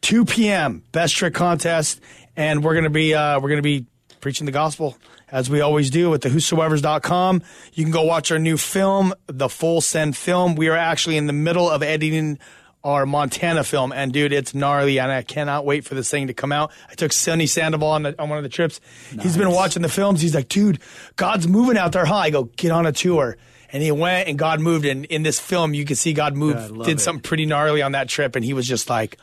2 0.00 0.24
p.m. 0.24 0.82
Best 0.92 1.14
trick 1.16 1.34
contest, 1.34 2.00
and 2.34 2.64
we're 2.64 2.74
gonna 2.74 2.88
be 2.90 3.12
uh, 3.12 3.40
we're 3.40 3.50
gonna 3.50 3.60
be 3.60 3.86
preaching 4.20 4.46
the 4.46 4.52
gospel 4.52 4.96
as 5.32 5.48
we 5.50 5.60
always 5.60 5.90
do 5.90 6.12
at 6.14 6.20
the 6.22 6.28
whosoever's.com. 6.28 7.42
You 7.74 7.84
can 7.84 7.92
go 7.92 8.02
watch 8.02 8.30
our 8.32 8.38
new 8.38 8.56
film, 8.56 9.14
the 9.26 9.48
Full 9.48 9.80
Send 9.80 10.16
film. 10.16 10.54
We 10.54 10.68
are 10.68 10.76
actually 10.76 11.16
in 11.16 11.26
the 11.26 11.32
middle 11.32 11.68
of 11.70 11.82
editing 11.82 12.38
our 12.82 13.04
Montana 13.04 13.62
film, 13.62 13.92
and 13.92 14.10
dude, 14.10 14.32
it's 14.32 14.54
gnarly, 14.54 14.98
and 14.98 15.12
I 15.12 15.20
cannot 15.20 15.66
wait 15.66 15.84
for 15.84 15.94
this 15.94 16.10
thing 16.10 16.28
to 16.28 16.32
come 16.34 16.50
out. 16.50 16.72
I 16.90 16.94
took 16.94 17.12
Sonny 17.12 17.46
Sandoval 17.46 17.88
on, 17.90 18.02
the, 18.04 18.22
on 18.22 18.30
one 18.30 18.38
of 18.38 18.42
the 18.42 18.48
trips. 18.48 18.80
He's 19.20 19.36
been 19.36 19.50
watching 19.50 19.82
the 19.82 19.90
films. 19.90 20.22
He's 20.22 20.34
like, 20.34 20.48
dude, 20.48 20.78
God's 21.16 21.46
moving 21.46 21.76
out 21.76 21.92
there, 21.92 22.06
huh? 22.06 22.14
I 22.16 22.30
go, 22.30 22.44
get 22.44 22.70
on 22.70 22.86
a 22.86 22.92
tour. 22.92 23.36
And 23.70 23.82
he 23.82 23.92
went, 23.92 24.28
and 24.30 24.38
God 24.38 24.60
moved. 24.60 24.86
And 24.86 25.04
in 25.04 25.22
this 25.22 25.38
film, 25.38 25.74
you 25.74 25.84
can 25.84 25.94
see 25.94 26.14
God 26.14 26.34
move, 26.34 26.56
Yeah, 26.56 26.84
did 26.86 26.96
it. 26.96 27.00
something 27.00 27.22
pretty 27.22 27.44
gnarly 27.44 27.82
on 27.82 27.92
that 27.92 28.08
trip, 28.08 28.34
and 28.34 28.42
he 28.42 28.54
was 28.54 28.66
just 28.66 28.88
like, 28.88 29.18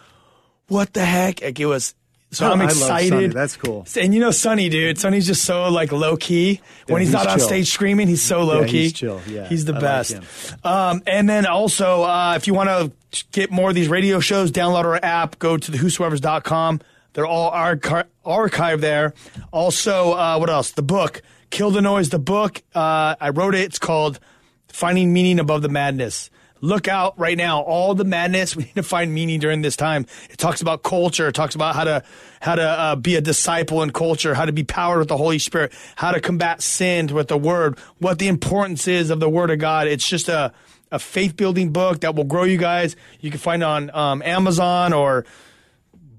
what 0.68 0.94
the 0.94 1.04
heck? 1.04 1.42
Like 1.42 1.60
it 1.60 1.66
was. 1.66 1.96
So 2.38 2.48
I 2.48 2.52
I'm 2.52 2.62
excited. 2.62 3.32
That's 3.34 3.56
cool. 3.58 3.86
And 3.96 4.14
you 4.14 4.20
know 4.20 4.32
Sonny, 4.32 4.70
dude. 4.70 4.98
Sonny's 5.00 5.26
just 5.28 5.44
so 5.44 5.68
like 5.70 5.92
low 5.92 6.18
key. 6.18 6.62
When 6.88 7.02
he's, 7.02 7.10
he's 7.10 7.14
not 7.14 7.28
on 7.28 7.40
stage 7.40 7.70
screaming, 7.72 8.08
he's 8.08 8.22
so 8.22 8.44
low 8.44 8.62
Yeah, 8.62 8.68
key. 8.68 8.82
he's 8.84 8.94
chill. 8.94 9.22
Yeah, 9.28 9.48
he's 9.48 9.66
the 9.66 9.76
I 9.76 9.80
best. 9.80 10.14
him. 10.14 10.24
um, 10.64 11.02
and 11.08 11.28
then 11.30 11.46
also, 11.46 12.04
uh, 12.04 12.34
if 12.36 12.48
you 12.48 12.54
want 12.54 12.70
to 12.70 13.26
get 13.32 13.52
more 13.52 13.70
of 13.70 13.76
these 13.76 13.88
radio 13.90 14.20
shows, 14.20 14.52
download 14.52 14.86
our 14.86 15.00
app. 15.04 15.40
Go 15.40 15.58
to 15.58 15.72
the 15.72 15.78
whosoever's.com. 15.78 16.82
They're 17.14 17.26
all 17.26 17.50
archi- 17.50 18.08
archived 18.26 18.82
there. 18.82 19.14
Also, 19.52 20.12
uh, 20.14 20.38
what 20.38 20.50
else? 20.50 20.72
The 20.72 20.84
book, 20.84 21.22
Kill 21.50 21.72
the 21.72 21.82
Noise. 21.82 22.10
The 22.10 22.20
book. 22.20 22.62
Uh, 22.76 23.16
I 23.20 23.30
wrote 23.30 23.56
it. 23.56 23.62
It's 23.62 23.80
called 23.80 24.20
Finding 24.68 25.14
Meaning 25.14 25.40
Above 25.40 25.64
the 25.64 25.70
Madness. 25.70 26.30
Look 26.62 26.88
out 26.88 27.18
right 27.20 27.38
now. 27.38 27.62
All 27.62 27.96
the 27.96 28.06
madness. 28.06 28.56
We 28.58 28.64
need 28.64 28.76
to 28.76 28.84
find 28.84 29.14
meaning 29.14 29.40
during 29.40 29.62
this 29.62 29.76
time. 29.76 30.08
It 30.32 30.38
talks 30.38 30.62
about 30.62 30.82
culture. 30.82 31.28
It 31.28 31.36
talks 31.36 31.54
about 31.54 31.76
how 31.76 31.84
to 31.84 32.04
how 32.40 32.56
to 32.56 32.64
uh, 32.64 32.96
be 32.96 33.16
a 33.16 33.22
disciple 33.22 33.84
in 33.84 33.92
culture. 33.92 34.34
How 34.34 34.46
to 34.46 34.52
be 34.52 34.64
powered 34.64 35.00
with 35.00 35.08
the 35.10 35.18
Holy 35.18 35.38
Spirit. 35.38 35.74
How 35.96 36.12
to 36.12 36.20
combat 36.20 36.62
sin 36.62 37.08
with 37.08 37.28
the 37.28 37.38
Word. 37.38 37.78
What 38.00 38.20
the 38.20 38.28
importance 38.28 38.88
is 38.88 39.10
of 39.10 39.20
the 39.20 39.30
Word 39.30 39.52
of 39.52 39.60
God. 39.60 39.88
It's 39.88 40.08
just 40.08 40.28
a 40.28 40.54
a 40.92 41.00
faith 41.00 41.36
building 41.36 41.72
book 41.72 42.00
that 42.02 42.16
will 42.16 42.24
grow 42.24 42.44
you 42.44 42.58
guys. 42.58 42.96
You 43.20 43.30
can 43.30 43.40
find 43.40 43.64
on 43.64 43.92
um, 43.94 44.22
Amazon 44.22 44.94
or 44.94 45.26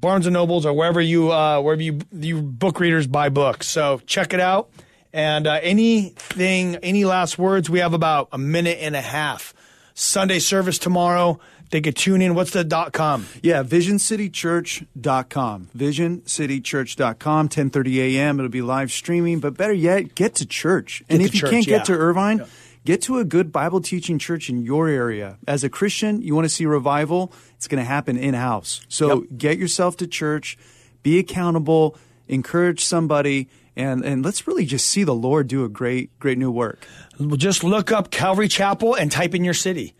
Barnes 0.00 0.26
and 0.26 0.34
Nobles 0.34 0.66
or 0.66 0.72
wherever 0.72 1.00
you 1.00 1.32
uh, 1.32 1.60
wherever 1.60 1.82
you 1.82 2.00
you 2.12 2.40
book 2.40 2.80
readers 2.80 3.06
buy 3.06 3.28
books. 3.28 3.66
So 3.66 4.00
check 4.06 4.32
it 4.32 4.40
out. 4.40 4.70
And 5.12 5.46
uh, 5.46 5.58
anything, 5.62 6.76
any 6.76 7.04
last 7.04 7.38
words? 7.38 7.70
We 7.70 7.78
have 7.78 7.94
about 7.94 8.28
a 8.32 8.38
minute 8.38 8.78
and 8.80 8.94
a 8.94 9.00
half. 9.00 9.54
Sunday 9.98 10.38
service 10.38 10.78
tomorrow. 10.78 11.40
They 11.70 11.80
could 11.80 11.96
tune 11.96 12.22
in. 12.22 12.34
What's 12.34 12.52
the 12.52 12.62
dot 12.64 12.92
com? 12.92 13.26
Yeah, 13.42 13.62
visioncitychurch.com. 13.64 15.68
Visioncitychurch.com, 15.76 17.48
10:30 17.48 17.98
a.m. 18.16 18.38
It'll 18.38 18.48
be 18.48 18.62
live 18.62 18.92
streaming, 18.92 19.40
but 19.40 19.56
better 19.56 19.72
yet, 19.72 20.14
get 20.14 20.34
to 20.36 20.46
church. 20.46 21.02
and 21.08 21.18
to 21.18 21.24
if 21.26 21.34
you 21.34 21.40
church, 21.40 21.50
can't 21.50 21.66
yeah. 21.66 21.78
get 21.78 21.86
to 21.86 21.94
Irvine, 21.94 22.44
get 22.84 23.02
to 23.02 23.18
a 23.18 23.24
good 23.24 23.52
Bible 23.52 23.80
teaching 23.80 24.18
church 24.18 24.48
in 24.48 24.62
your 24.62 24.88
area. 24.88 25.36
As 25.46 25.64
a 25.64 25.68
Christian, 25.68 26.22
you 26.22 26.34
want 26.34 26.44
to 26.46 26.48
see 26.48 26.64
revival, 26.64 27.32
it's 27.56 27.68
going 27.68 27.82
to 27.82 27.88
happen 27.88 28.16
in-house. 28.16 28.80
So 28.88 29.22
Yep. 29.22 29.38
get 29.38 29.58
yourself 29.58 29.96
to 29.98 30.06
church, 30.06 30.56
be 31.02 31.18
accountable, 31.18 31.96
encourage 32.28 32.84
somebody, 32.84 33.48
and 33.78 34.04
and 34.04 34.24
let's 34.24 34.46
really 34.46 34.66
just 34.66 34.86
see 34.88 35.04
the 35.04 35.14
Lord 35.14 35.48
do 35.48 35.64
a 35.64 35.68
great 35.68 36.18
great 36.18 36.36
new 36.36 36.50
work. 36.50 36.86
Well, 37.18 37.36
just 37.36 37.64
look 37.64 37.90
up 37.90 38.10
Calvary 38.10 38.48
Chapel 38.48 38.94
and 38.94 39.10
type 39.10 39.34
in 39.34 39.44
your 39.44 39.54
city. 39.54 39.94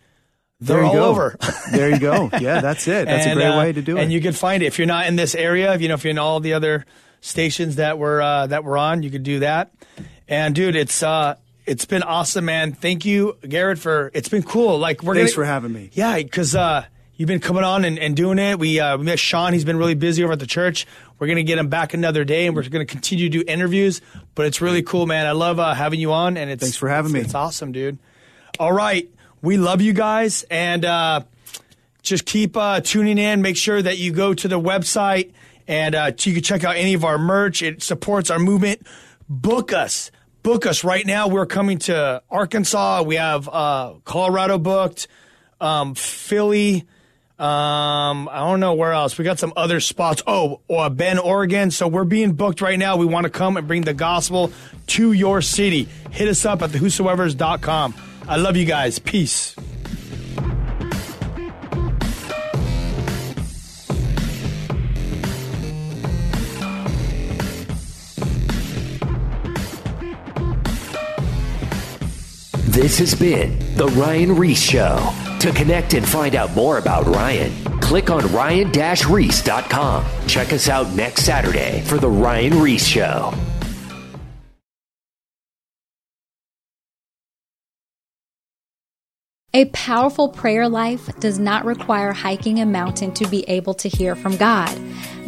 They're 0.61 0.75
There 0.77 0.83
you 0.85 0.89
all 0.89 0.93
go. 0.95 1.09
over. 1.09 1.37
there 1.71 1.89
you 1.89 1.99
go. 1.99 2.29
Yeah, 2.39 2.59
that's 2.61 2.87
it. 2.87 3.05
That's 3.07 3.25
a 3.25 3.33
great 3.33 3.45
uh, 3.47 3.57
way 3.57 3.71
to 3.71 3.81
do 3.81 3.97
it. 3.97 4.03
And 4.03 4.11
you 4.11 4.19
can 4.21 4.33
find 4.33 4.61
it 4.61 4.65
if 4.67 4.77
you're 4.77 4.87
not 4.87 5.07
in 5.07 5.15
this 5.15 5.33
area. 5.33 5.73
If 5.73 5.81
You 5.81 5.87
know, 5.87 5.93
if 5.95 6.03
you're 6.03 6.11
in 6.11 6.17
all 6.19 6.39
the 6.41 6.53
other 6.53 6.85
stations 7.21 7.77
that 7.77 7.97
we're 7.97 8.21
uh, 8.21 8.47
that 8.47 8.63
we're 8.63 8.77
on, 8.77 9.01
you 9.01 9.09
could 9.09 9.23
do 9.23 9.39
that. 9.39 9.71
And 10.27 10.53
dude, 10.53 10.75
it's 10.75 11.01
uh, 11.01 11.35
it's 11.65 11.85
been 11.85 12.03
awesome, 12.03 12.45
man. 12.45 12.73
Thank 12.73 13.05
you, 13.05 13.37
Garid, 13.41 13.77
for 13.79 14.11
it's 14.13 14.29
been 14.29 14.43
cool. 14.43 14.77
Like 14.77 15.01
we're 15.01 15.15
Thanks 15.15 15.31
gonna- 15.33 15.45
for 15.45 15.51
having 15.51 15.71
me. 15.71 15.89
Yeah, 15.93 16.17
because 16.17 16.55
uh, 16.55 16.85
you've 17.19 17.27
been 17.27 17.41
coming 17.41 17.63
on 17.65 17.83
and, 17.85 17.99
and 17.99 18.15
doing 18.15 18.39
it. 18.39 18.57
We 18.57 18.79
uh, 18.79 18.97
we 18.97 19.03
met 19.03 19.19
Sean. 19.19 19.53
He's 19.53 19.65
been 19.65 19.77
really 19.77 19.93
busy 19.93 20.23
over 20.23 20.33
at 20.33 20.39
the 20.39 20.47
church. 20.47 20.87
We're 21.19 21.27
gonna 21.27 21.43
get 21.43 21.57
him 21.59 21.67
back 21.67 21.93
another 21.93 22.23
day, 22.23 22.47
and 22.47 22.55
we're 22.55 22.63
gonna 22.67 22.85
continue 22.85 23.29
to 23.29 23.43
do 23.43 23.43
interviews. 23.45 24.01
But 24.33 24.45
it's 24.47 24.61
really 24.61 24.81
cool, 24.81 25.05
man. 25.05 25.27
I 25.27 25.33
love 25.33 25.59
uh, 25.59 25.73
having 25.73 25.99
you 25.99 26.13
on, 26.13 26.37
and 26.37 26.49
it's 26.49 26.63
Thanks 26.63 26.77
for 26.77 26.89
having 26.89 27.11
it's- 27.11 27.23
me. 27.23 27.25
It's 27.27 27.35
awesome, 27.35 27.71
dude. 27.73 27.99
All 28.57 28.71
right, 28.71 29.07
we 29.41 29.57
love 29.57 29.81
you 29.81 29.93
guys, 29.93 30.43
and 30.49 30.83
uh, 30.85 31.21
just 32.01 32.25
keep 32.25 32.55
uh, 32.57 32.79
tuning 32.81 33.17
in. 33.17 33.41
Make 33.41 33.57
sure 33.57 33.81
that 33.81 33.97
you 33.97 34.11
go 34.13 34.33
to 34.33 34.47
the 34.47 34.59
website 34.59 35.33
and 35.67 35.93
uh, 35.93 36.11
you 36.21 36.33
can 36.33 36.41
check 36.41 36.63
out 36.63 36.75
any 36.77 36.93
of 36.95 37.05
our 37.05 37.19
merch. 37.19 37.61
It 37.61 37.83
supports 37.83 38.31
our 38.31 38.39
movement. 38.39 38.81
Book 39.29 39.71
us. 39.71 40.09
Book 40.41 40.65
us 40.65 40.83
right 40.83 41.05
now. 41.05 41.27
We're 41.27 41.45
coming 41.45 41.77
to 41.79 42.23
Arkansas. 42.31 43.03
We 43.03 43.15
have 43.17 43.47
uh, 43.47 43.93
Colorado 44.03 44.57
booked, 44.57 45.07
um, 45.61 45.93
Philly. 45.93 46.87
Um, 47.39 48.27
I 48.29 48.39
don't 48.39 48.59
know 48.59 48.73
where 48.73 48.91
else. 48.91 49.17
We 49.17 49.23
got 49.23 49.39
some 49.39 49.53
other 49.55 49.79
spots. 49.79 50.21
Oh, 50.27 50.59
uh, 50.69 50.89
Bend, 50.89 51.21
Oregon. 51.21 51.71
So 51.71 51.87
we're 51.87 52.03
being 52.03 52.33
booked 52.33 52.59
right 52.59 52.77
now. 52.77 52.97
We 52.97 53.05
want 53.05 53.23
to 53.23 53.29
come 53.29 53.55
and 53.55 53.65
bring 53.65 53.83
the 53.83 53.93
gospel 53.93 54.51
to 54.87 55.13
your 55.13 55.41
city. 55.41 55.87
Hit 56.11 56.27
us 56.27 56.45
up 56.45 56.61
at 56.61 56.71
thewhosoevers.com. 56.71 57.95
I 58.27 58.35
love 58.35 58.57
you 58.57 58.65
guys. 58.65 58.99
Peace. 58.99 59.55
This 72.67 72.99
has 72.99 73.15
been 73.15 73.59
The 73.75 73.87
Ryan 73.87 74.35
Ries 74.35 74.61
Show. 74.61 75.28
To 75.39 75.51
connect 75.51 75.93
and 75.93 76.07
find 76.07 76.35
out 76.35 76.53
more 76.53 76.77
about 76.77 77.07
Ryan, 77.07 77.51
click 77.79 78.09
on 78.09 78.31
ryan-reese.com. 78.33 80.05
Check 80.27 80.51
us 80.51 80.67
out 80.67 80.91
next 80.93 81.25
Saturday 81.25 81.81
for 81.85 81.97
The 81.97 82.09
Ryan 82.09 82.61
Ries 82.61 82.85
Show. 82.85 83.33
A 89.51 89.65
powerful 89.65 90.29
prayer 90.29 90.69
life 90.69 91.09
does 91.19 91.39
not 91.39 91.65
require 91.65 92.13
hiking 92.13 92.59
a 92.59 92.67
mountain 92.67 93.11
to 93.13 93.25
be 93.27 93.43
able 93.49 93.73
to 93.73 93.89
hear 93.89 94.15
from 94.15 94.37
God. 94.37 94.77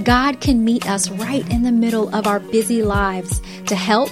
God 0.04 0.40
can 0.40 0.64
meet 0.64 0.88
us 0.88 1.10
right 1.10 1.50
in 1.50 1.64
the 1.64 1.72
middle 1.72 2.14
of 2.16 2.28
our 2.28 2.40
busy 2.40 2.84
lives 2.84 3.42
to 3.66 3.76
help, 3.76 4.12